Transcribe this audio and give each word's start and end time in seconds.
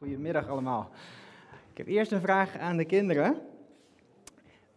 Goedemiddag 0.00 0.48
allemaal. 0.48 0.90
Ik 1.70 1.78
heb 1.78 1.86
eerst 1.86 2.12
een 2.12 2.20
vraag 2.20 2.56
aan 2.58 2.76
de 2.76 2.84
kinderen. 2.84 3.46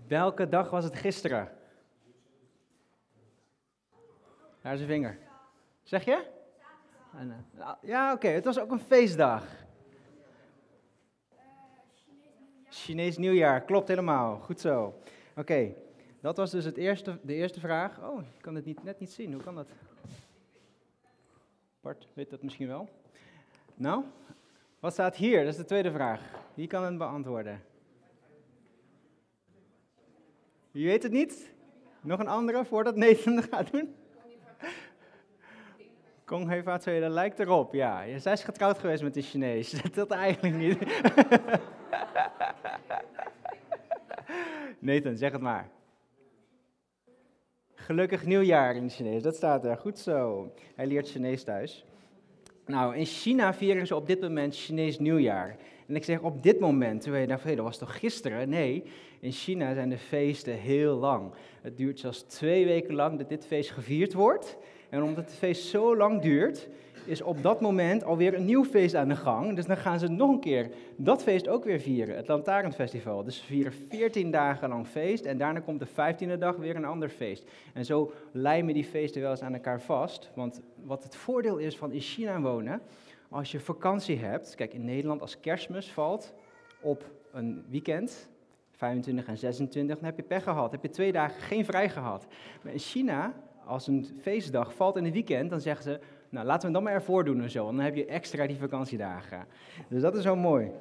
Welke 0.07 0.49
dag 0.49 0.69
was 0.69 0.83
het 0.83 0.95
gisteren? 0.95 1.51
Daar 4.61 4.73
is 4.73 4.81
een 4.81 4.87
vinger. 4.87 5.17
Zeg 5.83 6.05
je? 6.05 6.27
Ja, 7.81 8.13
oké. 8.13 8.27
Het 8.27 8.45
was 8.45 8.59
ook 8.59 8.71
een 8.71 8.79
feestdag. 8.79 9.45
Chinees 12.69 13.17
nieuwjaar, 13.17 13.61
klopt 13.61 13.87
helemaal. 13.87 14.39
Goed 14.39 14.59
zo. 14.59 15.01
Oké, 15.35 15.73
dat 16.21 16.37
was 16.37 16.51
dus 16.51 16.65
het 16.65 16.77
eerste, 16.77 17.19
de 17.21 17.33
eerste 17.33 17.59
vraag. 17.59 17.99
Oh, 18.01 18.21
ik 18.21 18.41
kan 18.41 18.55
het 18.55 18.65
niet, 18.65 18.83
net 18.83 18.99
niet 18.99 19.11
zien. 19.11 19.33
Hoe 19.33 19.43
kan 19.43 19.55
dat? 19.55 19.67
Bart 21.81 22.07
weet 22.13 22.29
dat 22.29 22.43
misschien 22.43 22.67
wel. 22.67 22.89
Nou, 23.75 24.03
wat 24.83 24.93
staat 24.93 25.15
hier? 25.15 25.39
Dat 25.39 25.51
is 25.51 25.59
de 25.59 25.65
tweede 25.65 25.91
vraag. 25.91 26.21
Wie 26.53 26.67
kan 26.67 26.83
het 26.83 26.97
beantwoorden? 26.97 27.63
Wie 30.71 30.87
weet 30.87 31.03
het 31.03 31.11
niet? 31.11 31.53
Nog 32.01 32.19
een 32.19 32.27
andere 32.27 32.65
voordat 32.65 32.95
het 32.95 33.47
gaat 33.51 33.71
doen? 33.71 33.95
Kong 36.25 36.49
Heva 36.49 36.77
2, 36.77 37.01
dat 37.01 37.11
lijkt 37.11 37.39
erop, 37.39 37.73
ja. 37.73 38.19
Zij 38.19 38.33
is 38.33 38.43
getrouwd 38.43 38.79
geweest 38.79 39.03
met 39.03 39.13
de 39.13 39.21
Chinees. 39.21 39.71
Dat 39.81 39.93
telt 39.93 40.11
eigenlijk 40.11 40.55
niet. 40.55 40.79
Nathan, 44.79 45.17
zeg 45.17 45.31
het 45.31 45.41
maar. 45.41 45.69
Gelukkig 47.75 48.25
nieuwjaar 48.25 48.75
in 48.75 48.83
het 48.83 48.93
Chinees, 48.93 49.23
dat 49.23 49.35
staat 49.35 49.65
er. 49.65 49.77
Goed 49.77 49.99
zo. 49.99 50.51
Hij 50.75 50.87
leert 50.87 51.09
Chinees 51.09 51.43
thuis. 51.43 51.85
Nou, 52.65 52.95
in 52.95 53.05
China 53.05 53.53
vieren 53.53 53.87
ze 53.87 53.95
op 53.95 54.07
dit 54.07 54.21
moment 54.21 54.55
Chinees 54.55 54.99
nieuwjaar. 54.99 55.57
En 55.87 55.95
ik 55.95 56.03
zeg 56.03 56.21
op 56.21 56.43
dit 56.43 56.59
moment, 56.59 57.01
terwijl 57.01 57.23
je 57.23 57.29
dacht, 57.29 57.43
dat 57.47 57.57
was 57.57 57.77
toch 57.77 57.99
gisteren? 57.99 58.49
Nee, 58.49 58.83
in 59.19 59.31
China 59.31 59.73
zijn 59.73 59.89
de 59.89 59.97
feesten 59.97 60.53
heel 60.53 60.95
lang. 60.95 61.31
Het 61.61 61.77
duurt 61.77 61.99
zelfs 61.99 62.21
twee 62.21 62.65
weken 62.65 62.93
lang 62.93 63.17
dat 63.17 63.29
dit 63.29 63.45
feest 63.45 63.71
gevierd 63.71 64.13
wordt. 64.13 64.57
En 64.89 65.03
omdat 65.03 65.25
het 65.25 65.35
feest 65.35 65.67
zo 65.67 65.97
lang 65.97 66.21
duurt, 66.21 66.67
is 67.05 67.21
op 67.21 67.41
dat 67.43 67.61
moment 67.61 68.03
alweer 68.03 68.33
een 68.33 68.45
nieuw 68.45 68.63
feest 68.63 68.95
aan 68.95 69.07
de 69.07 69.15
gang. 69.15 69.55
Dus 69.55 69.65
dan 69.65 69.77
gaan 69.77 69.99
ze 69.99 70.07
nog 70.07 70.29
een 70.29 70.39
keer 70.39 70.69
dat 70.95 71.23
feest 71.23 71.47
ook 71.47 71.63
weer 71.63 71.79
vieren, 71.79 72.15
het 72.15 72.27
Lantaarnfestival. 72.27 73.23
Dus 73.23 73.37
ze 73.37 73.43
vieren 73.43 73.73
14 73.73 74.31
dagen 74.31 74.69
lang 74.69 74.87
feest 74.87 75.25
en 75.25 75.37
daarna 75.37 75.59
komt 75.59 75.79
de 75.79 75.87
15e 75.87 76.37
dag 76.39 76.55
weer 76.55 76.75
een 76.75 76.85
ander 76.85 77.09
feest. 77.09 77.49
En 77.73 77.85
zo 77.85 78.11
lijmen 78.31 78.73
die 78.73 78.83
feesten 78.83 79.21
wel 79.21 79.31
eens 79.31 79.41
aan 79.41 79.53
elkaar 79.53 79.81
vast. 79.81 80.31
Want 80.35 80.61
wat 80.83 81.03
het 81.03 81.15
voordeel 81.15 81.57
is 81.57 81.77
van 81.77 81.91
in 81.91 82.01
China 82.01 82.41
wonen, 82.41 82.81
als 83.29 83.51
je 83.51 83.59
vakantie 83.59 84.17
hebt, 84.17 84.55
kijk 84.55 84.73
in 84.73 84.85
Nederland 84.85 85.21
als 85.21 85.39
kerstmis 85.39 85.91
valt 85.91 86.33
op 86.81 87.11
een 87.31 87.65
weekend, 87.69 88.29
25 88.71 89.27
en 89.27 89.37
26, 89.37 89.95
dan 89.95 90.05
heb 90.05 90.17
je 90.17 90.23
pech 90.23 90.43
gehad. 90.43 90.71
heb 90.71 90.81
je 90.81 90.89
twee 90.89 91.11
dagen 91.11 91.41
geen 91.41 91.65
vrij 91.65 91.89
gehad. 91.89 92.27
Maar 92.63 92.73
in 92.73 92.79
China, 92.79 93.33
als 93.65 93.87
een 93.87 94.07
feestdag 94.21 94.73
valt 94.73 94.97
in 94.97 95.05
een 95.05 95.11
weekend, 95.11 95.49
dan 95.49 95.61
zeggen 95.61 95.83
ze, 95.83 95.99
nou, 96.33 96.45
laten 96.45 96.67
we 96.67 96.73
dan 96.73 96.83
maar 96.83 96.93
ervoor 96.93 97.25
doen 97.25 97.41
en 97.41 97.49
zo. 97.49 97.65
dan 97.65 97.79
heb 97.79 97.95
je 97.95 98.05
extra 98.05 98.47
die 98.47 98.57
vakantiedagen. 98.57 99.45
Dus 99.89 100.01
dat 100.01 100.15
is 100.15 100.23
zo 100.23 100.35
mooi. 100.35 100.71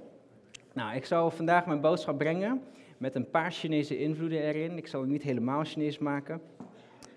Nou, 0.72 0.96
ik 0.96 1.04
zal 1.04 1.30
vandaag 1.30 1.66
mijn 1.66 1.80
boodschap 1.80 2.18
brengen 2.18 2.62
met 2.98 3.14
een 3.14 3.30
paar 3.30 3.52
Chinese 3.52 3.98
invloeden 3.98 4.42
erin. 4.42 4.76
Ik 4.76 4.86
zal 4.86 5.00
het 5.00 5.10
niet 5.10 5.22
helemaal 5.22 5.64
Chinees 5.64 5.98
maken. 5.98 6.40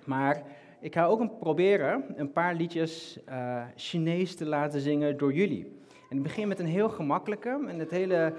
Maar 0.05 0.44
ik 0.80 0.94
ga 0.94 1.05
ook 1.05 1.39
proberen 1.39 2.03
een 2.16 2.31
paar 2.31 2.55
liedjes 2.55 3.19
uh, 3.30 3.64
Chinees 3.75 4.36
te 4.36 4.45
laten 4.45 4.80
zingen 4.80 5.17
door 5.17 5.33
jullie. 5.33 5.72
En 6.09 6.17
ik 6.17 6.23
begin 6.23 6.47
met 6.47 6.59
een 6.59 6.66
heel 6.66 6.89
gemakkelijke. 6.89 7.66
En 7.67 7.80
het 7.80 7.92
hele, 7.92 8.33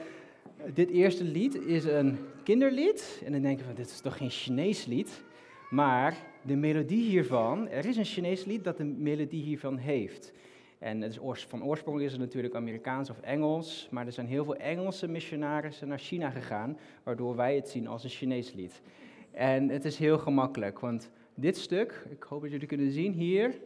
dit 0.75 0.91
eerste 0.91 1.25
lied 1.25 1.55
is 1.55 1.85
een 1.85 2.19
kinderlied. 2.43 3.23
En 3.25 3.33
dan 3.33 3.41
denk 3.41 3.59
je 3.59 3.65
van, 3.65 3.75
dit 3.75 3.91
is 3.91 4.01
toch 4.01 4.17
geen 4.17 4.31
Chinees 4.31 4.87
lied? 4.87 5.25
Maar 5.71 6.17
de 6.43 6.57
melodie 6.57 7.05
hiervan, 7.05 7.69
er 7.69 7.87
is 7.87 7.97
een 7.97 8.05
Chinees 8.05 8.45
lied 8.45 8.65
dat 8.65 8.77
de 8.77 8.85
melodie 8.85 9.43
hiervan 9.43 9.77
heeft. 9.77 10.33
En 10.79 11.01
het 11.01 11.19
van 11.49 11.65
oorsprong 11.65 12.01
is 12.01 12.13
het 12.13 12.21
natuurlijk 12.21 12.55
Amerikaans 12.55 13.11
of 13.11 13.21
Engels, 13.21 13.89
maar 13.91 14.07
er 14.07 14.13
zijn 14.13 14.27
heel 14.27 14.45
veel 14.45 14.57
Engelse 14.57 15.09
missionarissen 15.09 15.89
naar 15.89 15.99
China 15.99 16.31
gegaan, 16.31 16.79
waardoor 17.03 17.37
wij 17.37 17.55
het 17.55 17.69
zien 17.69 17.87
als 17.87 18.05
een 18.05 18.11
Chinees 18.11 18.53
lied. 18.53 18.83
En 19.31 19.69
het 19.69 19.85
is 19.85 19.99
heel 19.99 20.19
gemakkelijk, 20.19 20.79
want 20.79 21.11
dit 21.35 21.57
stuk, 21.57 22.07
ik 22.11 22.23
hoop 22.23 22.43
dat 22.43 22.51
jullie 22.51 22.67
kunnen 22.67 22.91
zien 22.91 23.13
hier, 23.13 23.61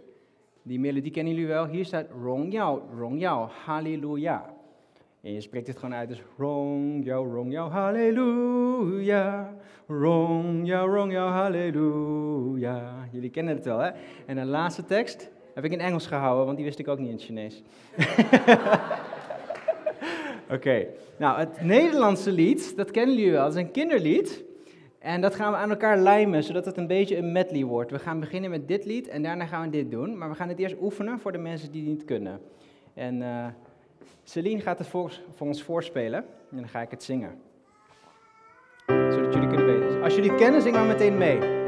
die 0.62 0.81
melodie 0.81 1.10
kennen 1.10 1.33
jullie 1.33 1.49
wel, 1.49 1.66
hier 1.66 1.84
staat 1.84 2.10
Rong 2.22 2.53
Yao, 2.53 2.89
Rong 2.99 3.21
Yao, 3.21 3.47
Halleluja. 3.65 4.59
En 5.22 5.32
je 5.32 5.41
spreekt 5.41 5.66
het 5.66 5.78
gewoon 5.78 5.94
uit, 5.94 6.08
dus 6.08 6.22
rong 6.36 7.04
jou, 7.04 7.32
rong 7.32 7.53
jou, 7.53 7.70
halleluja. 7.70 9.54
Rong 9.86 10.66
jou, 10.66 10.94
rong 10.94 11.12
jou, 11.12 11.31
halleluja. 11.31 13.08
Jullie 13.12 13.30
kennen 13.30 13.54
het 13.54 13.64
wel, 13.64 13.78
hè? 13.78 13.91
En 14.26 14.36
de 14.36 14.44
laatste 14.44 14.84
tekst 14.84 15.30
heb 15.54 15.64
ik 15.64 15.72
in 15.72 15.80
Engels 15.80 16.06
gehouden, 16.06 16.44
want 16.44 16.56
die 16.56 16.66
wist 16.66 16.78
ik 16.78 16.88
ook 16.88 16.98
niet 16.98 17.09
in 17.09 17.14
het 17.14 17.22
Chinees. 17.22 17.62
Oké, 20.56 20.86
nou 21.16 21.38
het 21.38 21.62
Nederlandse 21.62 22.32
lied, 22.32 22.76
dat 22.76 22.91
kennen 22.91 23.16
jullie 23.16 23.32
wel, 23.32 23.44
dat 23.44 23.54
is 23.54 23.60
een 23.60 23.70
kinderlied. 23.70 24.44
En 24.98 25.20
dat 25.20 25.34
gaan 25.34 25.53
we 25.53 25.59
aan 25.59 25.70
elkaar 25.70 25.98
lijmen, 25.98 26.42
zodat 26.42 26.64
het 26.64 26.76
een 26.76 26.86
beetje 26.86 27.16
een 27.16 27.32
medley 27.32 27.64
wordt. 27.64 27.91
We 27.91 27.98
gaan 27.98 28.20
beginnen 28.20 28.50
met 28.50 28.69
dit 28.69 28.84
lied 28.84 29.09
en 29.09 29.22
daarna 29.22 29.47
gaan 29.47 29.62
we 29.62 29.70
dit 29.70 29.91
doen. 29.91 30.19
Maar 30.19 30.28
we 30.28 30.34
gaan 30.34 30.48
het 30.48 30.59
eerst 30.59 30.76
oefenen 30.80 31.19
voor 31.19 31.32
de 31.32 31.38
mensen 31.38 31.72
die 31.72 31.82
het 31.82 31.91
niet 31.91 32.04
kunnen. 32.04 32.41
En... 32.94 33.20
Uh, 33.20 33.47
Celine 34.25 34.61
gaat 34.61 34.78
het 34.78 34.87
voor, 34.88 35.12
ons 35.38 35.62
voorspelen 35.62 36.25
en 36.50 36.56
dan 36.56 36.69
ga 36.69 36.81
ik 36.81 36.91
het 36.91 37.03
zingen. 37.03 37.41
Zodat 38.87 39.34
jullie 39.34 39.49
kunnen 39.49 39.66
weten. 39.66 40.03
Als 40.03 40.15
jullie 40.15 40.31
het 40.31 40.41
kennen, 40.41 40.62
zing 40.62 40.75
maar 40.75 40.87
meteen 40.87 41.19
mee. 41.19 41.59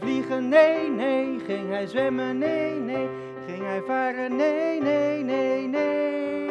Hij 0.00 0.08
vliegen? 0.08 0.48
Nee, 0.48 0.90
nee. 0.90 1.38
Ging 1.46 1.70
hij 1.70 1.86
zwemmen? 1.86 2.38
Nee, 2.38 2.80
nee. 2.80 3.08
Ging 3.46 3.62
hij 3.62 3.82
varen? 3.86 4.36
Nee, 4.36 4.80
nee, 4.80 5.22
nee, 5.22 5.66
nee. 5.66 6.50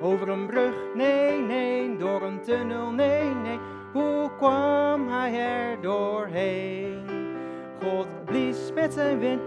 Over 0.00 0.28
een 0.28 0.46
brug? 0.46 0.74
Nee, 0.94 1.38
nee. 1.38 1.96
Door 1.96 2.22
een 2.22 2.40
tunnel? 2.40 2.90
Nee, 2.90 3.24
nee. 3.42 3.58
Hoe 3.92 4.30
kwam 4.36 5.08
hij 5.08 5.40
er 5.40 5.80
doorheen? 5.80 7.04
God 7.82 8.06
blies 8.24 8.72
met 8.74 8.92
zijn 8.92 9.18
wind 9.18 9.40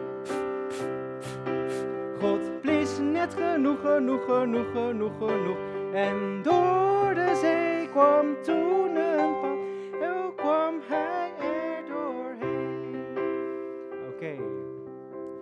God 2.20 2.62
blies 2.62 3.00
net 3.00 3.36
genoeg, 3.40 3.80
genoeg, 3.82 4.26
genoeg, 4.26 4.72
genoeg, 4.74 5.18
genoeg. 5.18 5.58
En 5.94 6.40
door 6.44 7.14
de 7.14 7.40
zee 7.42 7.90
kwam 7.90 8.26
toen 8.42 8.95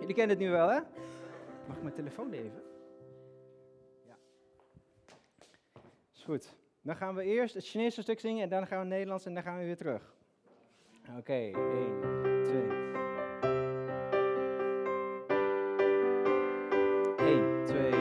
Jullie 0.04 0.18
kennen 0.18 0.36
het 0.36 0.46
nu 0.46 0.52
wel, 0.52 0.68
hè? 0.68 0.80
Mag 1.66 1.76
ik 1.76 1.82
mijn 1.82 1.94
telefoon 1.94 2.32
even? 2.32 2.62
Ja. 4.06 4.16
Is 6.14 6.22
goed. 6.24 6.56
Dan 6.82 6.96
gaan 6.96 7.14
we 7.14 7.24
eerst 7.24 7.54
het 7.54 7.66
Chinese 7.66 8.02
stuk 8.02 8.20
zingen 8.20 8.42
en 8.42 8.48
dan 8.48 8.66
gaan 8.66 8.80
we 8.80 8.86
Nederlands 8.86 9.26
en 9.26 9.34
dan 9.34 9.42
gaan 9.42 9.58
we 9.58 9.64
weer 9.64 9.76
terug. 9.76 10.14
Oké, 11.08 11.18
okay, 11.18 11.52
1, 11.52 12.44
2. 12.44 12.62
1, 17.28 17.64
2, 17.64 17.90
3. 17.90 17.98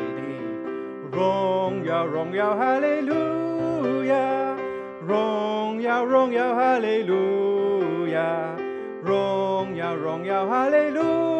Rong 1.12 1.86
jou, 1.86 2.14
rong 2.14 2.34
jou, 2.34 2.58
halleluja. 2.58 4.56
Rong 5.06 5.82
jou, 5.82 6.10
rong 6.10 6.34
jou, 6.34 6.54
halleluja. 6.54 8.56
Rong 9.04 9.76
jou, 9.76 10.02
rong 10.02 10.26
jou, 10.26 10.48
halleluja. 10.48 11.33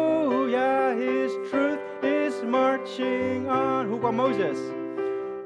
Marching 2.54 3.48
on. 3.48 3.88
Hoe 3.88 3.98
kwam 3.98 4.14
Mozes? 4.14 4.58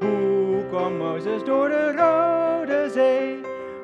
Hoe 0.00 0.64
kwam 0.69 0.96
Mozes 0.96 1.44
door 1.44 1.69
de 1.69 1.93
Rode 1.96 2.90
Zee? 2.90 3.40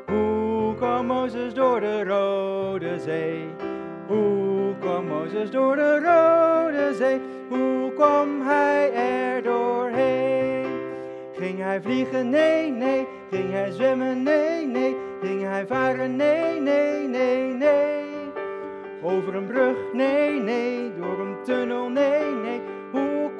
Hoe 0.06 0.74
kwam 0.74 1.06
Mozes 1.06 1.54
door 1.54 1.80
de 1.80 2.04
Rode 2.04 2.98
Zee? 3.00 3.48
Hoe 4.06 4.74
kwam 4.80 5.06
Mozes 5.06 5.50
door 5.50 5.76
de 5.76 5.92
Rode 6.06 6.94
Zee? 6.94 7.20
Hoe 7.48 7.92
kwam 7.92 8.40
hij 8.42 8.92
er 8.92 9.42
doorheen? 9.42 10.66
Ging 11.32 11.58
hij 11.58 11.82
vliegen? 11.82 12.30
Nee, 12.30 12.70
nee. 12.70 13.06
Ging 13.30 13.50
hij 13.52 13.70
zwemmen? 13.70 14.22
Nee, 14.22 14.66
nee. 14.66 14.96
hij 15.44 15.66
varen? 15.66 16.16
Nee, 16.16 16.60
nee, 16.60 17.08
nee, 17.08 17.52
nee. 17.52 18.04
Over 19.02 19.34
een 19.34 19.46
brug? 19.46 19.76
Nee, 19.92 20.40
nee. 20.40 20.92
Door 20.96 21.18
een 21.18 21.36
tunnel? 21.44 21.88
Nee, 21.88 22.34
nee. 22.42 22.60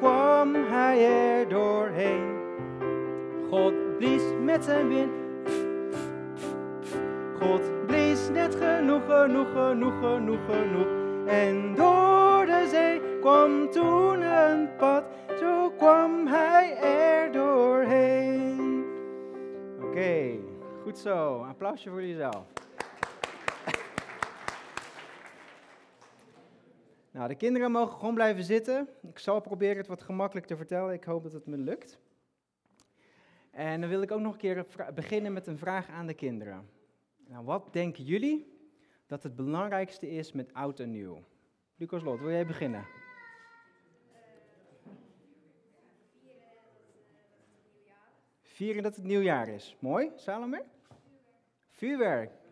Kwam 0.05 0.55
hij 0.55 1.06
er 1.06 1.49
doorheen? 1.49 2.37
God 3.51 3.97
blies 3.99 4.23
met 4.43 4.65
zijn 4.65 4.89
wind. 4.89 5.12
God 7.41 7.87
blies 7.87 8.29
net 8.29 8.55
genoeg, 8.55 9.03
genoeg, 9.06 9.53
genoeg, 9.53 9.95
genoeg, 10.01 10.41
genoeg. 10.51 10.87
En 11.27 11.75
door 11.75 12.47
de 12.47 12.67
zee 12.71 13.19
kwam 13.21 13.71
toen 13.71 14.23
een 14.23 14.69
pad, 14.77 15.05
zo 15.41 15.71
kwam 15.71 16.27
hij 16.27 16.77
er 16.83 17.33
doorheen. 17.33 18.85
Oké, 19.83 20.39
goed 20.83 20.99
zo. 20.99 21.45
Applausje 21.49 21.91
voor 21.91 22.03
jezelf. 22.03 22.63
Nou, 27.14 27.28
de 27.28 27.34
kinderen 27.34 27.70
mogen 27.70 27.99
gewoon 27.99 28.14
blijven 28.14 28.44
zitten. 28.44 28.88
Ik 29.02 29.19
zal 29.19 29.40
proberen 29.40 29.76
het 29.76 29.87
wat 29.87 30.02
gemakkelijk 30.02 30.46
te 30.46 30.56
vertellen. 30.56 30.93
Ik 30.93 31.05
hoop 31.05 31.22
dat 31.22 31.32
het 31.32 31.46
me 31.46 31.56
lukt. 31.56 31.99
En 33.50 33.81
dan 33.81 33.90
wil 33.90 34.02
ik 34.02 34.11
ook 34.11 34.20
nog 34.20 34.32
een 34.32 34.38
keer 34.38 34.66
beginnen 34.94 35.32
met 35.32 35.46
een 35.46 35.58
vraag 35.58 35.88
aan 35.88 36.06
de 36.06 36.14
kinderen. 36.14 36.69
Nou, 37.28 37.44
wat 37.44 37.72
denken 37.72 38.05
jullie 38.05 38.58
dat 39.06 39.22
het 39.22 39.37
belangrijkste 39.37 40.11
is 40.11 40.32
met 40.32 40.55
oud 40.55 40.81
en 40.81 40.90
nieuw? 40.90 41.25
Lucas 41.76 42.02
Lot, 42.02 42.20
wil 42.20 42.31
jij 42.31 42.46
beginnen? 42.46 42.87
Vieren 48.43 48.82
dat 48.82 48.96
het 48.96 49.05
nieuwjaar 49.05 49.49
is. 49.49 49.76
Mooi, 49.78 50.10
Salome? 50.17 50.64
Vuurwerk. 51.69 52.44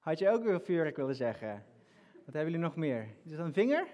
Had 0.00 0.18
je 0.18 0.28
ook 0.30 0.42
weer 0.42 0.60
vuurwerk 0.60 0.96
willen 0.96 1.14
zeggen? 1.14 1.64
Wat 2.12 2.34
hebben 2.34 2.52
jullie 2.52 2.66
nog 2.66 2.76
meer? 2.76 3.08
Is 3.24 3.30
dat 3.30 3.46
een 3.46 3.52
vinger? 3.52 3.86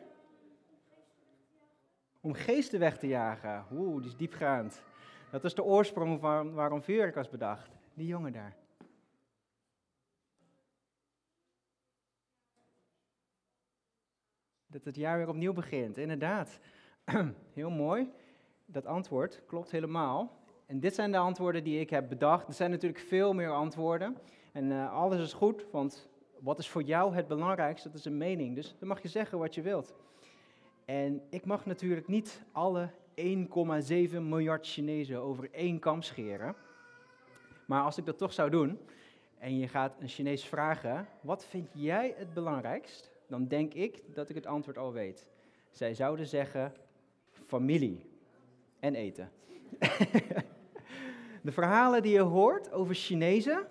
Om 2.20 2.35
geesten 2.35 2.79
weg 2.79 2.99
te 2.99 3.06
jagen. 3.06 3.67
Oeh, 3.73 3.99
die 3.99 4.11
is 4.11 4.17
diepgaand. 4.17 4.82
Dat 5.31 5.44
is 5.44 5.55
de 5.55 5.64
oorsprong 5.64 6.20
van 6.20 6.53
waarom 6.53 6.82
vuurwerk 6.82 7.14
was 7.14 7.29
bedacht. 7.29 7.70
Die 7.94 8.06
jongen 8.06 8.32
daar. 8.32 8.56
Dat 14.67 14.85
het 14.85 14.97
jaar 14.97 15.19
weer 15.19 15.29
opnieuw 15.29 15.52
begint, 15.52 15.97
inderdaad. 15.97 16.59
Heel 17.52 17.70
mooi. 17.70 18.12
Dat 18.67 18.87
antwoord 18.87 19.43
klopt 19.47 19.70
helemaal. 19.70 20.44
En 20.67 20.81
dit 20.81 20.94
zijn 20.94 21.12
de 21.12 21.19
antwoorden 21.19 21.64
die 21.64 21.81
ik 21.81 21.91
heb 21.91 22.09
bedacht. 22.09 22.49
Er 22.49 22.55
zijn 22.55 22.70
natuurlijk 22.70 23.00
veel 23.00 23.32
meer 23.32 23.50
antwoorden. 23.50 24.17
En 24.56 24.70
uh, 24.70 24.93
alles 24.93 25.20
is 25.20 25.32
goed, 25.32 25.67
want 25.70 26.08
wat 26.38 26.58
is 26.58 26.69
voor 26.69 26.82
jou 26.82 27.14
het 27.14 27.29
belangrijkste? 27.29 27.88
Dat 27.88 27.99
is 27.99 28.05
een 28.05 28.17
mening. 28.17 28.55
Dus 28.55 28.75
dan 28.79 28.88
mag 28.88 29.03
je 29.03 29.08
zeggen 29.08 29.38
wat 29.38 29.55
je 29.55 29.62
wilt. 29.62 29.94
En 30.85 31.23
ik 31.31 31.44
mag 31.44 31.67
natuurlijk 31.67 32.08
niet 32.08 32.43
alle 32.53 32.91
1,7 33.20 34.20
miljard 34.20 34.67
Chinezen 34.67 35.20
over 35.20 35.49
één 35.53 35.79
kam 35.79 36.03
scheren. 36.03 36.55
Maar 37.67 37.82
als 37.82 37.99
ik 37.99 38.06
dat 38.06 38.19
toch 38.19 38.32
zou 38.32 38.50
doen, 38.50 38.79
en 39.38 39.58
je 39.58 39.69
gaat 39.69 39.97
een 40.00 40.08
Chinees 40.08 40.44
vragen, 40.44 41.09
wat 41.20 41.44
vind 41.44 41.69
jij 41.73 42.14
het 42.17 42.35
belangrijkst? 42.35 43.11
Dan 43.26 43.47
denk 43.47 43.75
ik 43.75 44.02
dat 44.14 44.29
ik 44.29 44.35
het 44.35 44.47
antwoord 44.47 44.79
al 44.79 44.93
weet. 44.93 45.29
Zij 45.70 45.94
zouden 45.94 46.26
zeggen 46.26 46.73
familie 47.47 48.05
en 48.81 48.94
eten. 48.94 49.31
De 51.43 51.52
verhalen 51.52 52.02
die 52.02 52.12
je 52.12 52.20
hoort 52.20 52.73
over 52.73 52.94
Chinezen, 52.94 53.67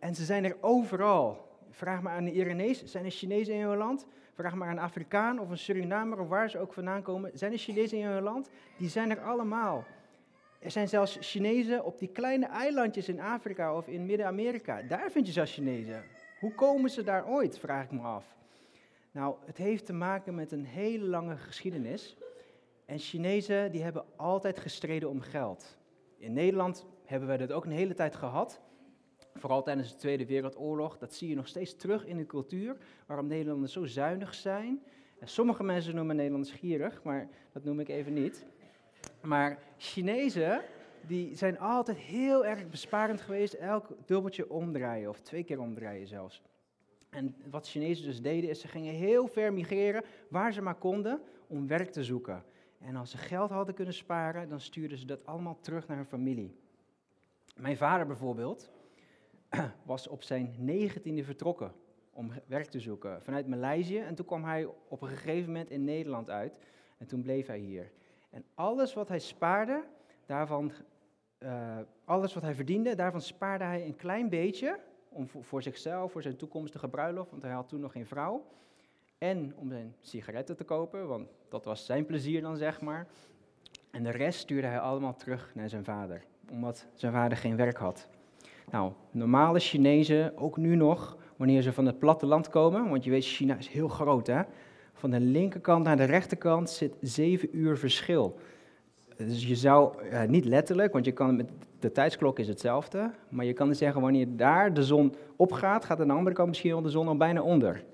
en 0.00 0.14
ze 0.14 0.24
zijn 0.24 0.44
er 0.44 0.56
overal. 0.60 1.48
Vraag 1.70 2.02
maar 2.02 2.12
aan 2.12 2.24
de 2.24 2.32
Iranees, 2.32 2.84
zijn 2.84 3.04
er 3.04 3.10
Chinezen 3.10 3.54
in 3.54 3.60
jouw 3.60 3.76
land? 3.76 4.06
Vraag 4.34 4.54
maar 4.54 4.68
aan 4.68 4.76
een 4.76 4.82
Afrikaan 4.82 5.40
of 5.40 5.50
een 5.50 5.58
Surinamer 5.58 6.20
of 6.20 6.28
waar 6.28 6.50
ze 6.50 6.58
ook 6.58 6.72
vandaan 6.72 7.02
komen. 7.02 7.30
Zijn 7.34 7.52
er 7.52 7.58
Chinezen 7.58 7.98
in 7.98 8.06
hun 8.06 8.22
land? 8.22 8.50
Die 8.76 8.88
zijn 8.88 9.10
er 9.10 9.20
allemaal. 9.20 9.84
Er 10.58 10.70
zijn 10.70 10.88
zelfs 10.88 11.16
Chinezen 11.20 11.84
op 11.84 11.98
die 11.98 12.08
kleine 12.08 12.46
eilandjes 12.46 13.08
in 13.08 13.20
Afrika 13.20 13.76
of 13.76 13.88
in 13.88 14.06
Midden-Amerika. 14.06 14.82
Daar 14.82 15.10
vind 15.10 15.26
je 15.26 15.32
zelfs 15.32 15.54
Chinezen. 15.54 16.04
Hoe 16.40 16.54
komen 16.54 16.90
ze 16.90 17.02
daar 17.02 17.26
ooit, 17.26 17.58
vraag 17.58 17.84
ik 17.84 17.90
me 17.90 18.00
af. 18.00 18.36
Nou, 19.12 19.34
het 19.44 19.56
heeft 19.56 19.86
te 19.86 19.92
maken 19.92 20.34
met 20.34 20.52
een 20.52 20.64
hele 20.64 21.04
lange 21.04 21.36
geschiedenis. 21.36 22.16
En 22.84 22.98
Chinezen 22.98 23.72
die 23.72 23.82
hebben 23.82 24.04
altijd 24.16 24.58
gestreden 24.58 25.08
om 25.08 25.20
geld. 25.20 25.78
In 26.18 26.32
Nederland 26.32 26.86
hebben 27.04 27.28
we 27.28 27.36
dat 27.36 27.52
ook 27.52 27.64
een 27.64 27.70
hele 27.70 27.94
tijd 27.94 28.16
gehad. 28.16 28.60
Vooral 29.34 29.62
tijdens 29.62 29.92
de 29.92 29.98
Tweede 29.98 30.26
Wereldoorlog. 30.26 30.98
Dat 30.98 31.14
zie 31.14 31.28
je 31.28 31.34
nog 31.34 31.48
steeds 31.48 31.76
terug 31.76 32.06
in 32.06 32.16
de 32.16 32.26
cultuur. 32.26 32.76
Waarom 33.06 33.26
Nederlanders 33.26 33.72
zo 33.72 33.84
zuinig 33.84 34.34
zijn. 34.34 34.82
En 35.18 35.28
sommige 35.28 35.62
mensen 35.62 35.94
noemen 35.94 36.16
Nederlanders 36.16 36.54
gierig, 36.54 37.02
maar 37.02 37.28
dat 37.52 37.64
noem 37.64 37.80
ik 37.80 37.88
even 37.88 38.12
niet. 38.12 38.46
Maar 39.22 39.58
Chinezen 39.76 40.62
die 41.06 41.36
zijn 41.36 41.58
altijd 41.58 41.98
heel 41.98 42.46
erg 42.46 42.68
besparend 42.68 43.20
geweest. 43.20 43.52
Elk 43.54 43.88
dubbeltje 44.06 44.50
omdraaien 44.50 45.08
of 45.08 45.20
twee 45.20 45.44
keer 45.44 45.60
omdraaien 45.60 46.06
zelfs. 46.06 46.42
En 47.10 47.36
wat 47.50 47.68
Chinezen 47.68 48.04
dus 48.04 48.22
deden 48.22 48.50
is 48.50 48.60
ze 48.60 48.68
gingen 48.68 48.94
heel 48.94 49.26
ver 49.26 49.52
migreren 49.52 50.04
waar 50.28 50.52
ze 50.52 50.62
maar 50.62 50.74
konden 50.74 51.20
om 51.46 51.66
werk 51.66 51.90
te 51.90 52.04
zoeken. 52.04 52.44
En 52.78 52.96
als 52.96 53.10
ze 53.10 53.18
geld 53.18 53.50
hadden 53.50 53.74
kunnen 53.74 53.94
sparen, 53.94 54.48
dan 54.48 54.60
stuurden 54.60 54.98
ze 54.98 55.06
dat 55.06 55.26
allemaal 55.26 55.58
terug 55.60 55.86
naar 55.86 55.96
hun 55.96 56.06
familie. 56.06 56.56
Mijn 57.56 57.76
vader 57.76 58.06
bijvoorbeeld, 58.06 58.70
was 59.82 60.08
op 60.08 60.22
zijn 60.22 60.54
negentiende 60.58 61.24
vertrokken 61.24 61.72
om 62.12 62.32
werk 62.46 62.66
te 62.66 62.80
zoeken 62.80 63.22
vanuit 63.22 63.46
Maleisië. 63.46 63.98
En 63.98 64.14
toen 64.14 64.26
kwam 64.26 64.44
hij 64.44 64.68
op 64.88 65.02
een 65.02 65.08
gegeven 65.08 65.46
moment 65.46 65.70
in 65.70 65.84
Nederland 65.84 66.30
uit. 66.30 66.58
En 66.98 67.06
toen 67.06 67.22
bleef 67.22 67.46
hij 67.46 67.58
hier. 67.58 67.90
En 68.30 68.44
alles 68.54 68.94
wat 68.94 69.08
hij 69.08 69.18
spaarde, 69.18 69.84
daarvan, 70.26 70.72
uh, 71.38 71.78
alles 72.04 72.34
wat 72.34 72.42
hij 72.42 72.54
verdiende, 72.54 72.94
daarvan 72.94 73.20
spaarde 73.20 73.64
hij 73.64 73.84
een 73.86 73.96
klein 73.96 74.28
beetje 74.28 74.78
om 75.08 75.28
voor, 75.28 75.62
zichzelf, 75.62 76.12
voor 76.12 76.22
zijn 76.22 76.36
toekomstige 76.36 76.88
bruiloft, 76.88 77.30
want 77.30 77.42
hij 77.42 77.52
had 77.52 77.68
toen 77.68 77.80
nog 77.80 77.92
geen 77.92 78.06
vrouw. 78.06 78.46
En 79.18 79.56
om 79.56 79.70
zijn 79.70 79.94
sigaretten 80.00 80.56
te 80.56 80.64
kopen, 80.64 81.08
want 81.08 81.28
dat 81.48 81.64
was 81.64 81.86
zijn 81.86 82.06
plezier 82.06 82.40
dan, 82.40 82.56
zeg 82.56 82.80
maar. 82.80 83.06
En 83.90 84.02
de 84.02 84.10
rest 84.10 84.40
stuurde 84.40 84.66
hij 84.66 84.80
allemaal 84.80 85.14
terug 85.14 85.54
naar 85.54 85.68
zijn 85.68 85.84
vader, 85.84 86.24
omdat 86.50 86.86
zijn 86.94 87.12
vader 87.12 87.38
geen 87.38 87.56
werk 87.56 87.76
had. 87.76 88.08
Nou, 88.70 88.92
normale 89.10 89.58
Chinezen, 89.58 90.38
ook 90.38 90.56
nu 90.56 90.76
nog, 90.76 91.16
wanneer 91.36 91.62
ze 91.62 91.72
van 91.72 91.86
het 91.86 91.98
platteland 91.98 92.48
komen, 92.48 92.88
want 92.88 93.04
je 93.04 93.10
weet, 93.10 93.24
China 93.24 93.56
is 93.56 93.68
heel 93.68 93.88
groot, 93.88 94.26
hè? 94.26 94.42
Van 94.92 95.10
de 95.10 95.20
linkerkant 95.20 95.84
naar 95.84 95.96
de 95.96 96.04
rechterkant 96.04 96.70
zit 96.70 96.94
zeven 97.00 97.56
uur 97.56 97.78
verschil. 97.78 98.38
Dus 99.16 99.46
je 99.46 99.56
zou, 99.56 99.94
niet 100.26 100.44
letterlijk, 100.44 100.92
want 100.92 101.04
je 101.04 101.12
kan 101.12 101.36
met 101.36 101.50
de 101.78 101.92
tijdsklok 101.92 102.38
is 102.38 102.48
hetzelfde, 102.48 103.10
maar 103.28 103.44
je 103.44 103.52
kan 103.52 103.68
dus 103.68 103.78
zeggen 103.78 104.00
wanneer 104.00 104.36
daar 104.36 104.74
de 104.74 104.84
zon 104.84 105.14
opgaat, 105.36 105.84
gaat 105.84 106.00
aan 106.00 106.08
de 106.08 106.14
andere 106.14 106.36
kant 106.36 106.48
misschien 106.48 106.72
al 106.72 106.82
de 106.82 106.90
zon 106.90 107.08
al 107.08 107.16
bijna 107.16 107.42
onder. 107.42 107.84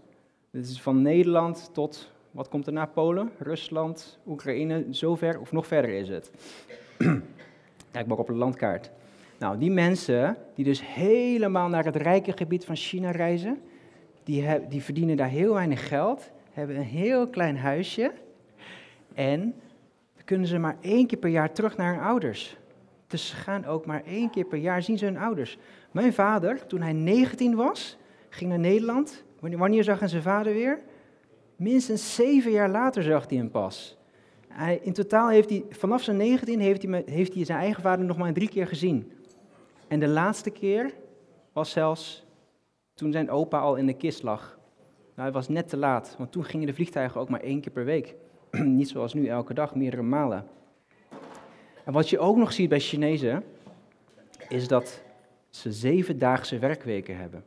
Dit 0.50 0.68
is 0.68 0.82
van 0.82 1.02
Nederland 1.02 1.70
tot, 1.72 2.12
wat 2.30 2.48
komt 2.48 2.66
er 2.66 2.72
na 2.72 2.86
Polen, 2.86 3.30
Rusland, 3.38 4.18
Oekraïne, 4.26 4.86
zover 4.90 5.40
of 5.40 5.52
nog 5.52 5.66
verder 5.66 5.90
is 5.90 6.08
het. 6.08 6.30
Kijk 7.92 8.06
maar 8.06 8.18
op 8.18 8.26
de 8.26 8.32
landkaart. 8.32 8.90
Nou, 9.38 9.58
die 9.58 9.70
mensen 9.70 10.36
die 10.54 10.64
dus 10.64 10.82
helemaal 10.86 11.68
naar 11.68 11.84
het 11.84 11.96
rijke 11.96 12.32
gebied 12.32 12.64
van 12.64 12.76
China 12.76 13.10
reizen, 13.10 13.60
die, 14.24 14.66
die 14.68 14.82
verdienen 14.82 15.16
daar 15.16 15.28
heel 15.28 15.54
weinig 15.54 15.88
geld, 15.88 16.30
hebben 16.52 16.76
een 16.76 16.82
heel 16.82 17.28
klein 17.28 17.56
huisje 17.56 18.12
en 19.14 19.54
kunnen 20.24 20.46
ze 20.46 20.58
maar 20.58 20.76
één 20.80 21.06
keer 21.06 21.18
per 21.18 21.30
jaar 21.30 21.52
terug 21.52 21.76
naar 21.76 21.94
hun 21.94 22.02
ouders. 22.02 22.56
Dus 23.06 23.28
ze 23.28 23.36
gaan 23.36 23.64
ook 23.64 23.86
maar 23.86 24.02
één 24.04 24.30
keer 24.30 24.44
per 24.44 24.58
jaar 24.58 24.82
zien 24.82 24.98
ze 24.98 25.04
hun 25.04 25.18
ouders. 25.18 25.58
Mijn 25.90 26.12
vader, 26.12 26.66
toen 26.66 26.80
hij 26.80 26.92
19 26.92 27.54
was, 27.54 27.96
ging 28.28 28.50
naar 28.50 28.58
Nederland. 28.58 29.24
Wanneer 29.40 29.84
zag 29.84 29.98
hij 29.98 30.08
zijn 30.08 30.22
vader 30.22 30.52
weer? 30.52 30.80
Minstens 31.56 32.14
zeven 32.14 32.50
jaar 32.50 32.70
later 32.70 33.02
zag 33.02 33.28
hij 33.28 33.38
hem 33.38 33.50
pas. 33.50 33.98
Hij, 34.48 34.80
in 34.82 34.92
totaal 34.92 35.28
heeft 35.28 35.50
hij, 35.50 35.64
vanaf 35.70 36.02
zijn 36.02 36.16
19 36.16 36.60
heeft 36.60 36.82
hij, 36.82 37.02
heeft 37.06 37.34
hij 37.34 37.44
zijn 37.44 37.58
eigen 37.58 37.82
vader 37.82 38.04
nog 38.04 38.18
maar 38.18 38.32
drie 38.32 38.48
keer 38.48 38.66
gezien. 38.66 39.12
En 39.88 40.00
de 40.00 40.08
laatste 40.08 40.50
keer 40.50 40.94
was 41.52 41.70
zelfs 41.70 42.24
toen 42.94 43.12
zijn 43.12 43.30
opa 43.30 43.58
al 43.58 43.76
in 43.76 43.86
de 43.86 43.92
kist 43.92 44.22
lag. 44.22 44.58
Nou, 45.14 45.28
het 45.28 45.34
was 45.36 45.48
net 45.48 45.68
te 45.68 45.76
laat, 45.76 46.14
want 46.18 46.32
toen 46.32 46.44
gingen 46.44 46.66
de 46.66 46.74
vliegtuigen 46.74 47.20
ook 47.20 47.28
maar 47.28 47.40
één 47.40 47.60
keer 47.60 47.72
per 47.72 47.84
week. 47.84 48.14
Niet 48.50 48.88
zoals 48.88 49.14
nu 49.14 49.26
elke 49.26 49.54
dag, 49.54 49.74
meerdere 49.74 50.02
malen. 50.02 50.46
En 51.84 51.92
wat 51.92 52.10
je 52.10 52.18
ook 52.18 52.36
nog 52.36 52.52
ziet 52.52 52.68
bij 52.68 52.80
Chinezen, 52.80 53.44
is 54.48 54.68
dat 54.68 55.02
ze 55.50 55.72
zevendaagse 55.72 56.58
werkweken 56.58 57.16
hebben. 57.16 57.44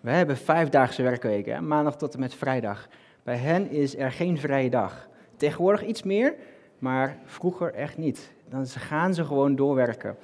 Wij 0.00 0.16
hebben 0.16 0.36
vijfdaagse 0.36 1.02
werkweken, 1.02 1.54
hè? 1.54 1.60
maandag 1.60 1.96
tot 1.96 2.14
en 2.14 2.20
met 2.20 2.34
vrijdag. 2.34 2.88
Bij 3.22 3.36
hen 3.36 3.70
is 3.70 3.96
er 3.96 4.12
geen 4.12 4.38
vrije 4.38 4.70
dag. 4.70 5.08
Tegenwoordig 5.36 5.84
iets 5.84 6.02
meer, 6.02 6.34
maar 6.78 7.18
vroeger 7.24 7.74
echt 7.74 7.96
niet. 7.96 8.32
Dan 8.48 8.66
gaan 8.66 9.14
ze 9.14 9.24
gewoon 9.24 9.56
doorwerken. 9.56 10.16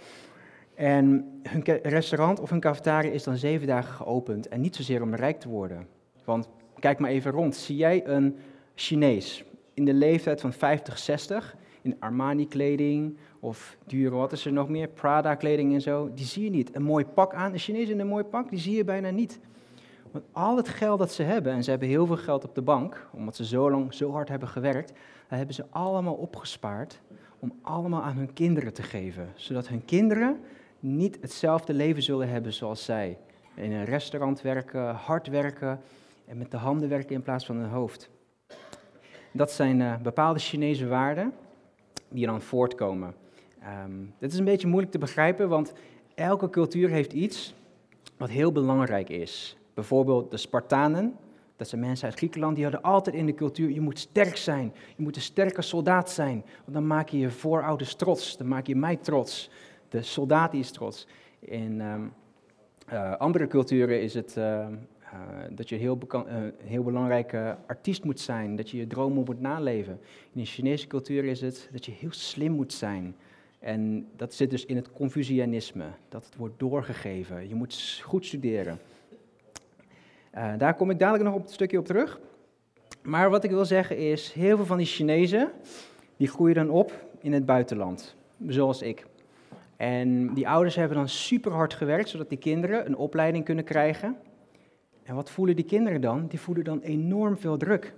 En 0.81 1.41
hun 1.43 1.63
restaurant 1.83 2.41
of 2.41 2.51
hun 2.51 2.61
cafetaria 2.61 3.11
is 3.11 3.25
dan 3.25 3.37
zeven 3.37 3.67
dagen 3.67 3.95
geopend. 3.95 4.49
En 4.49 4.61
niet 4.61 4.77
zozeer 4.77 5.03
om 5.03 5.15
rijk 5.15 5.41
te 5.41 5.49
worden. 5.49 5.87
Want 6.25 6.49
kijk 6.79 6.99
maar 6.99 7.11
even 7.11 7.31
rond. 7.31 7.57
Zie 7.57 7.77
jij 7.77 8.07
een 8.07 8.37
Chinees 8.75 9.45
in 9.75 9.85
de 9.85 9.95
leeftijd 9.95 10.41
van 10.41 10.53
50, 10.53 10.99
60 10.99 11.57
in 11.83 11.97
Armani-kleding 11.99 13.17
of 13.41 13.77
dure, 13.87 14.17
wat 14.17 14.33
is 14.33 14.47
er 14.47 14.53
nog 14.53 14.69
meer, 14.69 14.89
Prada-kleding 14.89 15.75
en 15.75 15.81
zo, 15.81 16.11
die 16.15 16.25
zie 16.25 16.45
je 16.45 16.51
niet. 16.51 16.75
Een 16.75 16.83
mooi 16.83 17.05
pak 17.05 17.35
aan, 17.35 17.53
een 17.53 17.59
Chinees 17.59 17.89
in 17.89 18.01
een 18.01 18.07
mooi 18.07 18.25
pak, 18.25 18.51
die 18.51 18.59
zie 18.59 18.77
je 18.77 18.85
bijna 18.85 19.11
niet. 19.11 19.41
Want 20.11 20.25
al 20.33 20.57
het 20.57 20.69
geld 20.69 20.99
dat 20.99 21.13
ze 21.13 21.23
hebben, 21.23 21.53
en 21.53 21.65
ze 21.65 21.71
hebben 21.71 21.89
heel 21.89 22.07
veel 22.07 22.17
geld 22.17 22.45
op 22.45 22.55
de 22.55 22.63
bank, 22.63 23.09
omdat 23.13 23.37
ze 23.37 23.45
zo 23.45 23.71
lang, 23.71 23.95
zo 23.95 24.13
hard 24.13 24.29
hebben 24.29 24.49
gewerkt, 24.49 24.89
dat 25.29 25.39
hebben 25.39 25.55
ze 25.55 25.65
allemaal 25.71 26.15
opgespaard 26.15 27.01
om 27.39 27.53
allemaal 27.63 28.03
aan 28.03 28.17
hun 28.17 28.33
kinderen 28.33 28.73
te 28.73 28.83
geven. 28.83 29.29
Zodat 29.35 29.69
hun 29.69 29.85
kinderen 29.85 30.41
niet 30.81 31.19
hetzelfde 31.21 31.75
leven 31.75 32.03
zullen 32.03 32.29
hebben 32.29 32.53
zoals 32.53 32.85
zij. 32.85 33.19
In 33.55 33.73
een 33.73 33.85
restaurant 33.85 34.43
werken, 34.43 34.95
hard 34.95 35.27
werken 35.27 35.81
en 36.27 36.39
met 36.39 36.51
de 36.51 36.57
handen 36.57 36.89
werken 36.89 37.15
in 37.15 37.23
plaats 37.23 37.47
van 37.47 37.57
hun 37.57 37.69
hoofd. 37.69 38.11
Dat 39.33 39.53
zijn 39.53 39.81
uh, 39.81 39.97
bepaalde 39.97 40.39
Chinese 40.39 40.87
waarden 40.87 41.33
die 42.09 42.27
dan 42.27 42.43
voortkomen. 42.43 43.15
Um, 43.85 44.15
dit 44.19 44.33
is 44.33 44.39
een 44.39 44.45
beetje 44.45 44.67
moeilijk 44.67 44.93
te 44.93 44.99
begrijpen, 44.99 45.49
want 45.49 45.73
elke 46.15 46.51
cultuur 46.51 46.89
heeft 46.89 47.13
iets 47.13 47.55
wat 48.17 48.29
heel 48.29 48.53
belangrijk 48.53 49.09
is. 49.09 49.57
Bijvoorbeeld 49.75 50.31
de 50.31 50.37
Spartanen, 50.37 51.17
dat 51.57 51.69
zijn 51.69 51.81
mensen 51.81 52.07
uit 52.07 52.17
Griekenland, 52.17 52.55
die 52.55 52.65
hadden 52.65 52.83
altijd 52.83 53.17
in 53.17 53.27
de 53.27 53.35
cultuur, 53.35 53.71
je 53.71 53.81
moet 53.81 53.99
sterk 53.99 54.37
zijn, 54.37 54.73
je 54.97 55.03
moet 55.03 55.17
een 55.17 55.23
sterke 55.23 55.63
soldaat 55.63 56.11
zijn, 56.11 56.45
want 56.65 56.73
dan 56.73 56.87
maak 56.87 57.09
je 57.09 57.19
je 57.19 57.31
voorouders 57.31 57.95
trots, 57.95 58.37
dan 58.37 58.49
maak 58.49 58.67
je 58.67 58.77
mij 58.77 58.97
trots. 58.97 59.51
De 59.91 60.03
soldaat 60.03 60.55
is 60.55 60.71
trots. 60.71 61.07
In 61.39 61.81
um, 61.81 62.13
uh, 62.93 63.17
andere 63.17 63.47
culturen 63.47 64.03
is 64.03 64.15
het 64.15 64.35
uh, 64.39 64.45
uh, 64.45 65.19
dat 65.51 65.69
je 65.69 65.77
heel, 65.77 65.99
een 66.09 66.53
heel 66.65 66.83
belangrijke 66.83 67.57
artiest 67.67 68.05
moet 68.05 68.21
zijn, 68.21 68.57
dat 68.57 68.71
je 68.71 68.77
je 68.77 68.87
dromen 68.87 69.25
moet 69.25 69.41
naleven. 69.41 70.01
In 70.33 70.41
de 70.41 70.47
Chinese 70.47 70.87
cultuur 70.87 71.25
is 71.25 71.41
het 71.41 71.69
dat 71.73 71.85
je 71.85 71.93
heel 71.93 72.13
slim 72.13 72.53
moet 72.53 72.73
zijn. 72.73 73.17
En 73.59 74.09
dat 74.17 74.35
zit 74.35 74.51
dus 74.51 74.67
in 74.67 74.77
het 74.77 74.93
Confucianisme, 74.93 75.85
dat 76.09 76.25
het 76.25 76.37
wordt 76.37 76.59
doorgegeven. 76.59 77.49
Je 77.49 77.55
moet 77.55 78.01
goed 78.05 78.27
studeren. 78.27 78.79
Daar 80.59 80.75
kom 80.75 80.91
ik 80.91 80.99
dadelijk 80.99 81.25
nog 81.25 81.35
op 81.35 81.43
een 81.43 81.53
stukje 81.53 81.79
op 81.79 81.87
terug. 81.87 82.21
Maar 83.03 83.31
wat 83.31 83.45
ik 83.45 83.51
wil 83.51 83.65
zeggen 83.65 83.97
is, 83.97 84.33
heel 84.33 84.57
veel 84.57 84.67
van 84.67 84.77
die 84.77 84.87
Chinezen, 84.87 85.51
die 86.17 86.29
groeien 86.29 86.55
dan 86.55 86.71
op 86.71 86.93
in 87.21 87.33
het 87.33 87.47
buitenland, 87.47 88.17
zoals 88.47 88.83
ik. 88.83 89.07
En 89.81 90.35
die 90.35 90.49
ouders 90.49 90.75
hebben 90.75 90.97
dan 90.97 91.09
super 91.09 91.53
hard 91.53 91.75
gewerkt, 91.75 92.09
zodat 92.09 92.29
die 92.29 92.39
kinderen 92.39 92.87
een 92.87 92.97
opleiding 92.97 93.45
kunnen 93.45 93.65
krijgen. 93.65 94.17
En 95.03 95.15
wat 95.15 95.31
voelen 95.31 95.57
die 95.57 95.65
kinderen 95.65 96.01
dan? 96.01 96.27
Die 96.27 96.41
voelen 96.41 96.65
dan 96.65 96.81
enorm 96.81 97.39
veel 97.39 97.57
druk. 97.57 97.95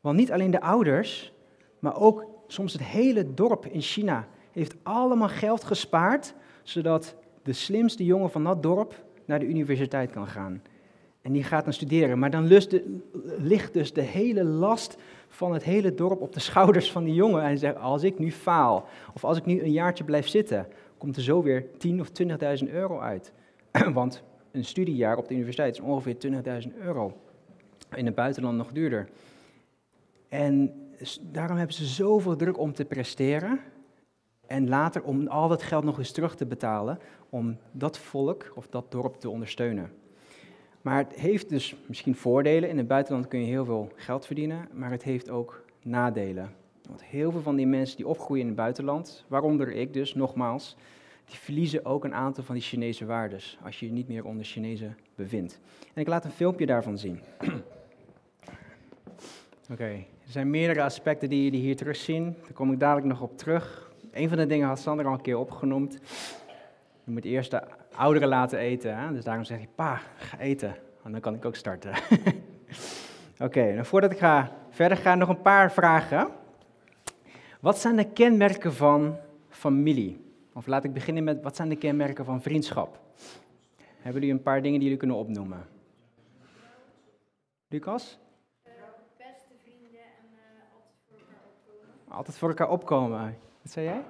Want 0.00 0.16
niet 0.16 0.32
alleen 0.32 0.50
de 0.50 0.60
ouders, 0.60 1.32
maar 1.78 1.96
ook 1.96 2.24
soms 2.46 2.72
het 2.72 2.82
hele 2.82 3.34
dorp 3.34 3.66
in 3.66 3.80
China 3.80 4.28
heeft 4.52 4.74
allemaal 4.82 5.28
geld 5.28 5.64
gespaard, 5.64 6.34
zodat 6.62 7.16
de 7.42 7.52
slimste 7.52 8.04
jongen 8.04 8.30
van 8.30 8.44
dat 8.44 8.62
dorp 8.62 9.04
naar 9.24 9.38
de 9.38 9.48
universiteit 9.48 10.10
kan 10.10 10.26
gaan. 10.26 10.62
En 11.22 11.32
die 11.32 11.44
gaat 11.44 11.64
dan 11.64 11.72
studeren. 11.72 12.18
Maar 12.18 12.30
dan 12.30 12.46
ligt 13.38 13.72
dus 13.72 13.92
de 13.92 14.00
hele 14.00 14.44
last 14.44 14.96
van 15.28 15.52
het 15.52 15.64
hele 15.64 15.94
dorp 15.94 16.20
op 16.20 16.32
de 16.32 16.40
schouders 16.40 16.92
van 16.92 17.04
die 17.04 17.14
jongen. 17.14 17.40
En 17.40 17.46
hij 17.46 17.56
zegt, 17.56 17.76
als 17.76 18.02
ik 18.02 18.18
nu 18.18 18.32
faal, 18.32 18.86
of 19.14 19.24
als 19.24 19.38
ik 19.38 19.44
nu 19.46 19.62
een 19.62 19.72
jaartje 19.72 20.04
blijf 20.04 20.28
zitten, 20.28 20.66
komt 21.02 21.16
er 21.16 21.22
zo 21.22 21.42
weer 21.42 21.64
10.000 21.86 22.00
of 22.00 22.08
20.000 22.62 22.70
euro 22.70 22.98
uit. 23.00 23.32
Want 23.92 24.22
een 24.52 24.64
studiejaar 24.64 25.16
op 25.16 25.28
de 25.28 25.34
universiteit 25.34 25.74
is 25.74 25.80
ongeveer 25.80 26.16
20.000 26.66 26.78
euro. 26.78 27.16
In 27.94 28.06
het 28.06 28.14
buitenland 28.14 28.56
nog 28.56 28.72
duurder. 28.72 29.08
En 30.28 30.72
daarom 31.20 31.56
hebben 31.56 31.76
ze 31.76 31.84
zoveel 31.84 32.36
druk 32.36 32.58
om 32.58 32.72
te 32.72 32.84
presteren. 32.84 33.60
En 34.46 34.68
later 34.68 35.02
om 35.02 35.26
al 35.26 35.48
dat 35.48 35.62
geld 35.62 35.84
nog 35.84 35.98
eens 35.98 36.12
terug 36.12 36.34
te 36.34 36.46
betalen. 36.46 36.98
Om 37.30 37.56
dat 37.72 37.98
volk 37.98 38.52
of 38.54 38.66
dat 38.68 38.90
dorp 38.90 39.16
te 39.16 39.30
ondersteunen. 39.30 39.92
Maar 40.82 40.96
het 40.96 41.14
heeft 41.14 41.48
dus 41.48 41.76
misschien 41.86 42.14
voordelen. 42.14 42.68
In 42.68 42.78
het 42.78 42.88
buitenland 42.88 43.28
kun 43.28 43.40
je 43.40 43.46
heel 43.46 43.64
veel 43.64 43.92
geld 43.94 44.26
verdienen. 44.26 44.68
Maar 44.72 44.90
het 44.90 45.02
heeft 45.02 45.30
ook 45.30 45.64
nadelen. 45.82 46.61
Want 46.88 47.04
heel 47.04 47.30
veel 47.30 47.40
van 47.40 47.56
die 47.56 47.66
mensen 47.66 47.96
die 47.96 48.06
opgroeien 48.06 48.42
in 48.42 48.48
het 48.48 48.56
buitenland, 48.56 49.24
waaronder 49.28 49.72
ik 49.72 49.92
dus 49.92 50.14
nogmaals, 50.14 50.76
die 51.24 51.38
verliezen 51.38 51.84
ook 51.84 52.04
een 52.04 52.14
aantal 52.14 52.44
van 52.44 52.54
die 52.54 52.64
Chinese 52.64 53.06
waardes 53.06 53.58
als 53.64 53.80
je 53.80 53.86
je 53.86 53.92
niet 53.92 54.08
meer 54.08 54.24
onder 54.24 54.44
Chinezen 54.44 54.96
bevindt. 55.14 55.60
En 55.94 56.00
ik 56.00 56.08
laat 56.08 56.24
een 56.24 56.30
filmpje 56.30 56.66
daarvan 56.66 56.98
zien. 56.98 57.20
Oké, 59.72 59.84
er 59.84 60.30
zijn 60.30 60.50
meerdere 60.50 60.82
aspecten 60.82 61.28
die 61.28 61.44
jullie 61.44 61.60
hier 61.60 61.76
terugzien. 61.76 62.36
Daar 62.42 62.52
kom 62.52 62.72
ik 62.72 62.78
dadelijk 62.78 63.06
nog 63.06 63.20
op 63.20 63.38
terug. 63.38 63.92
Een 64.12 64.28
van 64.28 64.38
de 64.38 64.46
dingen 64.46 64.68
had 64.68 64.78
Sander 64.78 65.06
al 65.06 65.12
een 65.12 65.20
keer 65.20 65.38
opgenoemd. 65.38 65.98
Je 67.04 67.10
moet 67.10 67.24
eerst 67.24 67.50
de 67.50 67.62
ouderen 67.94 68.28
laten 68.28 68.58
eten. 68.58 68.96
Hè? 68.96 69.12
Dus 69.12 69.24
daarom 69.24 69.44
zeg 69.44 69.60
je, 69.60 69.66
pa, 69.74 70.00
ga 70.16 70.38
eten. 70.38 70.76
En 71.04 71.12
dan 71.12 71.20
kan 71.20 71.34
ik 71.34 71.44
ook 71.44 71.56
starten. 71.56 71.90
Oké, 73.32 73.44
okay, 73.44 73.72
nou 73.72 73.84
voordat 73.84 74.12
ik 74.12 74.18
ga 74.18 74.52
verder 74.70 74.96
ga, 74.96 75.14
nog 75.14 75.28
een 75.28 75.42
paar 75.42 75.72
vragen. 75.72 76.28
Wat 77.62 77.78
zijn 77.78 77.96
de 77.96 78.12
kenmerken 78.12 78.72
van 78.72 79.18
familie? 79.48 80.24
Of 80.52 80.66
laat 80.66 80.84
ik 80.84 80.92
beginnen 80.92 81.24
met, 81.24 81.42
wat 81.42 81.56
zijn 81.56 81.68
de 81.68 81.76
kenmerken 81.76 82.24
van 82.24 82.42
vriendschap? 82.42 83.00
Hebben 83.76 84.20
jullie 84.20 84.36
een 84.36 84.42
paar 84.42 84.62
dingen 84.62 84.72
die 84.72 84.82
jullie 84.82 84.98
kunnen 84.98 85.16
opnoemen? 85.16 85.68
Lucas? 87.68 88.18
beste 89.16 89.54
vrienden 89.62 90.00
en 90.00 90.26
uh, 90.34 90.74
altijd 90.74 90.96
voor 91.08 91.18
elkaar 91.18 91.40
opkomen. 91.46 92.16
Altijd 92.16 92.38
voor 92.38 92.48
elkaar 92.48 92.70
opkomen. 92.70 93.38
Wat 93.62 93.72
zei 93.72 93.86
jij? 93.86 94.04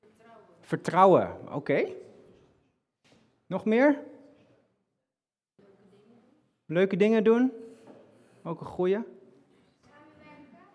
Vertrouwen. 0.00 0.44
Vertrouwen, 0.60 1.54
oké. 1.54 1.88
Nog 3.46 3.64
meer? 3.64 3.98
Leuke 6.66 6.96
dingen 6.96 7.24
doen. 7.24 7.52
Ook 8.42 8.60
een 8.60 8.66
goeie. 8.66 8.98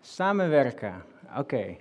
Samenwerken, 0.00 1.13
oké. 1.38 1.76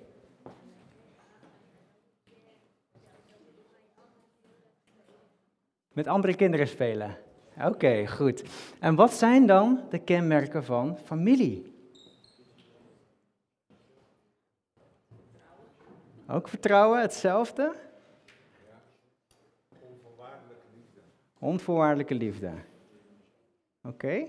Met 5.93 6.07
andere 6.07 6.35
kinderen 6.35 6.67
spelen. 6.67 7.17
Oké, 7.61 8.07
goed. 8.07 8.43
En 8.79 8.95
wat 8.95 9.13
zijn 9.13 9.45
dan 9.45 9.81
de 9.89 9.99
kenmerken 9.99 10.63
van 10.63 10.97
familie? 10.97 11.73
Ook 16.27 16.47
vertrouwen, 16.47 17.01
hetzelfde? 17.01 17.75
Onvoorwaardelijke 19.79 20.65
liefde. 20.75 21.01
Onvoorwaardelijke 21.39 22.15
liefde. 22.15 22.51
Oké. 23.83 24.25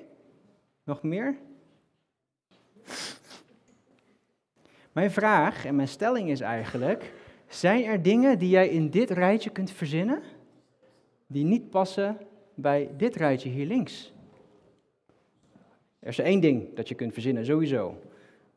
Nog 0.85 1.03
meer? 1.03 1.39
Mijn 4.95 5.11
vraag 5.11 5.65
en 5.65 5.77
mijn 5.77 5.89
stelling 5.89 6.31
is 6.31 6.41
eigenlijk: 6.41 7.13
zijn 7.49 7.85
er 7.85 8.03
dingen 8.03 8.39
die 8.39 8.49
jij 8.49 8.69
in 8.69 8.91
dit 8.91 9.11
rijtje 9.11 9.51
kunt 9.51 9.71
verzinnen? 9.71 10.23
die 11.27 11.45
niet 11.45 11.71
passen 11.71 12.19
bij 12.55 12.91
dit 12.97 13.17
rijtje 13.17 13.49
hier 13.49 13.67
links. 13.67 14.13
Er 15.99 16.09
is 16.09 16.19
één 16.19 16.41
ding 16.41 16.75
dat 16.75 16.89
je 16.89 16.95
kunt 16.95 17.13
verzinnen, 17.13 17.45
sowieso. 17.45 17.99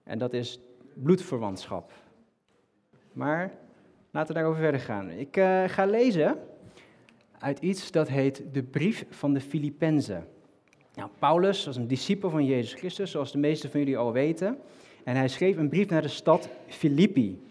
En 0.04 0.18
dat 0.18 0.34
is 0.34 0.60
bloedverwantschap. 0.94 1.92
Maar 3.14 3.52
laten 4.12 4.28
we 4.28 4.40
daarover 4.40 4.62
verder 4.62 4.80
gaan. 4.80 5.10
Ik 5.10 5.38
uh, 5.38 5.64
ga 5.68 5.86
lezen 5.86 6.40
uit 7.40 7.60
iets 7.60 7.92
dat 7.92 8.08
heet 8.08 8.44
de 8.52 8.64
brief 8.64 9.06
van 9.10 9.34
de 9.34 9.42
Filippenzen. 9.42 10.28
Nou, 10.94 11.10
Paulus 11.20 11.66
was 11.66 11.76
een 11.76 11.88
discipel 11.88 12.30
van 12.30 12.46
Jezus 12.46 12.74
Christus, 12.74 13.12
zoals 13.12 13.32
de 13.32 13.38
meesten 13.38 13.70
van 13.70 13.80
jullie 13.80 13.98
al 13.98 14.12
weten. 14.12 14.58
En 15.08 15.16
hij 15.16 15.28
schreef 15.28 15.58
een 15.58 15.70
brief 15.70 15.90
naar 15.90 16.02
de 16.02 16.08
stad 16.08 16.50
Filippi. 16.68 17.42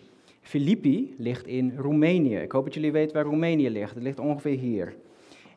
Filippi 0.40 1.14
ligt 1.18 1.46
in 1.46 1.74
Roemenië. 1.76 2.36
Ik 2.36 2.52
hoop 2.52 2.64
dat 2.64 2.74
jullie 2.74 2.92
weten 2.92 3.14
waar 3.14 3.24
Roemenië 3.24 3.70
ligt. 3.70 3.94
Het 3.94 4.02
ligt 4.02 4.18
ongeveer 4.18 4.58
hier. 4.58 4.94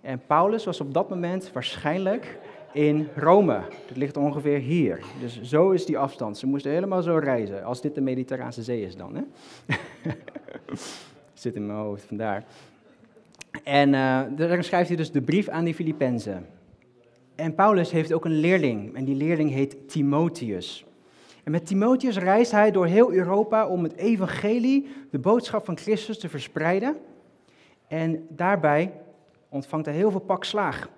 En 0.02 0.22
Paulus 0.28 0.66
was 0.66 0.82
op 0.82 0.94
dat 0.94 1.10
moment 1.10 1.52
waarschijnlijk 1.54 2.40
in 2.74 3.08
Rome. 3.16 3.62
Dat 3.88 3.98
ligt 3.98 4.18
ongeveer 4.18 4.58
hier. 4.58 5.04
Dus 5.20 5.42
zo 5.42 5.72
is 5.72 5.86
die 5.86 5.98
afstand. 5.98 6.38
Ze 6.38 6.48
moesten 6.48 6.72
helemaal 6.72 7.02
zo 7.02 7.18
reizen, 7.18 7.64
als 7.64 7.82
dit 7.82 7.96
de 7.96 8.02
Mediterrane 8.02 8.52
Zee 8.52 8.82
is 8.82 8.96
dan. 8.96 9.16
Hè? 9.16 9.24
Zit 11.34 11.56
in 11.56 11.66
mijn 11.66 11.80
hoofd, 11.80 12.04
vandaar. 12.04 12.46
En 13.64 13.94
uh, 13.94 14.22
dan 14.36 14.64
schrijft 14.64 14.88
hij 14.88 14.98
dus 14.98 15.12
de 15.12 15.22
brief 15.22 15.48
aan 15.48 15.64
die 15.64 15.76
Filippenzen. 15.76 16.46
En 17.36 17.56
Paulus 17.56 17.92
heeft 17.92 18.14
ook 18.14 18.26
een 18.26 18.40
leerling, 18.40 18.96
en 18.96 19.06
die 19.06 19.16
leerling 19.16 19.52
heet 19.52 19.90
Timotheus. 19.90 20.88
Met 21.50 21.66
Timotheus 21.66 22.18
reist 22.18 22.52
hij 22.52 22.72
door 22.72 22.86
heel 22.86 23.12
Europa 23.12 23.68
om 23.68 23.84
het 23.84 23.96
evangelie, 23.96 24.88
de 25.12 25.20
boodschap 25.20 25.66
van 25.66 25.78
Christus, 25.78 26.20
te 26.20 26.30
verspreiden. 26.30 26.98
En 27.88 28.26
daarbij 28.30 28.94
ontvangt 29.50 29.86
hij 29.86 29.96
heel 29.96 30.12
veel 30.12 30.20
pak 30.20 30.44
slaag. 30.44 30.90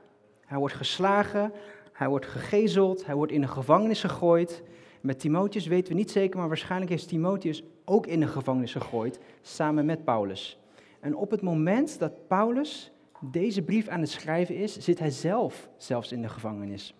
Hij 0.46 0.58
wordt 0.58 0.75
geslagen, 0.75 1.51
hij 1.93 2.08
wordt 2.08 2.25
gegezeld, 2.25 3.05
hij 3.05 3.15
wordt 3.15 3.31
in 3.31 3.41
de 3.41 3.48
gevangenis 3.48 4.01
gegooid. 4.01 4.63
Met 5.01 5.20
Timotheus 5.20 5.67
weten 5.67 5.93
we 5.93 6.00
niet 6.00 6.12
zeker, 6.12 6.39
maar 6.39 6.48
waarschijnlijk 6.48 6.91
is 6.91 7.05
Timotheus 7.05 7.63
ook 7.86 8.08
in 8.08 8.20
de 8.20 8.27
gevangenis 8.27 8.72
gegooid, 8.72 9.20
samen 9.41 9.86
met 9.86 10.03
Paulus. 10.03 10.60
En 11.00 11.15
op 11.15 11.31
het 11.31 11.41
moment 11.41 12.00
dat 12.00 12.27
Paulus 12.27 12.91
deze 13.20 13.62
brief 13.62 13.88
aan 13.88 14.00
het 14.00 14.10
schrijven 14.10 14.55
is, 14.55 14.77
zit 14.77 15.00
hij 15.00 15.10
zelf 15.10 15.70
zelfs 15.77 16.12
in 16.12 16.22
de 16.22 16.29
gevangenis. 16.29 16.96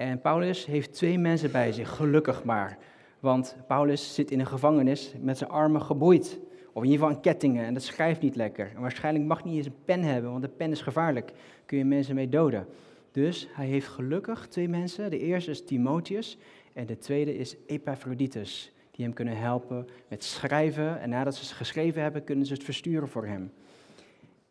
En 0.00 0.20
Paulus 0.20 0.66
heeft 0.66 0.92
twee 0.92 1.18
mensen 1.18 1.52
bij 1.52 1.72
zich, 1.72 1.96
gelukkig 1.96 2.44
maar. 2.44 2.78
Want 3.18 3.56
Paulus 3.66 4.14
zit 4.14 4.30
in 4.30 4.40
een 4.40 4.46
gevangenis 4.46 5.14
met 5.20 5.38
zijn 5.38 5.50
armen 5.50 5.82
geboeid. 5.82 6.38
Of 6.72 6.82
in 6.82 6.90
ieder 6.90 7.00
geval 7.00 7.08
aan 7.08 7.22
kettingen 7.22 7.64
en 7.64 7.74
dat 7.74 7.82
schrijft 7.82 8.20
niet 8.20 8.36
lekker. 8.36 8.70
En 8.74 8.80
waarschijnlijk 8.80 9.24
mag 9.24 9.44
niet 9.44 9.56
eens 9.56 9.66
een 9.66 9.84
pen 9.84 10.02
hebben, 10.02 10.30
want 10.30 10.44
een 10.44 10.56
pen 10.56 10.70
is 10.70 10.80
gevaarlijk. 10.82 11.32
Kun 11.66 11.78
je 11.78 11.84
mensen 11.84 12.14
mee 12.14 12.28
doden. 12.28 12.66
Dus 13.12 13.48
hij 13.52 13.66
heeft 13.66 13.88
gelukkig 13.88 14.46
twee 14.48 14.68
mensen. 14.68 15.10
De 15.10 15.18
eerste 15.18 15.50
is 15.50 15.64
Timotheus 15.64 16.38
en 16.72 16.86
de 16.86 16.98
tweede 16.98 17.36
is 17.36 17.56
Epaphroditus. 17.66 18.72
Die 18.90 19.04
hem 19.04 19.14
kunnen 19.14 19.36
helpen 19.36 19.88
met 20.08 20.24
schrijven. 20.24 21.00
En 21.00 21.08
nadat 21.08 21.34
ze 21.34 21.42
het 21.42 21.52
geschreven 21.52 22.02
hebben, 22.02 22.24
kunnen 22.24 22.46
ze 22.46 22.52
het 22.52 22.64
versturen 22.64 23.08
voor 23.08 23.26
hem. 23.26 23.52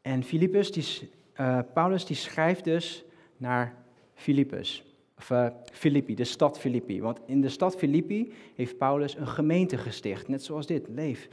En 0.01 0.23
Philippus, 0.23 0.71
die, 0.71 1.09
uh, 1.39 1.59
Paulus 1.73 2.05
die 2.05 2.15
schrijft 2.15 2.63
dus 2.63 3.03
naar 3.37 3.75
Philippus. 4.13 4.88
Of 5.19 5.29
uh, 5.29 5.47
Filippi, 5.71 6.15
de 6.15 6.23
stad 6.23 6.59
Filippi. 6.59 7.01
Want 7.01 7.19
in 7.25 7.41
de 7.41 7.49
stad 7.49 7.75
Filippi 7.75 8.33
heeft 8.55 8.77
Paulus 8.77 9.15
een 9.15 9.27
gemeente 9.27 9.77
gesticht. 9.77 10.27
Net 10.27 10.43
zoals 10.43 10.67
dit, 10.67 10.87
Leef. 10.87 11.29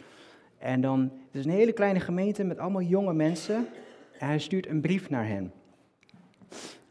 En 0.59 0.81
dan, 0.81 1.01
het 1.01 1.35
is 1.35 1.45
een 1.45 1.51
hele 1.51 1.73
kleine 1.73 2.01
gemeente 2.01 2.45
met 2.45 2.59
allemaal 2.59 2.83
jonge 2.83 3.13
mensen. 3.13 3.67
En 4.19 4.27
hij 4.27 4.39
stuurt 4.39 4.67
een 4.67 4.81
brief 4.81 5.11
naar 5.11 5.27
hen. 5.27 5.53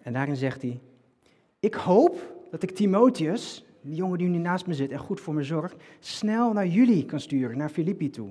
En 0.02 0.14
daarin 0.14 0.36
zegt 0.36 0.62
hij: 0.62 0.80
Ik 1.60 1.74
hoop 1.74 2.34
dat 2.52 2.64
ik 2.64 2.72
Timotheus, 2.72 3.66
die 3.82 3.96
jongen 3.96 4.18
die 4.18 4.28
nu 4.28 4.38
naast 4.38 4.68
me 4.68 4.74
zit 4.74 4.92
en 4.92 5.00
goed 5.00 5.20
voor 5.20 5.34
me 5.34 5.44
zorgt, 5.44 5.76
snel 6.00 6.54
naar 6.54 6.68
jullie 6.68 7.06
kan 7.06 7.20
sturen, 7.20 7.58
naar 7.58 7.70
Filippi 7.70 8.10
toe. 8.10 8.30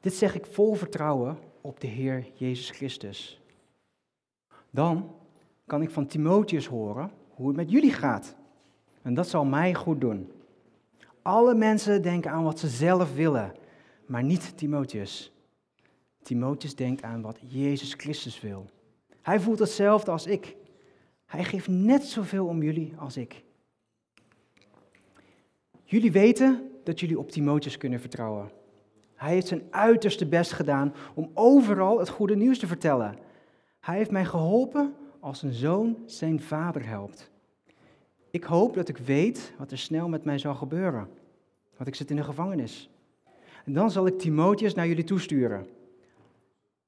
Dit 0.00 0.14
zeg 0.14 0.34
ik 0.34 0.46
vol 0.46 0.74
vertrouwen 0.74 1.38
op 1.60 1.80
de 1.80 1.86
Heer 1.86 2.26
Jezus 2.34 2.70
Christus. 2.70 3.40
Dan 4.70 5.14
kan 5.66 5.82
ik 5.82 5.90
van 5.90 6.06
Timotheus 6.06 6.66
horen 6.66 7.10
hoe 7.40 7.48
het 7.48 7.58
met 7.58 7.70
jullie 7.70 7.92
gaat. 7.92 8.36
En 9.02 9.14
dat 9.14 9.28
zal 9.28 9.44
mij 9.44 9.74
goed 9.74 10.00
doen. 10.00 10.30
Alle 11.22 11.54
mensen 11.54 12.02
denken 12.02 12.30
aan 12.30 12.44
wat 12.44 12.58
ze 12.58 12.68
zelf 12.68 13.14
willen, 13.14 13.52
maar 14.06 14.22
niet 14.22 14.56
Timotheus. 14.56 15.32
Timotheus 16.22 16.76
denkt 16.76 17.02
aan 17.02 17.22
wat 17.22 17.38
Jezus 17.46 17.94
Christus 17.94 18.40
wil. 18.40 18.66
Hij 19.22 19.40
voelt 19.40 19.58
hetzelfde 19.58 20.10
als 20.10 20.26
ik. 20.26 20.56
Hij 21.26 21.44
geeft 21.44 21.68
net 21.68 22.04
zoveel 22.04 22.46
om 22.46 22.62
jullie 22.62 22.94
als 22.98 23.16
ik. 23.16 23.44
Jullie 25.84 26.12
weten 26.12 26.70
dat 26.84 27.00
jullie 27.00 27.18
op 27.18 27.30
Timotheus 27.30 27.76
kunnen 27.76 28.00
vertrouwen. 28.00 28.50
Hij 29.14 29.32
heeft 29.32 29.46
zijn 29.48 29.62
uiterste 29.70 30.26
best 30.26 30.52
gedaan 30.52 30.94
om 31.14 31.30
overal 31.34 31.98
het 31.98 32.08
goede 32.08 32.36
nieuws 32.36 32.58
te 32.58 32.66
vertellen. 32.66 33.16
Hij 33.80 33.96
heeft 33.96 34.10
mij 34.10 34.24
geholpen 34.24 34.94
als 35.20 35.42
een 35.42 35.52
zoon 35.52 35.96
zijn 36.06 36.40
vader 36.40 36.86
helpt. 36.86 37.29
Ik 38.30 38.44
hoop 38.44 38.74
dat 38.74 38.88
ik 38.88 38.96
weet 38.96 39.52
wat 39.58 39.70
er 39.70 39.78
snel 39.78 40.08
met 40.08 40.24
mij 40.24 40.38
zal 40.38 40.54
gebeuren, 40.54 41.08
want 41.76 41.88
ik 41.88 41.94
zit 41.94 42.10
in 42.10 42.16
de 42.16 42.24
gevangenis. 42.24 42.90
En 43.64 43.72
dan 43.72 43.90
zal 43.90 44.06
ik 44.06 44.18
Timotheus 44.18 44.74
naar 44.74 44.86
jullie 44.86 45.04
toesturen. 45.04 45.68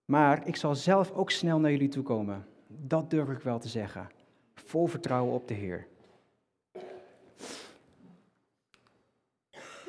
Maar 0.04 0.46
ik 0.46 0.56
zal 0.56 0.74
zelf 0.74 1.12
ook 1.12 1.30
snel 1.30 1.58
naar 1.58 1.70
jullie 1.70 1.88
toe 1.88 2.02
komen. 2.02 2.46
Dat 2.66 3.10
durf 3.10 3.28
ik 3.28 3.38
wel 3.38 3.58
te 3.58 3.68
zeggen. 3.68 4.10
Vol 4.54 4.86
vertrouwen 4.86 5.34
op 5.34 5.48
de 5.48 5.54
Heer. 5.54 5.86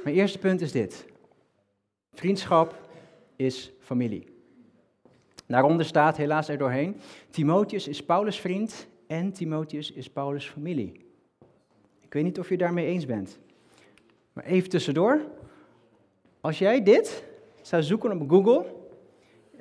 Mijn 0.04 0.16
eerste 0.16 0.40
punt 0.40 0.62
is 0.62 0.72
dit. 0.72 1.06
Vriendschap 2.14 2.90
is 3.36 3.72
familie. 3.80 4.28
Daaronder 5.46 5.86
staat 5.86 6.18
helaas 6.18 6.50
er 6.50 6.58
doorheen, 6.58 7.00
Timotheus 7.30 7.88
is 7.88 8.04
Paulus' 8.04 8.40
vriend 8.40 8.88
en 9.08 9.34
Timotheus 9.34 9.92
is 9.92 10.10
Paulus' 10.10 10.50
familie. 10.50 11.03
Ik 12.14 12.20
weet 12.20 12.28
niet 12.28 12.40
of 12.40 12.50
je 12.50 12.58
daarmee 12.58 12.86
eens 12.86 13.06
bent. 13.06 13.40
Maar 14.34 14.44
even 14.44 14.70
tussendoor. 14.70 15.22
Als 16.42 16.60
jij 16.60 16.84
dit 16.84 17.24
zou 17.62 17.84
zoeken 17.84 18.22
op 18.22 18.30
Google, 18.30 18.66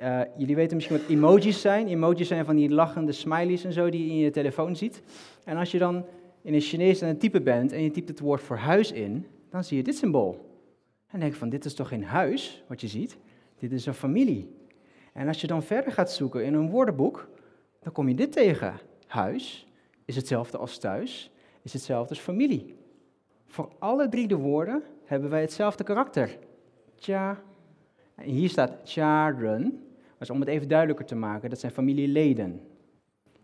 uh, 0.01 0.21
jullie 0.37 0.55
weten 0.55 0.75
misschien 0.75 0.97
wat 0.97 1.07
emojis 1.09 1.61
zijn. 1.61 1.87
Emojis 1.87 2.27
zijn 2.27 2.45
van 2.45 2.55
die 2.55 2.69
lachende 2.69 3.11
smileys 3.11 3.63
en 3.63 3.73
zo 3.73 3.89
die 3.89 4.05
je 4.05 4.11
in 4.11 4.17
je 4.17 4.29
telefoon 4.29 4.75
ziet. 4.75 5.01
En 5.43 5.57
als 5.57 5.71
je 5.71 5.77
dan 5.77 6.05
in 6.41 6.53
het 6.53 6.63
Chinees 6.63 7.01
aan 7.01 7.07
het 7.07 7.19
typen 7.19 7.43
bent 7.43 7.71
en 7.71 7.83
je 7.83 7.91
typt 7.91 8.07
het 8.07 8.19
woord 8.19 8.41
voor 8.41 8.57
huis 8.57 8.91
in, 8.91 9.27
dan 9.49 9.63
zie 9.63 9.77
je 9.77 9.83
dit 9.83 9.97
symbool. 9.97 10.59
En 11.07 11.19
denk 11.19 11.33
van, 11.33 11.49
dit 11.49 11.65
is 11.65 11.73
toch 11.73 11.87
geen 11.87 12.03
huis, 12.03 12.63
wat 12.67 12.81
je 12.81 12.87
ziet? 12.87 13.17
Dit 13.59 13.71
is 13.71 13.85
een 13.85 13.93
familie. 13.93 14.55
En 15.13 15.27
als 15.27 15.41
je 15.41 15.47
dan 15.47 15.63
verder 15.63 15.91
gaat 15.91 16.11
zoeken 16.11 16.45
in 16.45 16.53
een 16.53 16.69
woordenboek, 16.69 17.27
dan 17.79 17.93
kom 17.93 18.07
je 18.07 18.15
dit 18.15 18.31
tegen. 18.31 18.73
Huis 19.07 19.67
is 20.05 20.15
hetzelfde 20.15 20.57
als 20.57 20.77
thuis, 20.77 21.31
is 21.63 21.73
hetzelfde 21.73 22.09
als 22.09 22.19
familie. 22.23 22.75
Voor 23.45 23.69
alle 23.79 24.09
drie 24.09 24.27
de 24.27 24.35
woorden 24.35 24.83
hebben 25.05 25.29
wij 25.29 25.41
hetzelfde 25.41 25.83
karakter. 25.83 26.37
Tja. 26.95 27.41
En 28.15 28.29
hier 28.29 28.49
staat 28.49 28.71
charen. 28.83 29.83
Maar 30.17 30.29
om 30.29 30.39
het 30.39 30.49
even 30.49 30.67
duidelijker 30.67 31.05
te 31.05 31.15
maken, 31.15 31.49
dat 31.49 31.59
zijn 31.59 31.71
familieleden. 31.71 32.61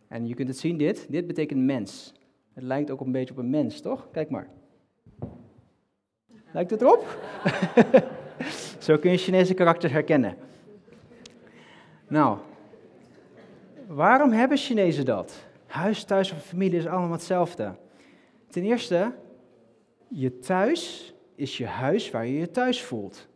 En 0.08 0.28
je 0.28 0.34
kunt 0.34 0.48
het 0.48 0.58
zien, 0.58 0.78
dit. 0.78 1.06
Dit 1.10 1.28
betekent 1.28 1.60
mens. 1.60 2.14
Het 2.54 2.64
lijkt 2.64 2.92
ook 2.92 3.02
een 3.02 3.12
beetje 3.12 3.34
op 3.34 3.40
een 3.40 3.50
mens, 3.50 3.82
toch? 3.82 4.08
Kijk 4.12 4.30
maar. 4.30 4.48
Lijkt 6.52 6.72
het 6.72 6.82
erop? 6.82 7.18
Zo 8.80 8.98
kun 8.98 9.12
je 9.12 9.18
Chinese 9.18 9.54
karakters 9.54 9.92
herkennen. 9.92 10.36
Nou, 12.08 12.38
waarom 13.88 14.32
hebben 14.32 14.58
Chinezen 14.58 15.06
dat? 15.06 15.48
Huis, 15.66 16.04
thuis 16.04 16.32
of 16.32 16.46
familie 16.46 16.78
is 16.78 16.88
allemaal 16.88 17.12
hetzelfde. 17.12 17.76
Ten 18.50 18.64
eerste, 18.64 19.14
je 20.08 20.40
thuis 20.40 21.14
is 21.36 21.58
je 21.58 21.66
huis 21.66 22.12
waar 22.12 22.26
je 22.26 22.38
je 22.38 22.52
thuis 22.52 22.84
voelt. 22.84 23.28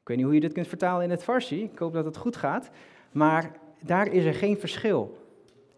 Ik 0.00 0.08
weet 0.08 0.16
niet 0.16 0.26
hoe 0.26 0.34
je 0.34 0.40
dit 0.40 0.52
kunt 0.52 0.68
vertalen 0.68 1.04
in 1.04 1.10
het 1.10 1.22
Farsi, 1.22 1.62
ik 1.62 1.78
hoop 1.78 1.92
dat 1.92 2.04
het 2.04 2.16
goed 2.16 2.36
gaat. 2.36 2.70
Maar 3.12 3.52
daar 3.84 4.12
is 4.12 4.24
er 4.24 4.34
geen 4.34 4.58
verschil. 4.58 5.18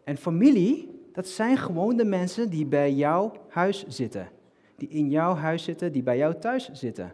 En 0.05 0.16
familie, 0.16 1.01
dat 1.12 1.29
zijn 1.29 1.57
gewoon 1.57 1.96
de 1.96 2.05
mensen 2.05 2.51
die 2.51 2.66
bij 2.66 2.92
jouw 2.92 3.33
huis 3.48 3.87
zitten 3.87 4.29
die 4.83 4.90
in 4.90 5.11
jouw 5.11 5.35
huis 5.35 5.64
zitten, 5.64 5.92
die 5.92 6.03
bij 6.03 6.16
jou 6.16 6.35
thuis 6.38 6.70
zitten. 6.72 7.12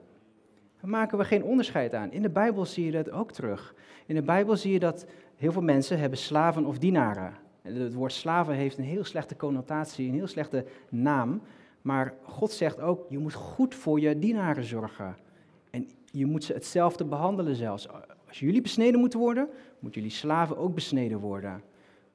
Daar 0.81 0.91
maken 0.91 1.19
we 1.19 1.25
geen 1.25 1.45
onderscheid 1.45 1.95
aan. 1.95 2.13
In 2.13 2.23
de 2.23 2.31
Bijbel 2.31 2.65
zie 2.65 2.85
je 2.85 2.91
dat 2.91 3.11
ook 3.11 3.33
terug. 3.33 3.75
In 4.07 4.15
de 4.15 4.23
Bijbel 4.23 4.57
zie 4.57 4.73
je 4.73 4.79
dat 4.79 5.07
heel 5.37 5.53
veel 5.53 5.63
mensen 5.63 5.99
hebben 5.99 6.19
slaven 6.19 6.65
of 6.65 6.79
dienaren. 6.79 7.35
Het 7.73 7.95
woord 7.95 8.13
slaven 8.13 8.55
heeft 8.55 8.79
een 8.79 8.85
heel 8.85 9.05
slechte 9.05 9.37
connotatie, 9.37 10.09
een 10.09 10.15
heel 10.15 10.27
slechte 10.27 10.65
naam. 10.89 11.43
Maar 11.83 12.15
God 12.23 12.51
zegt 12.53 12.81
ook, 12.81 13.07
je 13.09 13.19
moet 13.19 13.35
goed 13.35 13.75
voor 13.75 14.01
je 14.01 14.19
dienaren 14.19 14.65
zorgen. 14.65 15.17
En 15.71 15.89
je 16.13 16.27
moet 16.27 16.45
ze 16.45 16.53
hetzelfde 16.53 17.05
behandelen 17.05 17.55
zelfs. 17.55 17.89
Als 18.29 18.39
jullie 18.39 18.63
besneden 18.63 19.01
moeten 19.01 19.19
worden, 19.19 19.49
moeten 19.79 20.01
jullie 20.01 20.17
slaven 20.17 20.57
ook 20.57 20.75
besneden 20.75 21.19
worden. 21.19 21.63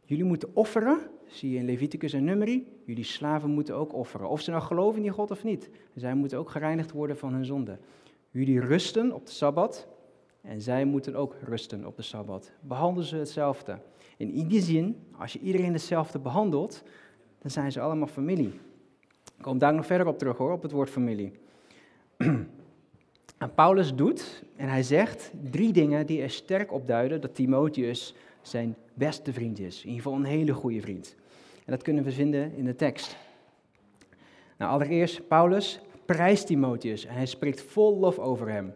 Jullie 0.06 0.24
moeten 0.24 0.50
offeren, 0.54 1.00
zie 1.26 1.52
je 1.52 1.58
in 1.58 1.66
Leviticus 1.66 2.14
en 2.14 2.24
Numeri. 2.24 2.68
Jullie 2.86 3.04
slaven 3.04 3.50
moeten 3.50 3.76
ook 3.76 3.94
offeren. 3.94 4.30
Of 4.30 4.42
ze 4.42 4.52
nou 4.52 4.64
geloven 4.64 4.96
in 4.98 5.04
die 5.04 5.12
God 5.12 5.32
of 5.32 5.44
niet. 5.44 5.70
Zij 5.96 6.14
moeten 6.14 6.38
ook 6.38 6.50
gereinigd 6.50 6.92
worden 6.92 7.18
van 7.18 7.34
hun 7.34 7.46
zonde. 7.46 7.78
Jullie 8.30 8.60
rusten 8.60 9.12
op 9.12 9.26
de 9.26 9.32
Sabbat. 9.32 9.88
En 10.42 10.62
zij 10.62 10.86
moeten 10.86 11.16
ook 11.16 11.36
rusten 11.44 11.86
op 11.86 11.96
de 11.96 12.02
Sabbat. 12.02 12.52
Behandelen 12.62 13.08
ze 13.08 13.16
hetzelfde. 13.16 13.80
In 14.18 14.48
die 14.48 14.62
zin, 14.62 14.96
als 15.18 15.34
je 15.34 15.40
iedereen 15.40 15.74
hetzelfde 15.74 16.20
behandelt, 16.20 16.84
dan 17.40 17.52
zijn 17.52 17.72
ze 17.72 17.80
allemaal 17.80 18.08
familie. 18.08 18.54
Ik 19.38 19.42
kom 19.42 19.58
daar 19.58 19.74
nog 19.74 19.86
verder 19.86 20.08
op 20.08 20.18
terug 20.18 20.38
hoor, 20.38 20.52
op 20.52 20.62
het 20.62 20.72
woord 20.72 20.90
familie. 20.90 21.32
En 23.38 23.54
Paulus 23.54 23.96
doet, 23.96 24.44
en 24.56 24.68
hij 24.68 24.84
zegt 24.84 25.32
drie 25.52 25.74
dingen 25.74 26.06
die 26.06 26.22
er 26.22 26.30
sterk 26.30 26.72
op 26.72 26.88
duiden 26.88 27.22
dat 27.22 27.36
Timotheus 27.36 28.16
zijn 28.42 28.76
beste 28.94 29.34
vriend 29.34 29.60
is. 29.60 29.82
In 29.82 29.90
ieder 29.90 30.04
geval 30.04 30.18
een 30.20 30.26
hele 30.26 30.54
goede 30.54 30.82
vriend. 30.82 31.16
En 31.66 31.72
dat 31.72 31.82
kunnen 31.82 32.04
we 32.04 32.12
vinden 32.12 32.56
in 32.56 32.66
de 32.66 32.76
tekst. 32.76 33.18
Nou, 34.58 34.72
allereerst, 34.72 35.28
Paulus 35.28 35.80
prijst 36.06 36.48
Timotheus 36.48 37.06
en 37.06 37.14
hij 37.14 37.26
spreekt 37.26 37.62
vol 37.62 38.00
lof 38.00 38.20
over 38.20 38.50
hem. 38.50 38.74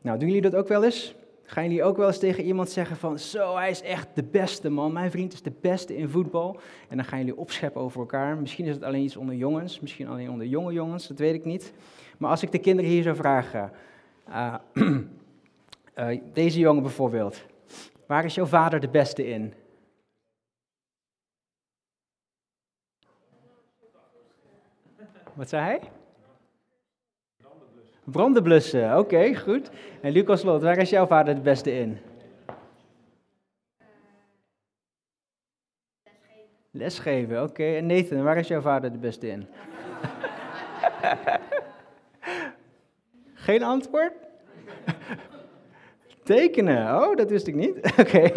Nou, 0.00 0.18
doen 0.18 0.28
jullie 0.28 0.50
dat 0.50 0.54
ook 0.54 0.68
wel 0.68 0.84
eens? 0.84 1.14
Gaan 1.52 1.62
jullie 1.62 1.84
ook 1.84 1.96
wel 1.96 2.06
eens 2.06 2.18
tegen 2.18 2.44
iemand 2.44 2.70
zeggen 2.70 2.96
van, 2.96 3.18
zo, 3.18 3.56
hij 3.56 3.70
is 3.70 3.82
echt 3.82 4.08
de 4.14 4.22
beste 4.22 4.70
man, 4.70 4.92
mijn 4.92 5.10
vriend 5.10 5.32
is 5.32 5.42
de 5.42 5.52
beste 5.60 5.96
in 5.96 6.08
voetbal. 6.08 6.60
En 6.88 6.96
dan 6.96 7.04
gaan 7.04 7.18
jullie 7.18 7.36
opscheppen 7.36 7.80
over 7.80 8.00
elkaar. 8.00 8.36
Misschien 8.36 8.64
is 8.64 8.74
het 8.74 8.82
alleen 8.82 9.04
iets 9.04 9.16
onder 9.16 9.34
jongens, 9.34 9.80
misschien 9.80 10.08
alleen 10.08 10.30
onder 10.30 10.46
jonge 10.46 10.72
jongens, 10.72 11.08
dat 11.08 11.18
weet 11.18 11.34
ik 11.34 11.44
niet. 11.44 11.72
Maar 12.18 12.30
als 12.30 12.42
ik 12.42 12.52
de 12.52 12.58
kinderen 12.58 12.90
hier 12.90 13.02
zou 13.02 13.16
vragen, 13.16 13.70
uh, 14.28 14.54
Uh, 15.94 16.20
deze 16.32 16.58
jongen 16.58 16.82
bijvoorbeeld. 16.82 17.44
Waar 18.06 18.24
is 18.24 18.34
jouw 18.34 18.46
vader 18.46 18.80
de 18.80 18.88
beste 18.88 19.26
in? 19.26 19.54
Wat 25.34 25.48
zei 25.48 25.62
hij? 25.62 25.80
Branden 28.04 28.42
blussen, 28.42 28.98
oké, 28.98 29.34
goed. 29.34 29.70
En 30.00 30.12
Lucas 30.12 30.42
Lot, 30.42 30.62
waar 30.62 30.78
is 30.78 30.90
jouw 30.90 31.06
vader 31.06 31.34
de 31.34 31.40
beste 31.40 31.78
in? 31.78 31.98
Lesgeven, 36.70 37.42
oké. 37.42 37.64
En 37.64 37.86
Nathan, 37.86 38.22
waar 38.22 38.36
is 38.36 38.48
jouw 38.48 38.60
vader 38.60 38.92
de 38.92 38.98
beste 38.98 39.28
in? 39.28 39.46
Geen 43.34 43.62
antwoord? 43.62 44.12
Tekenen, 46.22 47.02
oh, 47.02 47.16
dat 47.16 47.30
wist 47.30 47.46
ik 47.46 47.54
niet. 47.54 47.76
Oké. 48.00 48.30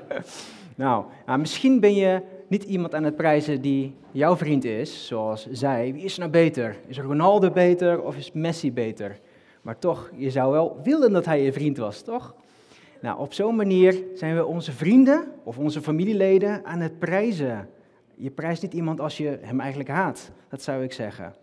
nou, 0.82 1.04
nou, 1.26 1.38
misschien 1.38 1.80
ben 1.80 1.94
je 1.94 2.20
niet 2.52 2.62
iemand 2.64 2.94
aan 2.94 3.04
het 3.04 3.16
prijzen 3.16 3.60
die 3.60 3.94
jouw 4.10 4.36
vriend 4.36 4.64
is, 4.64 5.06
zoals 5.06 5.46
zij. 5.50 5.92
Wie 5.92 6.02
is 6.02 6.18
nou 6.18 6.30
beter? 6.30 6.76
Is 6.86 6.98
Ronaldo 6.98 7.50
beter 7.50 8.02
of 8.02 8.16
is 8.16 8.32
Messi 8.32 8.72
beter? 8.72 9.18
Maar 9.62 9.78
toch, 9.78 10.10
je 10.14 10.30
zou 10.30 10.52
wel 10.52 10.80
willen 10.82 11.12
dat 11.12 11.24
hij 11.24 11.42
je 11.42 11.52
vriend 11.52 11.76
was, 11.76 12.02
toch? 12.02 12.34
Nou, 13.00 13.18
op 13.18 13.32
zo'n 13.32 13.56
manier 13.56 14.04
zijn 14.14 14.34
we 14.36 14.46
onze 14.46 14.72
vrienden 14.72 15.32
of 15.44 15.58
onze 15.58 15.82
familieleden 15.82 16.64
aan 16.64 16.80
het 16.80 16.98
prijzen. 16.98 17.68
Je 18.14 18.30
prijst 18.30 18.62
niet 18.62 18.74
iemand 18.74 19.00
als 19.00 19.16
je 19.16 19.38
hem 19.42 19.60
eigenlijk 19.60 19.90
haat, 19.90 20.30
dat 20.48 20.62
zou 20.62 20.82
ik 20.82 20.92
zeggen. 20.92 21.34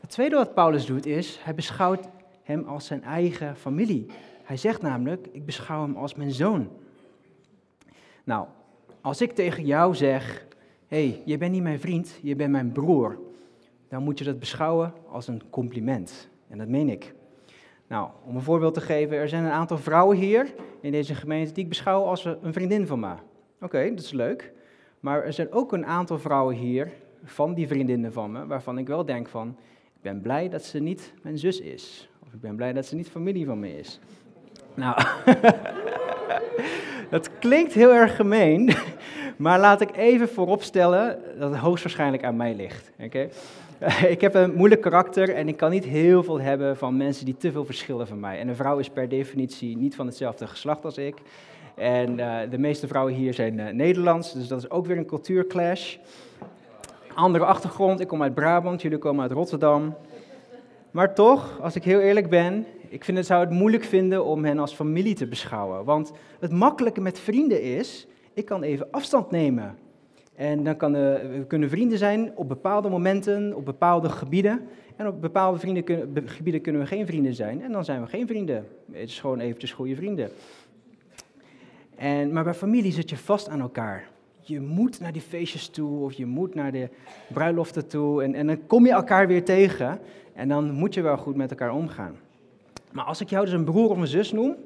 Het 0.00 0.10
tweede 0.10 0.36
wat 0.36 0.54
Paulus 0.54 0.86
doet 0.86 1.06
is, 1.06 1.40
hij 1.42 1.54
beschouwt 1.54 2.08
hem 2.42 2.64
als 2.64 2.86
zijn 2.86 3.04
eigen 3.04 3.56
familie. 3.56 4.06
Hij 4.42 4.56
zegt 4.56 4.82
namelijk, 4.82 5.28
ik 5.32 5.46
beschouw 5.46 5.82
hem 5.82 5.96
als 5.96 6.14
mijn 6.14 6.32
zoon. 6.32 6.68
Nou, 8.24 8.46
als 9.00 9.20
ik 9.20 9.32
tegen 9.32 9.64
jou 9.64 9.94
zeg, 9.94 10.50
hey, 10.92 11.22
je 11.24 11.38
bent 11.38 11.52
niet 11.52 11.62
mijn 11.62 11.80
vriend, 11.80 12.18
je 12.22 12.36
bent 12.36 12.50
mijn 12.50 12.72
broer, 12.72 13.18
dan 13.88 14.02
moet 14.02 14.18
je 14.18 14.24
dat 14.24 14.38
beschouwen 14.38 14.92
als 15.10 15.28
een 15.28 15.42
compliment. 15.50 16.28
En 16.48 16.58
dat 16.58 16.68
meen 16.68 16.88
ik. 16.88 17.14
Nou, 17.86 18.10
om 18.24 18.36
een 18.36 18.42
voorbeeld 18.42 18.74
te 18.74 18.80
geven, 18.80 19.16
er 19.16 19.28
zijn 19.28 19.44
een 19.44 19.50
aantal 19.50 19.78
vrouwen 19.78 20.16
hier 20.16 20.54
in 20.80 20.92
deze 20.92 21.14
gemeente 21.14 21.52
die 21.52 21.62
ik 21.62 21.68
beschouw 21.68 22.04
als 22.04 22.24
een 22.24 22.52
vriendin 22.52 22.86
van 22.86 23.00
me. 23.00 23.14
Oké, 23.60 23.88
dat 23.88 24.04
is 24.04 24.12
leuk. 24.12 24.52
Maar 25.00 25.24
er 25.24 25.32
zijn 25.32 25.52
ook 25.52 25.72
een 25.72 25.86
aantal 25.86 26.18
vrouwen 26.18 26.56
hier, 26.56 26.92
van 27.24 27.54
die 27.54 27.68
vriendinnen 27.68 28.12
van 28.12 28.32
me, 28.32 28.46
waarvan 28.46 28.78
ik 28.78 28.86
wel 28.86 29.04
denk 29.04 29.28
van, 29.28 29.56
ik 29.94 30.02
ben 30.02 30.20
blij 30.20 30.48
dat 30.48 30.64
ze 30.64 30.78
niet 30.78 31.12
mijn 31.22 31.38
zus 31.38 31.60
is. 31.60 32.08
Of 32.26 32.32
ik 32.32 32.40
ben 32.40 32.56
blij 32.56 32.72
dat 32.72 32.86
ze 32.86 32.94
niet 32.94 33.08
familie 33.08 33.46
van 33.46 33.60
me 33.60 33.78
is. 33.78 34.00
Nou, 34.74 35.02
dat 37.10 37.30
klinkt 37.38 37.72
heel 37.72 37.94
erg 37.94 38.16
gemeen, 38.16 38.70
maar 39.36 39.58
laat 39.58 39.80
ik 39.80 39.96
even 39.96 40.28
vooropstellen 40.28 41.18
dat 41.38 41.50
het 41.50 41.60
hoogstwaarschijnlijk 41.60 42.24
aan 42.24 42.36
mij 42.36 42.54
ligt. 42.54 42.90
Oké? 43.00 43.28
Ik 44.08 44.20
heb 44.20 44.34
een 44.34 44.54
moeilijk 44.54 44.80
karakter 44.80 45.34
en 45.34 45.48
ik 45.48 45.56
kan 45.56 45.70
niet 45.70 45.84
heel 45.84 46.22
veel 46.22 46.40
hebben 46.40 46.76
van 46.76 46.96
mensen 46.96 47.24
die 47.24 47.36
te 47.36 47.52
veel 47.52 47.64
verschillen 47.64 48.06
van 48.06 48.20
mij. 48.20 48.38
En 48.38 48.48
een 48.48 48.56
vrouw 48.56 48.78
is 48.78 48.88
per 48.88 49.08
definitie 49.08 49.76
niet 49.76 49.94
van 49.94 50.06
hetzelfde 50.06 50.46
geslacht 50.46 50.84
als 50.84 50.98
ik. 50.98 51.14
En 51.74 52.18
uh, 52.18 52.36
de 52.50 52.58
meeste 52.58 52.86
vrouwen 52.86 53.14
hier 53.14 53.34
zijn 53.34 53.58
uh, 53.58 53.68
Nederlands, 53.68 54.32
dus 54.32 54.48
dat 54.48 54.58
is 54.58 54.70
ook 54.70 54.86
weer 54.86 54.96
een 54.96 55.06
cultuurclash. 55.06 55.96
Andere 57.14 57.44
achtergrond, 57.44 58.00
ik 58.00 58.08
kom 58.08 58.22
uit 58.22 58.34
Brabant, 58.34 58.82
jullie 58.82 58.98
komen 58.98 59.22
uit 59.22 59.32
Rotterdam. 59.32 59.94
Maar 60.90 61.14
toch, 61.14 61.58
als 61.60 61.74
ik 61.74 61.84
heel 61.84 62.00
eerlijk 62.00 62.28
ben, 62.28 62.66
ik 62.92 63.04
vind 63.04 63.16
het, 63.16 63.26
zou 63.26 63.40
het 63.40 63.50
moeilijk 63.50 63.84
vinden 63.84 64.24
om 64.24 64.44
hen 64.44 64.58
als 64.58 64.74
familie 64.74 65.14
te 65.14 65.26
beschouwen. 65.26 65.84
Want 65.84 66.12
het 66.40 66.52
makkelijke 66.52 67.00
met 67.00 67.18
vrienden 67.18 67.62
is, 67.62 68.06
ik 68.32 68.44
kan 68.44 68.62
even 68.62 68.90
afstand 68.90 69.30
nemen. 69.30 69.78
En 70.34 70.64
dan 70.64 70.76
kan, 70.76 70.94
uh, 70.94 71.00
we 71.00 71.44
kunnen 71.48 71.70
vrienden 71.70 71.98
zijn 71.98 72.32
op 72.34 72.48
bepaalde 72.48 72.88
momenten, 72.88 73.56
op 73.56 73.64
bepaalde 73.64 74.08
gebieden. 74.08 74.60
En 74.96 75.06
op 75.06 75.20
bepaalde 75.20 75.58
vrienden 75.58 75.84
gebieden 76.28 76.60
kunnen 76.60 76.80
we 76.80 76.86
geen 76.86 77.06
vrienden 77.06 77.34
zijn. 77.34 77.62
En 77.62 77.72
dan 77.72 77.84
zijn 77.84 78.00
we 78.00 78.06
geen 78.06 78.26
vrienden. 78.26 78.66
Het 78.92 79.08
is 79.08 79.20
gewoon 79.20 79.40
eventjes 79.40 79.72
goede 79.72 79.94
vrienden. 79.94 80.30
En, 81.96 82.32
maar 82.32 82.44
bij 82.44 82.54
familie 82.54 82.92
zit 82.92 83.10
je 83.10 83.16
vast 83.16 83.48
aan 83.48 83.60
elkaar. 83.60 84.08
Je 84.40 84.60
moet 84.60 85.00
naar 85.00 85.12
die 85.12 85.22
feestjes 85.22 85.68
toe 85.68 86.04
of 86.04 86.12
je 86.12 86.26
moet 86.26 86.54
naar 86.54 86.72
de 86.72 86.88
bruiloften 87.32 87.88
toe. 87.88 88.22
En, 88.22 88.34
en 88.34 88.46
dan 88.46 88.66
kom 88.66 88.86
je 88.86 88.92
elkaar 88.92 89.26
weer 89.26 89.44
tegen. 89.44 89.98
En 90.32 90.48
dan 90.48 90.72
moet 90.72 90.94
je 90.94 91.02
wel 91.02 91.16
goed 91.16 91.36
met 91.36 91.50
elkaar 91.50 91.72
omgaan. 91.72 92.16
Maar 92.92 93.04
als 93.04 93.20
ik 93.20 93.30
jou 93.30 93.44
dus 93.44 93.54
een 93.54 93.64
broer 93.64 93.90
of 93.90 93.98
een 93.98 94.06
zus 94.06 94.32
noem, 94.32 94.56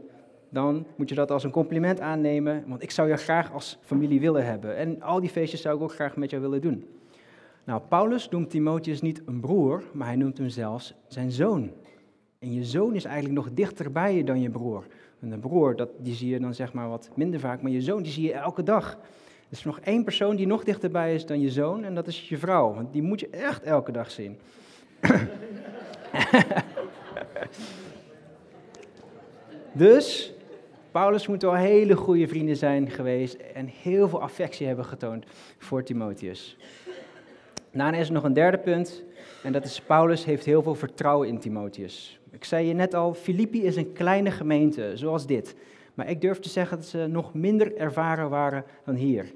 dan 0.49 0.87
moet 0.97 1.09
je 1.09 1.15
dat 1.15 1.31
als 1.31 1.45
een 1.45 1.51
compliment 1.51 2.01
aannemen, 2.01 2.65
want 2.67 2.83
ik 2.83 2.91
zou 2.91 3.09
je 3.09 3.17
graag 3.17 3.53
als 3.53 3.79
familie 3.81 4.21
willen 4.21 4.45
hebben. 4.45 4.77
En 4.77 5.03
al 5.03 5.21
die 5.21 5.31
feestjes 5.31 5.61
zou 5.61 5.77
ik 5.77 5.83
ook 5.83 5.95
graag 5.95 6.17
met 6.17 6.31
jou 6.31 6.43
willen 6.43 6.61
doen. 6.61 6.85
Nou, 7.65 7.81
Paulus 7.89 8.29
noemt 8.29 8.51
Timotheus 8.51 9.01
niet 9.01 9.23
een 9.27 9.41
broer, 9.41 9.83
maar 9.93 10.07
hij 10.07 10.17
noemt 10.17 10.39
hem 10.39 10.49
zelfs 10.49 10.95
zijn 11.07 11.31
zoon. 11.31 11.71
En 12.39 12.53
je 12.53 12.65
zoon 12.65 12.95
is 12.95 13.05
eigenlijk 13.05 13.35
nog 13.35 13.53
dichter 13.53 13.93
bij 13.93 14.17
je 14.17 14.25
dan 14.25 14.41
je 14.41 14.51
broer. 14.51 14.87
En 15.21 15.33
een 15.33 15.41
broer, 15.41 15.77
dat, 15.77 15.89
die 15.99 16.15
zie 16.15 16.29
je 16.29 16.41
dan 16.41 16.55
zeg 16.55 16.73
maar 16.73 16.89
wat 16.89 17.11
minder 17.15 17.41
vaak, 17.41 17.63
maar 17.63 17.71
je 17.71 17.81
zoon 17.81 18.03
die 18.03 18.13
zie 18.13 18.27
je 18.27 18.33
elke 18.33 18.63
dag. 18.63 18.91
Er 18.93 19.53
is 19.53 19.65
nog 19.65 19.81
één 19.81 20.05
persoon 20.05 20.37
die 20.37 20.47
nog 20.47 20.65
dichterbij 20.65 21.15
is 21.15 21.27
dan 21.27 21.41
je 21.41 21.51
zoon, 21.51 21.85
en 21.85 21.95
dat 21.95 22.07
is 22.07 22.29
je 22.29 22.39
vrouw. 22.39 22.75
Want 22.75 22.93
die 22.93 23.03
moet 23.03 23.21
je 23.21 23.29
echt 23.29 23.63
elke 23.63 23.93
dag 23.93 24.11
zien. 24.11 24.39
Dus, 29.77 30.33
Paulus 30.91 31.27
moet 31.27 31.43
wel 31.43 31.55
hele 31.55 31.97
goede 31.97 32.29
vrienden 32.29 32.57
zijn 32.57 32.91
geweest 32.91 33.35
en 33.35 33.67
heel 33.67 34.09
veel 34.09 34.23
affectie 34.23 34.67
hebben 34.67 34.85
getoond 34.85 35.25
voor 35.59 35.83
Timotheus. 35.83 36.57
Daarna 37.71 37.99
is 37.99 38.07
er 38.07 38.15
nog 38.15 38.25
een 38.25 38.33
derde 38.33 38.59
punt, 38.59 39.03
en 39.43 39.53
dat 39.53 39.65
is 39.65 39.81
Paulus 39.81 40.25
heeft 40.25 40.45
heel 40.45 40.63
veel 40.63 40.75
vertrouwen 40.75 41.29
in 41.29 41.39
Timotheus. 41.39 42.21
Ik 42.31 42.45
zei 42.45 42.67
je 42.67 42.75
net 42.75 42.95
al, 42.95 43.15
Filippi 43.15 43.63
is 43.63 43.77
een 43.77 43.93
kleine 43.93 44.31
gemeente, 44.31 44.91
zoals 44.95 45.27
dit. 45.27 45.55
Maar 45.95 46.11
ik 46.11 46.21
durf 46.21 46.39
te 46.39 46.49
zeggen 46.49 46.77
dat 46.77 46.87
ze 46.87 47.07
nog 47.07 47.35
minder 47.35 47.77
ervaren 47.77 48.31
waren 48.31 48.65
dan 48.85 48.95
hier. 48.95 49.33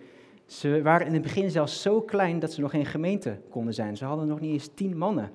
Ze 0.47 0.83
waren 0.83 1.07
in 1.07 1.13
het 1.13 1.23
begin 1.23 1.51
zelfs 1.51 1.83
zo 1.83 2.01
klein 2.01 2.39
dat 2.39 2.53
ze 2.53 2.61
nog 2.61 2.71
geen 2.71 2.87
gemeente 2.87 3.39
konden 3.51 3.75
zijn. 3.75 3.97
Ze 3.97 4.05
hadden 4.05 4.27
nog 4.27 4.41
niet 4.41 4.53
eens 4.53 4.71
tien 4.75 4.97
mannen. 4.97 5.31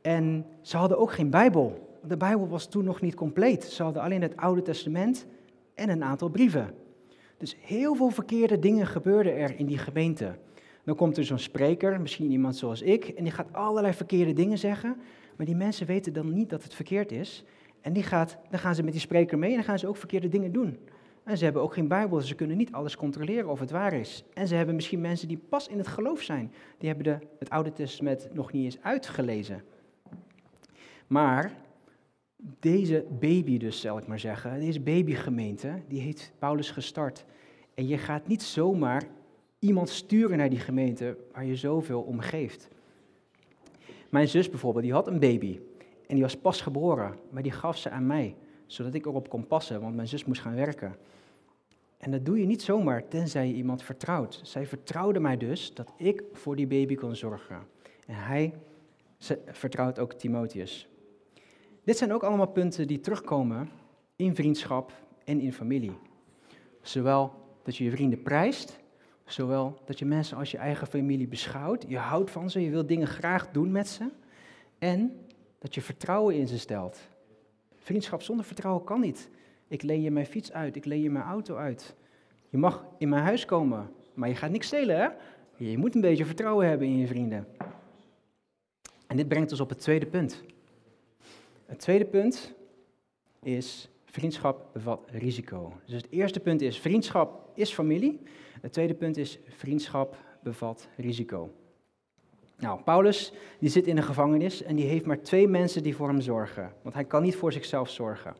En 0.00 0.46
ze 0.60 0.76
hadden 0.76 0.98
ook 0.98 1.12
geen 1.12 1.30
Bijbel. 1.30 1.87
De 2.08 2.16
Bijbel 2.16 2.48
was 2.48 2.68
toen 2.68 2.84
nog 2.84 3.00
niet 3.00 3.14
compleet. 3.14 3.64
Ze 3.64 3.82
hadden 3.82 4.02
alleen 4.02 4.22
het 4.22 4.36
Oude 4.36 4.62
Testament 4.62 5.26
en 5.74 5.88
een 5.88 6.04
aantal 6.04 6.28
brieven. 6.28 6.74
Dus 7.36 7.56
heel 7.60 7.94
veel 7.94 8.10
verkeerde 8.10 8.58
dingen 8.58 8.86
gebeurden 8.86 9.36
er 9.36 9.58
in 9.58 9.66
die 9.66 9.78
gemeente. 9.78 10.38
Dan 10.84 10.96
komt 10.96 11.16
er 11.16 11.24
zo'n 11.24 11.38
spreker, 11.38 12.00
misschien 12.00 12.30
iemand 12.30 12.56
zoals 12.56 12.82
ik, 12.82 13.04
en 13.04 13.22
die 13.22 13.32
gaat 13.32 13.52
allerlei 13.52 13.94
verkeerde 13.94 14.32
dingen 14.32 14.58
zeggen. 14.58 14.96
Maar 15.36 15.46
die 15.46 15.56
mensen 15.56 15.86
weten 15.86 16.12
dan 16.12 16.32
niet 16.32 16.50
dat 16.50 16.62
het 16.62 16.74
verkeerd 16.74 17.12
is. 17.12 17.44
En 17.80 17.92
die 17.92 18.02
gaat, 18.02 18.38
dan 18.50 18.58
gaan 18.58 18.74
ze 18.74 18.82
met 18.82 18.92
die 18.92 19.00
spreker 19.00 19.38
mee 19.38 19.50
en 19.50 19.56
dan 19.56 19.64
gaan 19.64 19.78
ze 19.78 19.88
ook 19.88 19.96
verkeerde 19.96 20.28
dingen 20.28 20.52
doen. 20.52 20.78
En 21.24 21.38
ze 21.38 21.44
hebben 21.44 21.62
ook 21.62 21.74
geen 21.74 21.88
Bijbel, 21.88 22.20
ze 22.20 22.34
kunnen 22.34 22.56
niet 22.56 22.72
alles 22.72 22.96
controleren 22.96 23.50
of 23.50 23.60
het 23.60 23.70
waar 23.70 23.92
is. 23.92 24.24
En 24.34 24.48
ze 24.48 24.54
hebben 24.54 24.74
misschien 24.74 25.00
mensen 25.00 25.28
die 25.28 25.40
pas 25.48 25.68
in 25.68 25.78
het 25.78 25.86
geloof 25.86 26.22
zijn. 26.22 26.52
Die 26.78 26.88
hebben 26.88 27.04
de, 27.04 27.26
het 27.38 27.50
Oude 27.50 27.72
Testament 27.72 28.28
nog 28.32 28.52
niet 28.52 28.64
eens 28.64 28.82
uitgelezen. 28.82 29.62
Maar 31.06 31.52
deze 32.60 33.04
baby 33.20 33.58
dus, 33.58 33.80
zal 33.80 33.98
ik 33.98 34.06
maar 34.06 34.18
zeggen, 34.18 34.60
deze 34.60 34.80
babygemeente, 34.80 35.82
die 35.88 36.00
heeft 36.00 36.32
Paulus 36.38 36.70
gestart. 36.70 37.24
En 37.74 37.86
je 37.86 37.98
gaat 37.98 38.26
niet 38.26 38.42
zomaar 38.42 39.02
iemand 39.58 39.88
sturen 39.88 40.38
naar 40.38 40.50
die 40.50 40.58
gemeente 40.58 41.16
waar 41.32 41.44
je 41.44 41.56
zoveel 41.56 42.00
om 42.00 42.20
geeft. 42.20 42.68
Mijn 44.08 44.28
zus 44.28 44.50
bijvoorbeeld, 44.50 44.84
die 44.84 44.92
had 44.92 45.06
een 45.06 45.18
baby. 45.18 45.58
En 46.06 46.14
die 46.14 46.22
was 46.22 46.36
pas 46.36 46.60
geboren, 46.60 47.16
maar 47.30 47.42
die 47.42 47.52
gaf 47.52 47.76
ze 47.76 47.90
aan 47.90 48.06
mij, 48.06 48.34
zodat 48.66 48.94
ik 48.94 49.06
erop 49.06 49.28
kon 49.28 49.46
passen, 49.46 49.80
want 49.80 49.94
mijn 49.94 50.08
zus 50.08 50.24
moest 50.24 50.40
gaan 50.40 50.54
werken. 50.54 50.96
En 51.98 52.10
dat 52.10 52.24
doe 52.24 52.40
je 52.40 52.46
niet 52.46 52.62
zomaar, 52.62 53.08
tenzij 53.08 53.46
je 53.46 53.54
iemand 53.54 53.82
vertrouwt. 53.82 54.40
Zij 54.42 54.66
vertrouwde 54.66 55.20
mij 55.20 55.36
dus 55.36 55.74
dat 55.74 55.92
ik 55.96 56.22
voor 56.32 56.56
die 56.56 56.66
baby 56.66 56.94
kon 56.94 57.16
zorgen. 57.16 57.66
En 58.06 58.14
hij 58.14 58.54
vertrouwt 59.46 59.98
ook 59.98 60.12
Timotheus. 60.12 60.88
Dit 61.88 61.98
zijn 61.98 62.12
ook 62.12 62.22
allemaal 62.22 62.46
punten 62.46 62.86
die 62.86 63.00
terugkomen 63.00 63.70
in 64.16 64.34
vriendschap 64.34 64.92
en 65.24 65.40
in 65.40 65.52
familie. 65.52 65.98
Zowel 66.82 67.32
dat 67.62 67.76
je 67.76 67.84
je 67.84 67.90
vrienden 67.90 68.22
prijst, 68.22 68.78
zowel 69.24 69.78
dat 69.84 69.98
je 69.98 70.04
mensen 70.04 70.36
als 70.36 70.50
je 70.50 70.58
eigen 70.58 70.86
familie 70.86 71.28
beschouwt. 71.28 71.84
Je 71.88 71.98
houdt 71.98 72.30
van 72.30 72.50
ze, 72.50 72.60
je 72.60 72.70
wilt 72.70 72.88
dingen 72.88 73.06
graag 73.06 73.50
doen 73.50 73.70
met 73.70 73.88
ze. 73.88 74.10
En 74.78 75.26
dat 75.58 75.74
je 75.74 75.80
vertrouwen 75.80 76.34
in 76.34 76.48
ze 76.48 76.58
stelt. 76.58 76.98
Vriendschap 77.74 78.22
zonder 78.22 78.44
vertrouwen 78.44 78.84
kan 78.84 79.00
niet. 79.00 79.30
Ik 79.68 79.82
leen 79.82 80.02
je 80.02 80.10
mijn 80.10 80.26
fiets 80.26 80.52
uit, 80.52 80.76
ik 80.76 80.84
leen 80.84 81.02
je 81.02 81.10
mijn 81.10 81.24
auto 81.24 81.56
uit. 81.56 81.94
Je 82.48 82.58
mag 82.58 82.84
in 82.98 83.08
mijn 83.08 83.22
huis 83.22 83.44
komen, 83.44 83.90
maar 84.14 84.28
je 84.28 84.34
gaat 84.34 84.50
niks 84.50 84.66
stelen, 84.66 84.96
hè? 84.96 85.08
Je 85.64 85.78
moet 85.78 85.94
een 85.94 86.00
beetje 86.00 86.24
vertrouwen 86.24 86.68
hebben 86.68 86.86
in 86.86 86.98
je 86.98 87.06
vrienden. 87.06 87.46
En 89.06 89.16
dit 89.16 89.28
brengt 89.28 89.50
ons 89.50 89.60
op 89.60 89.68
het 89.68 89.80
tweede 89.80 90.06
punt. 90.06 90.44
Het 91.68 91.78
tweede 91.78 92.04
punt 92.04 92.54
is 93.42 93.90
Vriendschap 94.10 94.72
bevat 94.72 95.00
risico. 95.10 95.72
Dus 95.84 95.94
het 95.94 96.10
eerste 96.10 96.40
punt 96.40 96.60
is, 96.60 96.78
vriendschap 96.78 97.50
is 97.54 97.72
familie. 97.72 98.20
Het 98.60 98.72
tweede 98.72 98.94
punt 98.94 99.16
is, 99.16 99.38
vriendschap 99.48 100.16
bevat 100.42 100.88
risico. 100.96 101.50
Nou, 102.56 102.82
Paulus 102.82 103.32
die 103.58 103.68
zit 103.68 103.86
in 103.86 103.96
een 103.96 104.02
gevangenis 104.02 104.62
en 104.62 104.76
die 104.76 104.86
heeft 104.86 105.06
maar 105.06 105.20
twee 105.20 105.48
mensen 105.48 105.82
die 105.82 105.96
voor 105.96 106.08
hem 106.08 106.20
zorgen. 106.20 106.72
Want 106.82 106.94
hij 106.94 107.04
kan 107.04 107.22
niet 107.22 107.36
voor 107.36 107.52
zichzelf 107.52 107.90
zorgen. 107.90 108.36